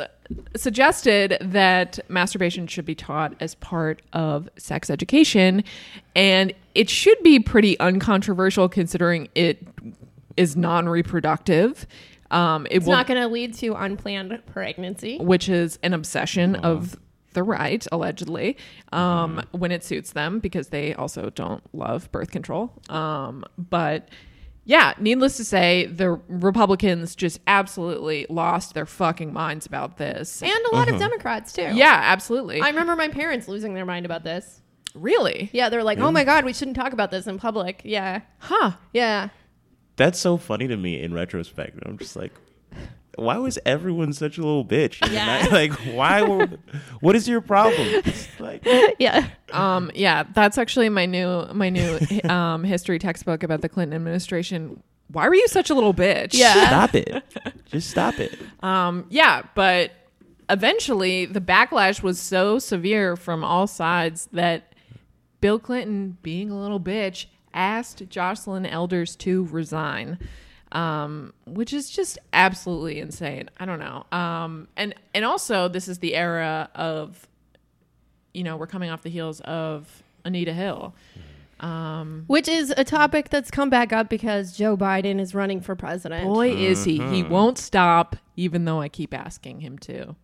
suggested 0.57 1.37
that 1.41 1.99
masturbation 2.09 2.67
should 2.67 2.85
be 2.87 2.95
taught 2.95 3.35
as 3.41 3.55
part 3.57 4.03
of 4.13 4.49
sex 4.57 4.91
education, 4.91 5.65
and 6.15 6.53
it 6.75 6.89
should 6.91 7.21
be 7.23 7.39
pretty 7.41 7.79
uncontroversial 7.81 8.69
considering 8.69 9.29
it 9.35 9.67
is 10.37 10.57
non-reproductive. 10.57 11.87
Um, 12.31 12.67
it 12.67 12.77
It's 12.79 12.87
will, 12.87 12.93
not 12.95 13.07
going 13.07 13.21
to 13.21 13.29
lead 13.29 13.55
to 13.55 13.75
unplanned 13.75 14.43
pregnancy. 14.47 15.19
which 15.19 15.49
is 15.49 15.79
an 15.83 15.95
obsession 15.95 16.57
of 16.57 16.97
the 17.35 17.43
right, 17.43 17.87
allegedly, 17.93 18.57
um, 18.93 19.43
when 19.53 19.71
it 19.73 19.85
suits 19.85 20.13
them, 20.13 20.39
because 20.41 20.69
they 20.69 20.95
also 20.95 21.31
don't 21.31 21.63
love 21.75 22.11
birth 22.13 22.31
control. 22.31 22.73
Um, 22.89 23.45
but 23.59 24.09
yeah, 24.65 24.95
needless 24.99 25.37
to 25.37 25.45
say, 25.45 25.87
the 25.87 26.11
Republicans 26.29 27.15
just 27.15 27.41
absolutely 27.47 28.27
lost 28.29 28.75
their 28.75 28.87
fucking 28.87 29.33
minds 29.33 29.67
about 29.67 29.97
this. 29.99 30.43
And 30.43 30.53
a 30.73 30.75
lot 30.75 30.89
of 30.89 30.95
uh-huh. 30.95 31.05
Democrats 31.09 31.53
too. 31.53 31.71
yeah, 31.75 32.01
absolutely. 32.05 32.61
I 32.61 32.69
remember 32.69 32.97
my 32.97 33.09
parents 33.09 33.49
losing 33.49 33.75
their 33.75 33.85
mind 33.87 34.07
about 34.07 34.25
this. 34.25 34.61
really? 34.95 35.51
Yeah, 35.53 35.69
they're 35.71 35.83
like, 35.83 35.99
"Oh 35.99 36.11
my 36.13 36.25
god, 36.25 36.45
we 36.45 36.53
shouldn't 36.53 36.77
talk 36.77 36.93
about 36.93 37.11
this 37.11 37.27
in 37.27 37.37
public." 37.39 37.83
Yeah, 37.85 38.21
Huh. 38.39 38.73
yeah. 38.93 39.29
That's 39.97 40.19
so 40.19 40.37
funny 40.37 40.67
to 40.69 40.77
me 40.77 41.01
in 41.03 41.13
retrospect. 41.15 41.79
I'm 41.87 41.99
just 41.99 42.17
like, 42.17 42.33
why 43.17 43.39
was 43.39 43.59
everyone 43.65 44.13
such 44.13 44.39
a 44.39 44.43
little 44.43 44.65
bitch? 44.65 45.01
Yeah. 45.11 45.27
night? 45.27 45.53
Like, 45.53 45.73
why? 45.95 46.23
Were, 46.23 46.47
what 47.01 47.17
is 47.17 47.29
your 47.29 47.41
problem? 47.41 48.03
Like, 48.39 48.67
yeah. 48.99 49.29
Um, 49.53 49.91
yeah, 49.95 50.25
that's 50.35 50.59
actually 50.59 50.89
my 50.89 51.07
new 51.07 51.47
my 51.53 51.71
new 51.71 51.99
um, 52.29 52.65
history 52.65 52.99
textbook 52.99 53.43
about 53.43 53.61
the 53.61 53.69
Clinton 53.69 53.95
administration. 53.95 54.83
Why 55.09 55.29
were 55.29 55.35
you 55.35 55.49
such 55.49 55.71
a 55.71 55.75
little 55.75 55.95
bitch? 55.95 56.35
Yeah. 56.35 56.67
stop 56.67 56.95
it. 56.95 57.23
Just 57.67 57.91
stop 57.91 58.19
it. 58.19 58.39
Um, 58.63 59.07
yeah, 59.11 59.43
but 59.55 59.93
eventually 60.51 61.27
the 61.27 61.41
backlash 61.41 62.03
was 62.03 62.19
so 62.19 62.59
severe 62.59 63.17
from 63.17 63.45
all 63.45 63.67
sides 63.67 64.29
that 64.33 64.75
Bill 65.41 65.59
Clinton, 65.59 66.17
being 66.23 66.51
a 66.51 66.59
little 66.59 66.81
bitch, 66.81 67.27
asked 67.53 68.09
Joycelyn 68.09 68.71
Elders 68.71 69.15
to 69.17 69.45
resign. 69.45 70.19
Um, 70.75 71.33
which 71.47 71.73
is 71.73 71.89
just 71.89 72.19
absolutely 72.33 72.99
insane. 72.99 73.49
I 73.59 73.65
don't 73.65 73.79
know. 73.79 74.05
Um, 74.11 74.69
and 74.77 74.95
and 75.15 75.25
also 75.25 75.69
this 75.69 75.87
is 75.89 76.01
the 76.01 76.15
era 76.17 76.69
of, 76.75 77.29
you 78.33 78.43
know, 78.43 78.57
we're 78.57 78.67
coming 78.67 78.91
off 78.91 79.03
the 79.03 79.11
heels 79.11 79.41
of 79.41 80.03
Anita 80.25 80.53
Hill. 80.53 80.95
Um, 81.61 82.25
Which 82.27 82.49
is 82.49 82.75
a 82.77 82.85
topic 82.85 83.31
that's 83.31 83.51
come 83.51 83.71
back 83.71 83.93
up 83.93 84.09
because 84.09 84.57
Joe 84.57 84.77
Biden 84.77 85.21
is 85.21 85.35
running 85.35 85.61
for 85.61 85.77
president. 85.77 86.25
boy, 86.27 86.51
is 86.51 86.85
he! 86.85 87.01
He 87.01 87.23
won't 87.23 87.57
stop, 87.57 88.17
even 88.37 88.65
though 88.65 88.81
I 88.81 88.89
keep 88.89 89.15
asking 89.15 89.61
him 89.61 89.79
to. 89.79 90.17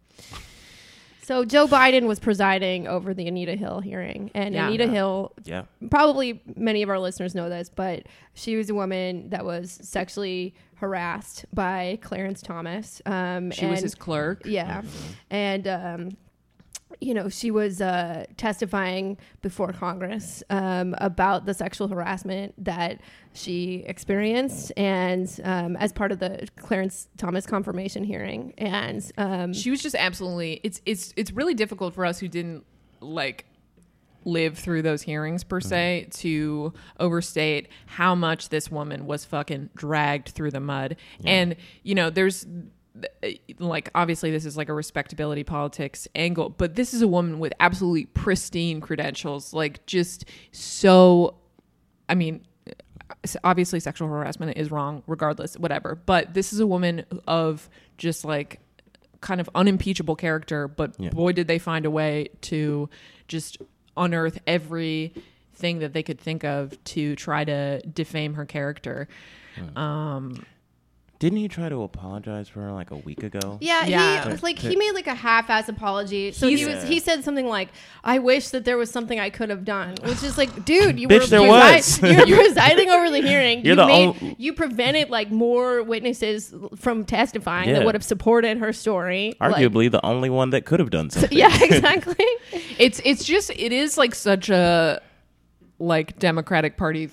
So 1.30 1.44
Joe 1.44 1.68
Biden 1.68 2.06
was 2.08 2.18
presiding 2.18 2.88
over 2.88 3.14
the 3.14 3.28
Anita 3.28 3.54
Hill 3.54 3.78
hearing, 3.78 4.32
and 4.34 4.52
Yeah. 4.52 4.66
Anita 4.66 4.88
Hill 4.88 5.32
Yeah. 5.44 5.62
probably 5.88 6.42
many 6.56 6.82
of 6.82 6.90
our 6.90 6.98
listeners 6.98 7.36
know 7.36 7.48
this, 7.48 7.70
but 7.72 8.02
she 8.34 8.56
was 8.56 8.68
a 8.68 8.74
woman 8.74 9.30
that 9.30 9.44
was 9.44 9.70
sexually 9.80 10.56
harassed 10.74 11.44
by 11.54 12.00
Clarence 12.02 12.42
Thomas. 12.42 13.00
Um, 13.06 13.52
She 13.52 13.64
was 13.66 13.78
his 13.80 13.94
clerk. 13.94 14.42
Yeah, 14.44 14.82
and 15.30 15.68
um, 15.68 16.08
you 17.00 17.14
know 17.14 17.28
she 17.28 17.50
was 17.50 17.80
uh, 17.80 18.26
testifying 18.36 19.16
before 19.42 19.72
Congress 19.72 20.42
um, 20.50 20.94
about 20.98 21.46
the 21.46 21.54
sexual 21.54 21.88
harassment 21.88 22.54
that 22.62 23.00
she 23.32 23.84
experienced, 23.86 24.72
and 24.76 25.40
um, 25.44 25.76
as 25.76 25.92
part 25.92 26.12
of 26.12 26.18
the 26.18 26.48
Clarence 26.56 27.08
Thomas 27.16 27.46
confirmation 27.46 28.04
hearing, 28.04 28.54
and 28.58 29.10
um, 29.18 29.52
she 29.52 29.70
was 29.70 29.82
just 29.82 29.96
absolutely 29.96 30.60
it's 30.62 30.80
it's 30.86 31.12
it's 31.16 31.32
really 31.32 31.54
difficult 31.54 31.94
for 31.94 32.04
us 32.04 32.18
who 32.18 32.28
didn't 32.28 32.64
like 33.00 33.46
live 34.24 34.58
through 34.58 34.82
those 34.82 35.02
hearings 35.02 35.42
per 35.44 35.60
se 35.60 36.06
to 36.10 36.72
overstate 36.98 37.68
how 37.86 38.14
much 38.14 38.50
this 38.50 38.70
woman 38.70 39.06
was 39.06 39.24
fucking 39.24 39.70
dragged 39.74 40.28
through 40.28 40.50
the 40.50 40.60
mud. 40.60 40.96
And 41.24 41.56
you 41.82 41.94
know 41.94 42.10
there's 42.10 42.46
like 43.58 43.88
obviously 43.94 44.30
this 44.30 44.44
is 44.44 44.56
like 44.56 44.68
a 44.68 44.72
respectability 44.72 45.44
politics 45.44 46.08
angle 46.14 46.48
but 46.48 46.74
this 46.74 46.92
is 46.92 47.02
a 47.02 47.08
woman 47.08 47.38
with 47.38 47.52
absolutely 47.60 48.04
pristine 48.06 48.80
credentials 48.80 49.52
like 49.54 49.84
just 49.86 50.24
so 50.50 51.34
i 52.08 52.14
mean 52.14 52.44
obviously 53.44 53.78
sexual 53.78 54.08
harassment 54.08 54.56
is 54.56 54.70
wrong 54.70 55.02
regardless 55.06 55.54
whatever 55.56 55.94
but 56.06 56.34
this 56.34 56.52
is 56.52 56.58
a 56.60 56.66
woman 56.66 57.04
of 57.28 57.70
just 57.96 58.24
like 58.24 58.58
kind 59.20 59.38
of 59.38 59.50
unimpeachable 59.54 60.16
character, 60.16 60.66
but 60.66 60.94
Yeah. 60.98 61.10
boy 61.10 61.32
did 61.32 61.46
they 61.46 61.58
find 61.58 61.84
a 61.84 61.90
way 61.90 62.28
to 62.40 62.88
just 63.28 63.58
unearth 63.94 64.38
everything 64.46 65.80
that 65.80 65.92
they 65.92 66.02
could 66.02 66.18
think 66.18 66.42
of 66.42 66.82
to 66.84 67.14
try 67.16 67.44
to 67.44 67.82
defame 67.82 68.32
her 68.32 68.46
character. 68.46 69.08
Um, 69.76 70.42
Didn't 71.20 71.36
he 71.36 71.48
try 71.48 71.68
to 71.68 71.82
apologize 71.82 72.48
for 72.48 72.62
her 72.62 72.72
like 72.72 72.90
a 72.90 72.96
week 72.96 73.22
ago? 73.22 73.58
Yeah, 73.60 73.84
Yeah. 73.84 74.28
he 74.34 74.36
like 74.42 74.58
he 74.58 74.74
made 74.74 74.92
like 74.92 75.06
a 75.06 75.14
half-ass 75.14 75.68
apology. 75.68 76.32
So 76.32 76.48
he 76.48 76.64
was 76.64 76.82
he 76.84 76.98
said 76.98 77.22
something 77.24 77.46
like, 77.46 77.68
"I 78.02 78.18
wish 78.18 78.48
that 78.48 78.64
there 78.64 78.78
was 78.78 78.90
something 78.90 79.20
I 79.20 79.28
could 79.28 79.50
have 79.50 79.62
done," 79.66 79.96
which 80.02 80.22
is 80.24 80.38
like, 80.38 80.64
dude, 80.64 80.98
you 80.98 81.08
Bitch, 81.08 81.20
were 81.20 81.26
there 81.26 81.40
presi- 81.40 82.02
was. 82.02 82.26
you're 82.28 82.38
presiding 82.38 82.88
over 82.88 83.10
the 83.10 83.20
hearing. 83.20 83.58
You're 83.66 83.72
you 83.72 83.76
the 83.76 83.86
made 83.86 84.06
on- 84.08 84.34
you 84.38 84.54
prevented 84.54 85.10
like 85.10 85.30
more 85.30 85.82
witnesses 85.82 86.54
from 86.76 87.04
testifying 87.04 87.68
Yeah. 87.68 87.80
that 87.80 87.84
would 87.84 87.94
have 87.94 88.02
supported 88.04 88.56
her 88.56 88.72
story. 88.72 89.34
Like- 89.38 89.56
Arguably 89.56 89.90
the 89.90 90.04
only 90.04 90.30
one 90.30 90.50
that 90.50 90.64
could 90.64 90.80
have 90.80 90.88
done 90.90 91.10
something. 91.10 91.36
yeah, 91.36 91.54
exactly. 91.62 92.26
it's 92.78 92.98
it's 93.04 93.24
just 93.24 93.50
it 93.50 93.72
is 93.72 93.98
like 93.98 94.14
such 94.14 94.48
a 94.48 95.02
like 95.78 96.18
Democratic 96.18 96.78
Party 96.78 97.10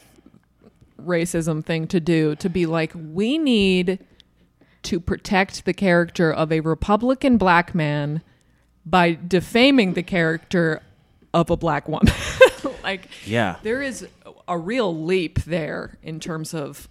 racism 1.07 1.63
thing 1.65 1.87
to 1.87 1.99
do 1.99 2.35
to 2.35 2.49
be 2.49 2.65
like 2.65 2.91
we 2.93 3.37
need 3.37 3.99
to 4.83 4.99
protect 4.99 5.65
the 5.65 5.73
character 5.73 6.31
of 6.31 6.51
a 6.51 6.59
Republican 6.59 7.37
black 7.37 7.73
man 7.73 8.21
by 8.85 9.17
defaming 9.27 9.93
the 9.93 10.03
character 10.03 10.81
of 11.33 11.49
a 11.49 11.57
black 11.57 11.87
woman. 11.89 12.13
like 12.83 13.09
Yeah. 13.25 13.57
there 13.63 13.81
is 13.81 14.07
a 14.47 14.57
real 14.57 15.03
leap 15.03 15.39
there 15.43 15.97
in 16.03 16.19
terms 16.21 16.53
of 16.53 16.87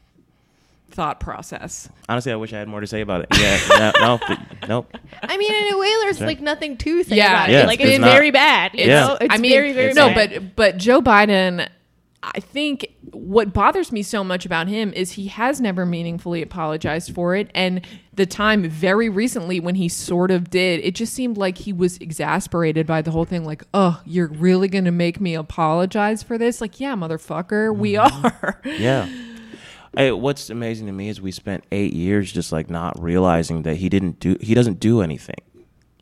thought 0.90 1.20
process. 1.20 1.88
Honestly, 2.08 2.32
I 2.32 2.36
wish 2.36 2.52
I 2.52 2.58
had 2.58 2.68
more 2.68 2.80
to 2.80 2.86
say 2.86 3.00
about 3.00 3.22
it. 3.22 3.28
Yeah. 3.38 3.92
no, 3.98 4.18
no, 4.28 4.36
nope. 4.68 4.96
I 5.22 5.36
mean, 5.36 5.52
in 5.52 5.72
a 5.74 5.78
way, 5.78 5.88
there's 6.02 6.20
like 6.20 6.40
nothing 6.40 6.76
to 6.78 7.02
say 7.02 7.16
Yeah. 7.16 7.32
about 7.44 7.50
Yeah, 7.50 7.62
it. 7.62 7.66
Like 7.66 7.80
it's 7.80 7.90
it's 7.92 8.00
not- 8.00 8.10
very 8.12 8.30
bad. 8.30 8.72
You 8.74 8.84
Yeah. 8.86 9.06
know, 9.06 9.18
it's 9.20 9.34
I 9.34 9.38
mean, 9.38 9.52
very 9.52 9.72
very 9.72 9.92
no, 9.94 10.08
bad. 10.12 10.30
but 10.32 10.56
but 10.56 10.76
Joe 10.76 11.00
Biden, 11.00 11.66
I 12.34 12.40
think 12.40 12.94
what 13.12 13.52
bothers 13.52 13.92
me 13.92 14.02
so 14.02 14.24
much 14.24 14.44
about 14.44 14.68
him 14.68 14.92
is 14.92 15.12
he 15.12 15.28
has 15.28 15.60
never 15.60 15.86
meaningfully 15.86 16.42
apologized 16.42 17.14
for 17.14 17.36
it, 17.36 17.50
and 17.54 17.86
the 18.14 18.26
time 18.26 18.68
very 18.68 19.08
recently 19.08 19.60
when 19.60 19.76
he 19.76 19.88
sort 19.88 20.30
of 20.30 20.50
did, 20.50 20.80
it 20.80 20.94
just 20.94 21.12
seemed 21.12 21.36
like 21.36 21.58
he 21.58 21.72
was 21.72 21.98
exasperated 21.98 22.86
by 22.86 23.02
the 23.02 23.10
whole 23.10 23.24
thing. 23.24 23.44
Like, 23.44 23.62
oh, 23.72 24.00
you're 24.04 24.28
really 24.28 24.68
gonna 24.68 24.92
make 24.92 25.20
me 25.20 25.34
apologize 25.34 26.22
for 26.22 26.36
this? 26.36 26.60
Like, 26.60 26.80
yeah, 26.80 26.94
motherfucker, 26.94 27.74
we 27.74 27.94
mm-hmm. 27.94 28.26
are. 28.26 28.60
Yeah. 28.64 29.08
Hey, 29.96 30.12
what's 30.12 30.50
amazing 30.50 30.88
to 30.88 30.92
me 30.92 31.08
is 31.08 31.22
we 31.22 31.32
spent 31.32 31.64
eight 31.72 31.94
years 31.94 32.30
just 32.30 32.52
like 32.52 32.68
not 32.68 33.02
realizing 33.02 33.62
that 33.62 33.76
he 33.76 33.88
didn't 33.88 34.20
do 34.20 34.36
he 34.42 34.52
doesn't 34.52 34.78
do 34.78 35.00
anything. 35.00 35.40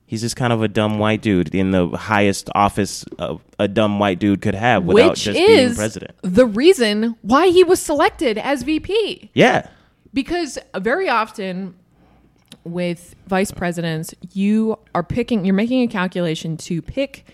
He's 0.06 0.20
just 0.20 0.36
kind 0.36 0.52
of 0.52 0.62
a 0.62 0.68
dumb 0.68 0.98
white 0.98 1.22
dude 1.22 1.54
in 1.54 1.70
the 1.70 1.88
highest 1.88 2.50
office 2.54 3.04
of 3.18 3.42
a 3.58 3.66
dumb 3.66 3.98
white 3.98 4.18
dude 4.18 4.42
could 4.42 4.54
have 4.54 4.84
without 4.84 5.10
Which 5.10 5.22
just 5.22 5.38
being 5.38 5.74
president. 5.74 6.12
the 6.22 6.46
reason 6.46 7.16
why 7.22 7.48
he 7.48 7.64
was 7.64 7.80
selected 7.80 8.36
as 8.38 8.62
VP. 8.62 9.30
Yeah. 9.34 9.68
because 10.12 10.58
very 10.76 11.08
often 11.08 11.74
with 12.64 13.14
vice 13.26 13.50
presidents 13.50 14.14
you 14.32 14.78
are 14.94 15.02
picking 15.02 15.44
you're 15.44 15.54
making 15.54 15.82
a 15.82 15.88
calculation 15.88 16.56
to 16.56 16.80
pick 16.80 17.26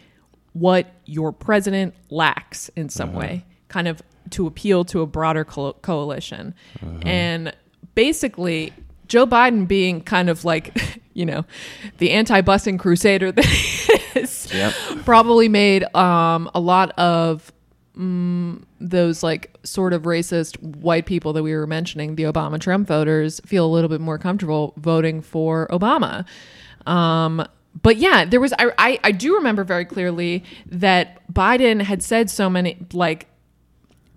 what 0.55 0.93
your 1.07 1.33
president 1.33 1.95
lacks 2.11 2.69
in 2.75 2.89
some 2.89 3.11
uh-huh. 3.11 3.19
way 3.19 3.45
kind 3.69 3.87
of 3.87 4.03
to 4.31 4.47
appeal 4.47 4.85
to 4.85 5.03
a 5.03 5.07
broader 5.07 5.45
co- 5.45 5.75
coalition 5.75 6.55
uh-huh. 6.83 6.99
and 7.03 7.55
basically 7.95 8.73
joe 9.11 9.27
biden 9.27 9.69
being 9.69 10.01
kind 10.01 10.31
of 10.31 10.45
like 10.45 11.01
you 11.13 11.27
know 11.27 11.45
the 11.99 12.11
anti-busing 12.11 12.79
crusader 12.79 13.31
that 13.31 13.45
he 13.45 14.19
is 14.19 14.53
Yep. 14.53 14.73
probably 15.05 15.49
made 15.49 15.85
um, 15.95 16.51
a 16.55 16.61
lot 16.61 16.91
of 16.99 17.53
mm, 17.97 18.63
those 18.81 19.23
like 19.23 19.57
sort 19.63 19.93
of 19.93 20.03
racist 20.03 20.61
white 20.61 21.07
people 21.07 21.33
that 21.35 21.43
we 21.43 21.55
were 21.55 21.67
mentioning, 21.67 22.17
the 22.17 22.25
Obama 22.25 22.59
Trump 22.59 22.89
voters, 22.89 23.41
feel 23.47 23.65
a 23.65 23.71
little 23.71 23.89
bit 23.89 24.01
more 24.01 24.19
comfortable 24.19 24.75
voting 24.77 25.21
for 25.21 25.69
Obama. 25.69 26.27
Um, 26.87 27.47
but 27.83 27.97
yeah, 27.99 28.25
there 28.25 28.41
was 28.41 28.53
I, 28.59 28.73
I 28.79 28.99
I 29.05 29.13
do 29.13 29.37
remember 29.37 29.63
very 29.63 29.85
clearly 29.85 30.43
that 30.67 31.21
Biden 31.33 31.83
had 31.83 32.03
said 32.03 32.29
so 32.31 32.51
many 32.51 32.79
like 32.93 33.29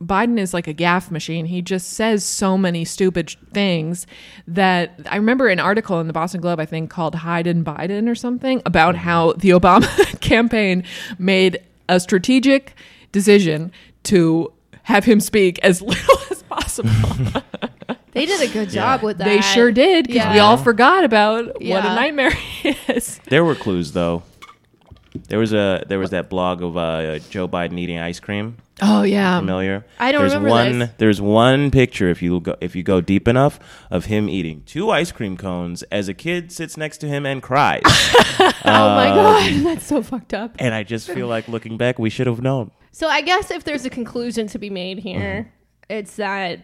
Biden 0.06 0.38
is 0.38 0.54
like 0.54 0.68
a 0.68 0.74
gaff 0.74 1.12
machine. 1.12 1.46
He 1.46 1.62
just 1.62 1.94
says 1.94 2.24
so 2.24 2.58
many 2.58 2.86
stupid 2.86 3.36
things 3.54 4.08
that 4.48 5.00
I 5.10 5.18
remember 5.18 5.48
an 5.48 5.60
article 5.60 6.00
in 6.00 6.08
the 6.08 6.14
Boston 6.14 6.42
Globe, 6.42 6.60
I 6.60 6.66
think, 6.66 6.90
called 6.90 7.16
Hide 7.16 7.48
and 7.48 7.66
Biden 7.66 8.10
or 8.10 8.16
something 8.16 8.62
about 8.66 8.96
mm-hmm. 8.96 9.04
how 9.04 9.34
the 9.34 9.50
Obama 9.50 10.20
campaign 10.22 10.84
made 11.18 11.62
a 11.90 12.00
strategic 12.00 12.76
decision 13.12 13.72
to 14.04 14.52
have 14.84 15.06
him 15.06 15.20
speak 15.20 15.60
as 15.60 15.82
little 15.82 16.18
as 16.30 16.44
possible. 16.44 16.92
they 18.12 18.26
did 18.26 18.50
a 18.50 18.52
good 18.52 18.70
job 18.70 19.02
with 19.02 19.18
that. 19.18 19.26
they 19.26 19.42
sure 19.42 19.72
did 19.72 20.08
because 20.08 20.34
we 20.34 20.40
all 20.40 20.58
forgot 20.58 21.04
about 21.04 21.46
what 21.62 21.86
a 21.86 21.96
nightmare 21.96 22.32
he 22.32 22.76
is. 22.88 23.20
There 23.26 23.44
were 23.44 23.56
clues 23.56 23.94
though. 23.94 24.24
There 25.28 25.38
was 25.40 25.54
a 25.54 25.84
there 25.88 26.00
was 26.00 26.10
that 26.10 26.30
blog 26.30 26.62
of 26.64 26.76
uh, 26.76 27.20
Joe 27.30 27.48
Biden 27.48 27.78
eating 27.80 28.00
ice 28.00 28.20
cream. 28.20 28.58
Oh 28.82 29.04
yeah, 29.04 29.38
Familiar? 29.40 29.86
I 30.00 30.12
don't 30.12 30.22
there's 30.22 30.34
remember 30.34 30.50
one, 30.50 30.80
this. 30.80 30.90
There's 30.98 31.22
one 31.22 31.70
picture 31.70 32.10
if 32.10 32.22
you 32.22 32.40
go 32.40 32.56
if 32.62 32.76
you 32.76 32.82
go 32.84 33.00
deep 33.02 33.28
enough 33.28 33.60
of 33.92 34.06
him 34.06 34.28
eating 34.28 34.64
two 34.66 34.90
ice 34.90 35.12
cream 35.12 35.38
cones 35.38 35.84
as 35.84 36.08
a 36.08 36.14
kid 36.14 36.52
sits 36.52 36.78
next 36.78 36.98
to 37.00 37.08
him 37.08 37.26
and 37.26 37.42
cries. 37.42 37.84
Oh 38.66 38.96
my 38.96 39.10
Um, 39.10 39.16
god, 39.16 39.64
that's 39.66 39.86
so 39.86 40.02
fucked 40.02 40.34
up. 40.34 40.56
and 40.60 40.74
I 40.74 40.84
just 40.84 41.10
feel 41.10 41.28
like 41.28 41.48
looking 41.48 41.78
back, 41.78 42.00
we 42.00 42.10
should 42.10 42.28
have 42.28 42.42
known. 42.42 42.72
So 42.92 43.08
I 43.08 43.22
guess 43.22 43.52
if 43.52 43.64
there's 43.66 43.86
a 43.86 43.90
conclusion 43.90 44.48
to 44.48 44.58
be 44.58 44.70
made 44.70 45.00
here, 45.00 45.52
it's 45.90 46.16
that 46.16 46.60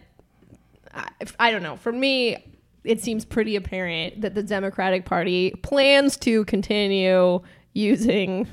I, 0.94 1.08
I 1.38 1.50
don't 1.50 1.62
know. 1.62 1.76
For 1.76 1.92
me, 1.92 2.44
it 2.84 3.00
seems 3.02 3.24
pretty 3.24 3.54
apparent 3.56 4.22
that 4.22 4.34
the 4.34 4.42
Democratic 4.42 5.04
Party 5.04 5.50
plans 5.62 6.16
to 6.18 6.44
continue 6.46 7.40
using 7.72 8.48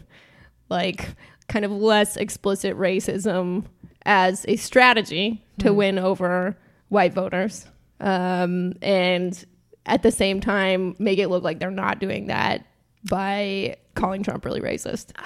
like 0.69 1.09
kind 1.47 1.63
of 1.65 1.71
less 1.71 2.17
explicit 2.17 2.77
racism 2.77 3.65
as 4.05 4.45
a 4.47 4.55
strategy 4.57 5.43
to 5.59 5.73
win 5.73 5.97
over 5.99 6.57
white 6.89 7.13
voters. 7.13 7.65
Um, 7.99 8.73
and 8.81 9.43
at 9.85 10.03
the 10.03 10.11
same 10.11 10.39
time 10.41 10.95
make 10.99 11.19
it 11.19 11.29
look 11.29 11.43
like 11.43 11.59
they're 11.59 11.71
not 11.71 11.99
doing 11.99 12.27
that 12.27 12.65
by 13.09 13.77
calling 13.95 14.23
Trump 14.23 14.43
really 14.45 14.61
racist. 14.61 15.11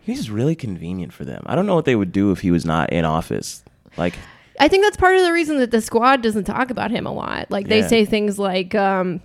He's 0.00 0.18
just 0.18 0.28
really 0.30 0.54
convenient 0.54 1.12
for 1.14 1.24
them. 1.24 1.42
I 1.46 1.54
don't 1.54 1.64
know 1.66 1.74
what 1.74 1.86
they 1.86 1.96
would 1.96 2.12
do 2.12 2.30
if 2.30 2.40
he 2.40 2.50
was 2.50 2.64
not 2.66 2.92
in 2.92 3.06
office. 3.06 3.64
Like, 3.96 4.14
I 4.60 4.68
think 4.68 4.84
that's 4.84 4.98
part 4.98 5.16
of 5.16 5.22
the 5.22 5.32
reason 5.32 5.58
that 5.60 5.70
the 5.70 5.80
squad 5.80 6.20
doesn't 6.22 6.44
talk 6.44 6.70
about 6.70 6.90
him 6.90 7.06
a 7.06 7.12
lot. 7.12 7.50
Like 7.50 7.68
they 7.68 7.78
Yeah. 7.80 7.86
say 7.88 8.04
things 8.04 8.38
like, 8.38 8.74
um, 8.74 9.20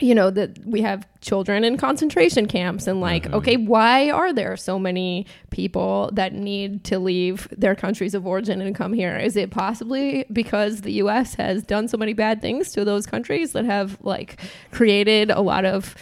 you 0.00 0.14
know, 0.14 0.28
that 0.30 0.58
we 0.66 0.80
have 0.82 1.06
children 1.20 1.62
in 1.62 1.76
concentration 1.76 2.46
camps, 2.46 2.86
and 2.88 3.00
like, 3.00 3.24
Mm-hmm. 3.24 3.34
okay, 3.34 3.56
why 3.56 4.10
are 4.10 4.32
there 4.32 4.56
so 4.56 4.78
many 4.78 5.26
people 5.50 6.10
that 6.14 6.32
need 6.32 6.82
to 6.84 6.98
leave 6.98 7.46
their 7.56 7.76
countries 7.76 8.12
of 8.14 8.26
origin 8.26 8.60
and 8.60 8.74
come 8.74 8.92
here? 8.92 9.16
Is 9.16 9.36
it 9.36 9.50
possibly 9.52 10.24
because 10.32 10.80
the 10.80 10.92
U.S. 10.94 11.34
has 11.36 11.62
done 11.62 11.86
so 11.86 11.96
many 11.96 12.12
bad 12.12 12.42
things 12.42 12.72
to 12.72 12.84
those 12.84 13.06
countries 13.06 13.52
that 13.52 13.64
have 13.64 13.96
like 14.02 14.40
created 14.72 15.30
a 15.30 15.40
lot 15.40 15.64
of 15.64 15.94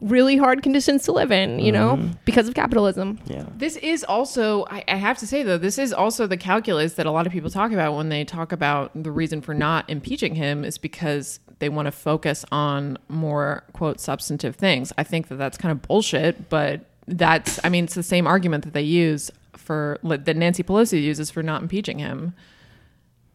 really 0.00 0.36
hard 0.36 0.62
conditions 0.62 1.04
to 1.04 1.12
live 1.12 1.30
in? 1.32 1.58
You 1.58 1.72
know, 1.72 1.96
Mm-hmm. 1.96 2.12
because 2.24 2.48
of 2.48 2.54
capitalism. 2.54 3.18
yeah. 3.26 3.44
This 3.56 3.76
is 3.76 4.04
also, 4.04 4.64
I, 4.70 4.84
I 4.88 4.96
have 4.96 5.18
to 5.18 5.26
say 5.26 5.42
though, 5.42 5.58
this 5.58 5.78
is 5.78 5.92
also 5.92 6.26
the 6.26 6.36
calculus 6.36 6.94
that 6.94 7.06
a 7.06 7.10
lot 7.10 7.26
of 7.26 7.32
people 7.32 7.50
talk 7.50 7.72
about 7.72 7.94
when 7.96 8.08
they 8.08 8.24
talk 8.24 8.52
about 8.52 8.90
the 9.00 9.10
reason 9.10 9.40
for 9.40 9.54
not 9.54 9.88
impeaching 9.90 10.34
him 10.34 10.64
is 10.64 10.78
because 10.78 11.40
they 11.58 11.68
want 11.68 11.86
to 11.86 11.92
focus 11.92 12.44
on 12.50 12.96
more, 13.08 13.64
quote, 13.74 14.00
substantive 14.00 14.56
things. 14.56 14.92
I 14.96 15.04
think 15.04 15.28
that 15.28 15.36
that's 15.36 15.58
kind 15.58 15.72
of 15.72 15.82
bullshit, 15.82 16.48
but 16.48 16.80
that's, 17.06 17.60
I 17.64 17.68
mean, 17.68 17.84
it's 17.84 17.94
the 17.94 18.02
same 18.02 18.26
argument 18.26 18.64
that 18.64 18.72
they 18.72 18.82
use 18.82 19.30
for, 19.56 19.98
that 20.02 20.36
Nancy 20.36 20.62
Pelosi 20.62 21.02
uses 21.02 21.30
for 21.30 21.42
not 21.42 21.60
impeaching 21.60 21.98
him. 21.98 22.32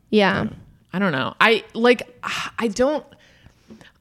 Yeah. 0.09 0.47
I 0.93 0.99
don't 0.99 1.11
know. 1.11 1.35
I 1.41 1.63
like 1.73 2.03
I 2.57 2.69
don't 2.69 3.05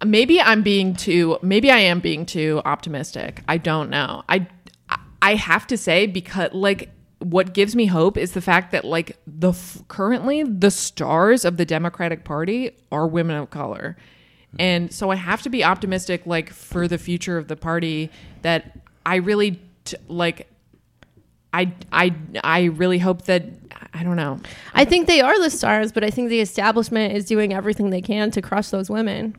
maybe 0.05 0.41
I'm 0.41 0.63
being 0.63 0.95
too 0.95 1.39
maybe 1.43 1.71
I 1.71 1.79
am 1.79 2.01
being 2.01 2.27
too 2.27 2.63
optimistic. 2.65 3.43
I 3.49 3.59
don't 3.59 3.91
know. 3.91 4.23
I 4.29 4.47
I 5.23 5.35
have 5.35 5.67
to 5.69 5.77
say 5.77 6.07
because 6.07 6.53
like 6.53 6.91
what 7.19 7.55
gives 7.55 7.75
me 7.75 7.87
hope 7.87 8.19
is 8.19 8.33
the 8.33 8.41
fact 8.41 8.73
that 8.73 8.85
like 8.85 9.17
the 9.27 9.55
currently 9.89 10.43
the 10.43 10.71
stars 10.71 11.45
of 11.45 11.57
the 11.57 11.65
Democratic 11.65 12.25
Party 12.25 12.73
are 12.93 13.07
women 13.07 13.37
of 13.37 13.51
color. 13.51 13.97
And 14.59 14.93
so 14.93 15.11
I 15.11 15.17
have 15.17 15.43
to 15.43 15.49
be 15.49 15.65
optimistic 15.65 16.27
like 16.27 16.53
for 16.53 16.87
the 16.87 16.99
future 16.99 17.39
of 17.39 17.49
the 17.49 17.57
party 17.57 18.11
that 18.43 18.79
I 19.05 19.17
really 19.17 19.61
t- 19.85 19.97
like 20.09 20.49
I 21.53 21.73
I 21.93 22.15
I 22.43 22.65
really 22.65 22.99
hope 22.99 23.23
that 23.23 23.45
I 23.95 24.03
don't 24.03 24.17
know. 24.17 24.41
I 24.75 24.85
think 24.85 25.07
they 25.07 25.21
are 25.21 25.41
the 25.41 25.51
stars, 25.51 25.93
but 25.93 26.05
I 26.05 26.11
think 26.11 26.29
the 26.29 26.41
establishment 26.41 27.15
is 27.15 27.25
doing 27.25 27.53
everything 27.53 27.91
they 27.91 28.03
can 28.03 28.31
to 28.33 28.43
crush 28.43 28.69
those 28.69 28.91
women. 28.91 29.37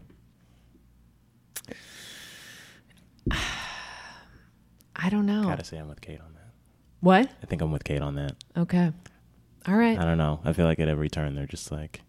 I 4.95 5.09
don't 5.09 5.25
know. 5.25 5.43
Gotta 5.43 5.63
say, 5.65 5.77
I'm 5.77 5.89
with 5.89 6.01
Kate 6.01 6.19
on 6.21 6.33
that. 6.33 6.51
What? 7.01 7.29
I 7.41 7.45
think 7.45 7.61
I'm 7.61 7.71
with 7.71 7.83
Kate 7.83 8.01
on 8.01 8.15
that. 8.15 8.35
Okay. 8.57 8.91
All 9.67 9.75
right. 9.75 9.97
I 9.99 10.03
don't 10.03 10.17
know. 10.17 10.39
I 10.45 10.53
feel 10.53 10.65
like 10.65 10.79
at 10.79 10.87
every 10.87 11.09
turn 11.09 11.35
they're 11.35 11.45
just 11.45 11.71
like, 11.71 12.01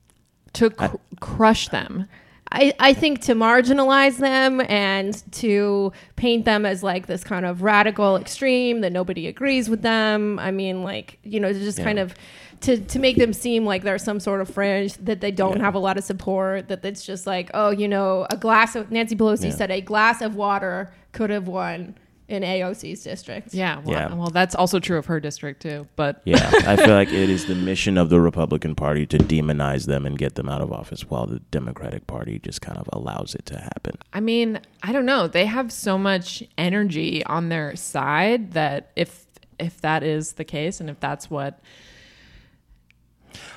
To 0.55 0.71
cr- 0.71 0.97
crush 1.21 1.69
them. 1.69 2.07
I, 2.53 2.73
I 2.79 2.95
think 2.95 3.23
to 3.23 3.35
marginalize 3.35 4.19
them 4.19 4.61
and 4.69 5.21
to 5.33 5.93
paint 6.15 6.45
them 6.45 6.65
as 6.65 6.81
like 6.85 7.09
this 7.09 7.25
kind 7.25 7.45
of 7.45 7.63
radical 7.63 8.17
extreme 8.17 8.83
that 8.83 8.93
nobody 8.93 9.27
agrees 9.27 9.69
with 9.69 9.83
them. 9.83 10.39
I 10.39 10.53
mean, 10.53 10.85
like, 10.85 11.19
you 11.25 11.41
know, 11.41 11.53
to 11.53 11.59
just 11.59 11.79
Yeah. 11.79 11.85
kind 11.85 11.99
of 11.99 12.15
to, 12.61 12.79
to 12.79 12.99
make 12.99 13.17
them 13.17 13.33
seem 13.33 13.65
like 13.65 13.83
they're 13.83 13.99
some 13.99 14.21
sort 14.21 14.41
of 14.41 14.49
fringe, 14.49 14.95
that 14.95 15.21
they 15.21 15.31
don't 15.31 15.57
Yeah. 15.59 15.63
have 15.65 15.75
a 15.75 15.79
lot 15.79 15.97
of 15.99 16.05
support, 16.05 16.69
that 16.69 16.85
it's 16.85 17.05
just 17.05 17.27
like, 17.27 17.51
oh, 17.55 17.71
you 17.71 17.89
know, 17.89 18.27
a 18.31 18.37
glass 18.37 18.77
of 18.77 18.91
Nancy 18.91 19.15
Pelosi 19.17 19.45
Yeah. 19.47 19.51
said 19.51 19.71
a 19.71 19.81
glass 19.81 20.23
of 20.23 20.35
water 20.37 20.91
could 21.13 21.31
have 21.31 21.49
won 21.49 21.95
in 22.29 22.43
AOC's 22.43 23.05
district. 23.05 23.55
Yeah. 23.55 23.79
Well, 23.85 23.93
Yeah. 23.95 24.13
well, 24.15 24.31
that's 24.31 24.57
also 24.57 24.81
true 24.81 24.99
of 24.99 25.07
her 25.07 25.21
district 25.21 25.63
too. 25.63 25.87
But 25.95 26.23
yeah. 26.25 26.51
I 26.67 26.75
feel 26.85 26.95
like 26.95 27.13
it 27.13 27.31
is 27.31 27.47
the 27.47 27.55
mission 27.55 27.97
of 27.97 28.09
the 28.09 28.21
Republican 28.21 28.75
Party 28.75 29.07
to 29.07 29.19
demonize 29.19 29.87
them 29.87 30.05
and 30.05 30.19
get 30.19 30.35
them 30.35 30.49
out 30.49 30.61
of 30.61 30.73
office, 30.73 31.09
while 31.09 31.27
the 31.27 31.39
Democratic 31.53 32.09
Party 32.09 32.41
just 32.41 32.61
kind 32.61 32.79
of 32.79 32.89
allows 32.93 33.37
it 33.37 33.47
to 33.47 33.59
happen. 33.59 33.95
I 34.13 34.19
mean, 34.19 34.59
I 34.83 34.91
don't 34.93 35.07
know. 35.07 35.29
They 35.29 35.47
have 35.47 35.71
so 35.71 35.97
much 35.99 36.43
energy 36.59 37.25
on 37.27 37.49
their 37.49 37.77
side 37.77 38.53
that 38.55 38.91
if 38.97 39.25
if 39.61 39.81
that 39.83 40.03
is 40.03 40.33
the 40.33 40.45
case 40.45 40.81
and 40.81 40.91
if 40.91 40.99
that's 41.01 41.31
what 41.31 41.61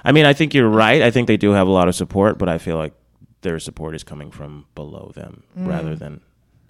I 0.03 0.11
mean, 0.11 0.25
I 0.25 0.34
think 0.34 0.53
you're 0.53 0.69
right. 0.69 1.01
I 1.01 1.11
think 1.11 1.27
they 1.27 1.38
do 1.38 1.51
have 1.51 1.67
a 1.67 1.71
lot 1.71 1.88
of 1.88 1.95
support, 1.95 2.38
but 2.38 2.49
I 2.49 2.57
feel 2.57 2.77
like 2.77 2.93
their 3.41 3.59
support 3.59 3.95
is 3.95 4.03
coming 4.03 4.32
from 4.32 4.65
below 4.75 5.11
them 5.15 5.43
rather 5.55 5.95
than 5.95 6.21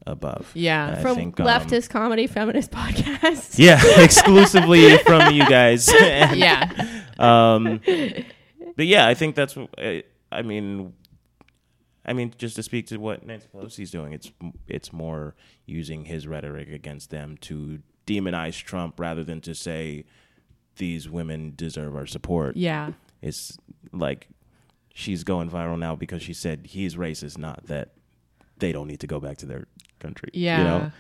above. 0.06 0.52
Yeah. 0.54 0.90
And 0.90 1.02
From 1.02 1.16
think, 1.16 1.40
um, 1.40 1.48
leftist 1.48 1.90
comedy 1.90 2.28
feminist 2.28 2.72
podcast. 2.72 3.58
Yeah, 3.58 3.80
exclusively 4.04 4.98
from 5.00 5.34
you 5.34 5.48
guys. 5.48 5.90
yeah. 6.00 6.70
um, 7.18 7.82
but 8.76 8.86
yeah, 8.86 9.08
I 9.08 9.14
think 9.14 9.36
that's. 9.36 9.58
I, 9.78 10.04
I 10.32 10.42
mean, 10.42 10.94
I 12.06 12.14
mean, 12.14 12.34
just 12.38 12.56
to 12.58 12.64
speak 12.64 12.88
to 12.88 12.98
what 12.98 13.26
Nancy 13.26 13.48
Pelosi's 13.54 13.92
doing, 13.92 14.14
it's 14.14 14.32
it's 14.68 14.94
more 14.94 15.36
using 15.66 16.06
his 16.06 16.28
rhetoric 16.28 16.70
against 16.70 17.10
them 17.10 17.38
to 17.42 17.80
demonize 18.06 18.62
Trump 18.64 19.00
rather 19.00 19.24
than 19.24 19.42
to 19.42 19.54
say 19.54 20.06
these 20.80 21.08
women 21.08 21.54
deserve 21.56 21.96
our 21.96 22.08
support. 22.08 22.58
Yeah. 22.58 22.94
It's 23.22 23.58
like 23.94 24.28
she's 24.94 25.24
going 25.24 25.52
viral 25.52 25.78
now 25.78 25.96
because 25.96 26.24
she 26.24 26.34
said 26.34 26.62
he's 26.66 26.96
racist, 26.96 27.38
not 27.38 27.68
that 27.68 27.90
they 28.58 28.72
don't 28.72 28.88
need 28.88 29.02
to 29.02 29.08
go 29.08 29.20
back 29.20 29.38
to 29.38 29.46
their 29.46 29.68
country. 30.00 30.30
Yeah. 30.34 30.58
you 30.58 30.64
know, 30.64 30.92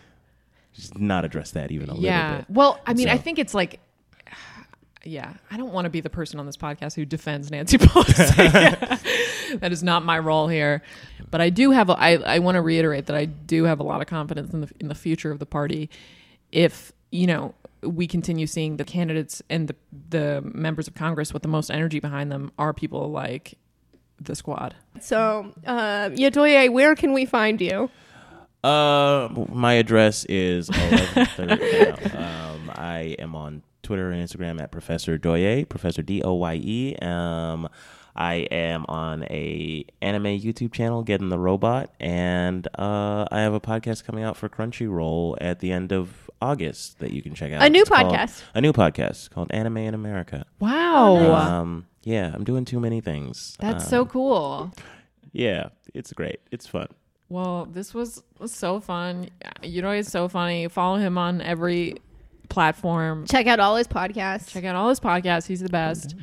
just 0.73 0.99
not 0.99 1.25
address 1.25 1.51
that 1.51 1.71
even 1.71 1.89
a 1.89 1.95
yeah. 1.95 2.23
little 2.23 2.37
bit. 2.37 2.49
Well, 2.49 2.79
I 2.85 2.93
mean, 2.93 3.09
I 3.09 3.17
think 3.17 3.39
it's 3.39 3.55
like 3.55 3.79
yeah, 5.03 5.33
I 5.49 5.57
don't 5.57 5.73
want 5.73 5.85
to 5.85 5.89
be 5.89 6.01
the 6.01 6.09
person 6.09 6.39
on 6.39 6.45
this 6.45 6.57
podcast 6.57 6.93
who 6.93 7.05
defends 7.05 7.49
Nancy 7.49 7.77
Pelosi. 7.79 8.99
that 9.59 9.71
is 9.71 9.81
not 9.81 10.05
my 10.05 10.19
role 10.19 10.47
here. 10.47 10.83
But 11.31 11.41
I 11.41 11.49
do 11.49 11.71
have 11.71 11.89
a, 11.89 11.93
I, 11.93 12.11
I 12.15 12.39
want 12.39 12.55
to 12.55 12.61
reiterate 12.61 13.07
that 13.07 13.15
I 13.15 13.25
do 13.25 13.63
have 13.63 13.79
a 13.79 13.83
lot 13.83 14.01
of 14.01 14.07
confidence 14.07 14.53
in 14.53 14.61
the 14.61 14.71
in 14.79 14.87
the 14.87 14.95
future 14.95 15.31
of 15.31 15.39
the 15.39 15.45
party 15.45 15.89
if, 16.51 16.91
you 17.11 17.27
know, 17.27 17.53
we 17.81 18.07
continue 18.07 18.47
seeing 18.47 18.77
the 18.77 18.83
candidates 18.83 19.41
and 19.49 19.67
the 19.67 19.75
the 20.09 20.41
members 20.53 20.87
of 20.87 20.95
Congress 20.95 21.33
with 21.33 21.43
the 21.43 21.49
most 21.49 21.69
energy 21.69 21.99
behind 21.99 22.31
them 22.31 22.51
are 22.57 22.73
people 22.73 23.09
like 23.09 23.57
the 24.19 24.35
squad. 24.35 24.75
So, 24.99 25.53
uh, 25.65 26.09
Yedoye, 26.09 26.71
where 26.71 26.95
can 26.95 27.13
we 27.13 27.25
find 27.25 27.61
you? 27.61 27.89
Uh, 28.63 29.29
my 29.49 29.73
address 29.73 30.25
is 30.25 30.69
11th. 30.69 32.13
no, 32.13 32.19
um, 32.19 32.71
I 32.75 33.15
am 33.19 33.33
on 33.35 33.63
Twitter 33.83 34.11
and 34.11 34.21
Instagram 34.27 34.61
at 34.61 34.71
Professor 34.71 35.17
Doye, 35.17 35.67
Professor 35.67 36.01
D 36.01 36.21
O 36.23 36.33
Y 36.33 36.55
E. 36.55 36.95
Um, 37.01 37.69
I 38.15 38.47
am 38.51 38.85
on 38.89 39.23
a 39.23 39.85
anime 40.01 40.25
YouTube 40.25 40.73
channel, 40.73 41.03
Getting 41.03 41.29
the 41.29 41.39
Robot, 41.39 41.93
and 42.01 42.67
uh, 42.77 43.25
I 43.31 43.39
have 43.41 43.53
a 43.53 43.61
podcast 43.61 44.03
coming 44.03 44.25
out 44.25 44.35
for 44.35 44.49
Crunchyroll 44.49 45.37
at 45.39 45.59
the 45.59 45.71
end 45.71 45.93
of 45.93 46.28
August 46.41 46.99
that 46.99 47.11
you 47.11 47.21
can 47.21 47.33
check 47.35 47.51
out. 47.51 47.61
A 47.61 47.69
new 47.69 47.81
It's 47.81 47.89
called- 47.89 48.13
podcast. 48.13 48.43
a 48.53 48.61
new 48.61 48.71
podcast 48.73 49.29
called 49.31 49.51
Anime 49.51 49.77
in 49.77 49.93
America. 49.93 50.45
Wow. 50.59 51.33
Um, 51.35 51.85
yeah, 52.03 52.31
I'm 52.33 52.43
doing 52.43 52.65
too 52.65 52.79
many 52.79 53.01
things. 53.01 53.57
That's 53.59 53.83
Um, 53.85 53.89
so 53.89 54.05
cool. 54.05 54.71
Yeah, 55.31 55.69
it's 55.93 56.13
great. 56.13 56.39
It's 56.51 56.65
fun. 56.65 56.87
Well, 57.29 57.65
this 57.65 57.93
was, 57.93 58.23
was 58.39 58.51
so 58.53 58.79
fun. 58.79 59.29
You 59.61 59.81
know, 59.81 59.91
he's 59.91 60.07
so 60.07 60.27
funny. 60.27 60.67
Follow 60.67 60.97
him 60.97 61.17
on 61.17 61.41
every 61.41 61.97
platform. 62.49 63.25
Check 63.27 63.45
out 63.45 63.59
all 63.59 63.75
his 63.75 63.87
podcasts. 63.87 64.47
Check 64.49 64.63
out 64.63 64.75
all 64.75 64.89
his 64.89 64.99
podcasts. 64.99 65.45
He's 65.45 65.59
the 65.61 65.69
best. 65.69 66.15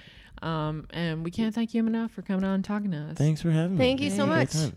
Um, 0.42 0.86
and 0.90 1.24
we 1.24 1.30
can't 1.30 1.54
thank 1.54 1.74
him 1.74 1.86
enough 1.86 2.10
for 2.10 2.22
coming 2.22 2.44
on 2.44 2.54
and 2.56 2.64
talking 2.64 2.90
to 2.90 2.96
us. 2.98 3.16
Thanks 3.18 3.40
for 3.42 3.50
having 3.50 3.76
me. 3.76 3.84
Thank 3.84 4.00
you 4.00 4.10
so 4.10 4.26
Great 4.26 4.52
much. 4.54 4.72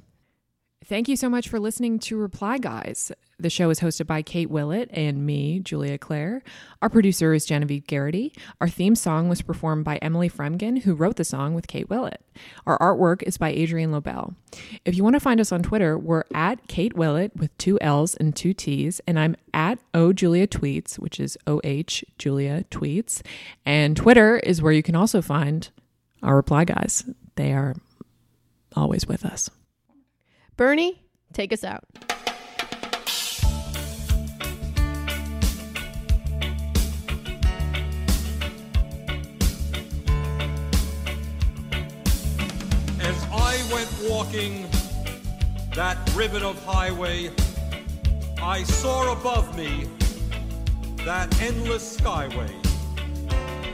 Thank 0.89 1.07
you 1.07 1.15
so 1.15 1.29
much 1.29 1.47
for 1.47 1.59
listening 1.59 1.99
to 1.99 2.17
Reply 2.17 2.57
Guys. 2.57 3.11
The 3.37 3.51
show 3.51 3.69
is 3.69 3.79
hosted 3.79 4.07
by 4.07 4.23
Kate 4.23 4.49
Willett 4.49 4.89
and 4.91 5.23
me, 5.23 5.59
Julia 5.59 5.99
Clare. 5.99 6.41
Our 6.81 6.89
producer 6.89 7.31
is 7.31 7.45
Genevieve 7.45 7.85
Garrity. 7.85 8.33
Our 8.59 8.67
theme 8.67 8.95
song 8.95 9.29
was 9.29 9.43
performed 9.43 9.85
by 9.85 9.97
Emily 9.97 10.31
Fremgen, 10.31 10.81
who 10.81 10.95
wrote 10.95 11.17
the 11.17 11.23
song 11.23 11.53
with 11.53 11.67
Kate 11.67 11.91
Willett. 11.91 12.25
Our 12.65 12.79
artwork 12.79 13.21
is 13.21 13.37
by 13.37 13.49
Adrian 13.51 13.91
Lobel. 13.91 14.33
If 14.83 14.97
you 14.97 15.03
want 15.03 15.13
to 15.13 15.19
find 15.19 15.39
us 15.39 15.51
on 15.51 15.61
Twitter, 15.61 15.95
we're 15.95 16.23
at 16.33 16.67
Kate 16.67 16.95
Willett 16.95 17.35
with 17.35 17.55
two 17.59 17.79
L's 17.81 18.15
and 18.15 18.35
two 18.35 18.55
T's, 18.55 18.99
and 19.05 19.19
I'm 19.19 19.35
at 19.53 19.77
O 19.93 20.11
Julia 20.11 20.47
Tweets, 20.47 20.97
which 20.97 21.19
is 21.19 21.37
O 21.45 21.61
H 21.63 22.03
Julia 22.17 22.65
Tweets. 22.71 23.21
And 23.63 23.95
Twitter 23.95 24.37
is 24.37 24.59
where 24.59 24.73
you 24.73 24.81
can 24.81 24.95
also 24.95 25.21
find 25.21 25.69
our 26.23 26.35
Reply 26.35 26.65
Guys. 26.65 27.03
They 27.35 27.53
are 27.53 27.75
always 28.75 29.05
with 29.05 29.23
us. 29.23 29.51
Bernie, 30.59 31.01
take 31.31 31.53
us 31.53 31.63
out. 31.63 31.85
As 42.99 43.25
I 43.31 43.65
went 43.71 43.89
walking 44.03 44.69
that 45.75 45.97
ribbon 46.13 46.43
of 46.43 46.61
highway, 46.65 47.31
I 48.41 48.63
saw 48.63 49.13
above 49.13 49.55
me 49.55 49.87
that 51.05 51.41
endless 51.41 51.97
skyway. 51.97 52.53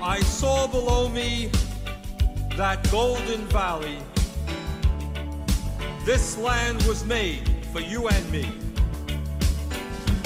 I 0.03 0.19
saw 0.19 0.67
below 0.67 1.09
me 1.09 1.49
that 2.57 2.87
golden 2.91 3.43
valley. 3.47 3.97
This 6.05 6.37
land 6.37 6.83
was 6.83 7.03
made 7.03 7.49
for 7.73 7.79
you 7.79 8.07
and 8.07 8.31
me. 8.31 8.47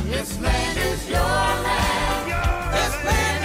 This 0.04 0.38
land 0.42 0.78
is 0.78 1.10
your 1.10 1.22
land. 1.22 2.28
Your 2.28 2.72
this 2.74 3.06
land 3.06 3.39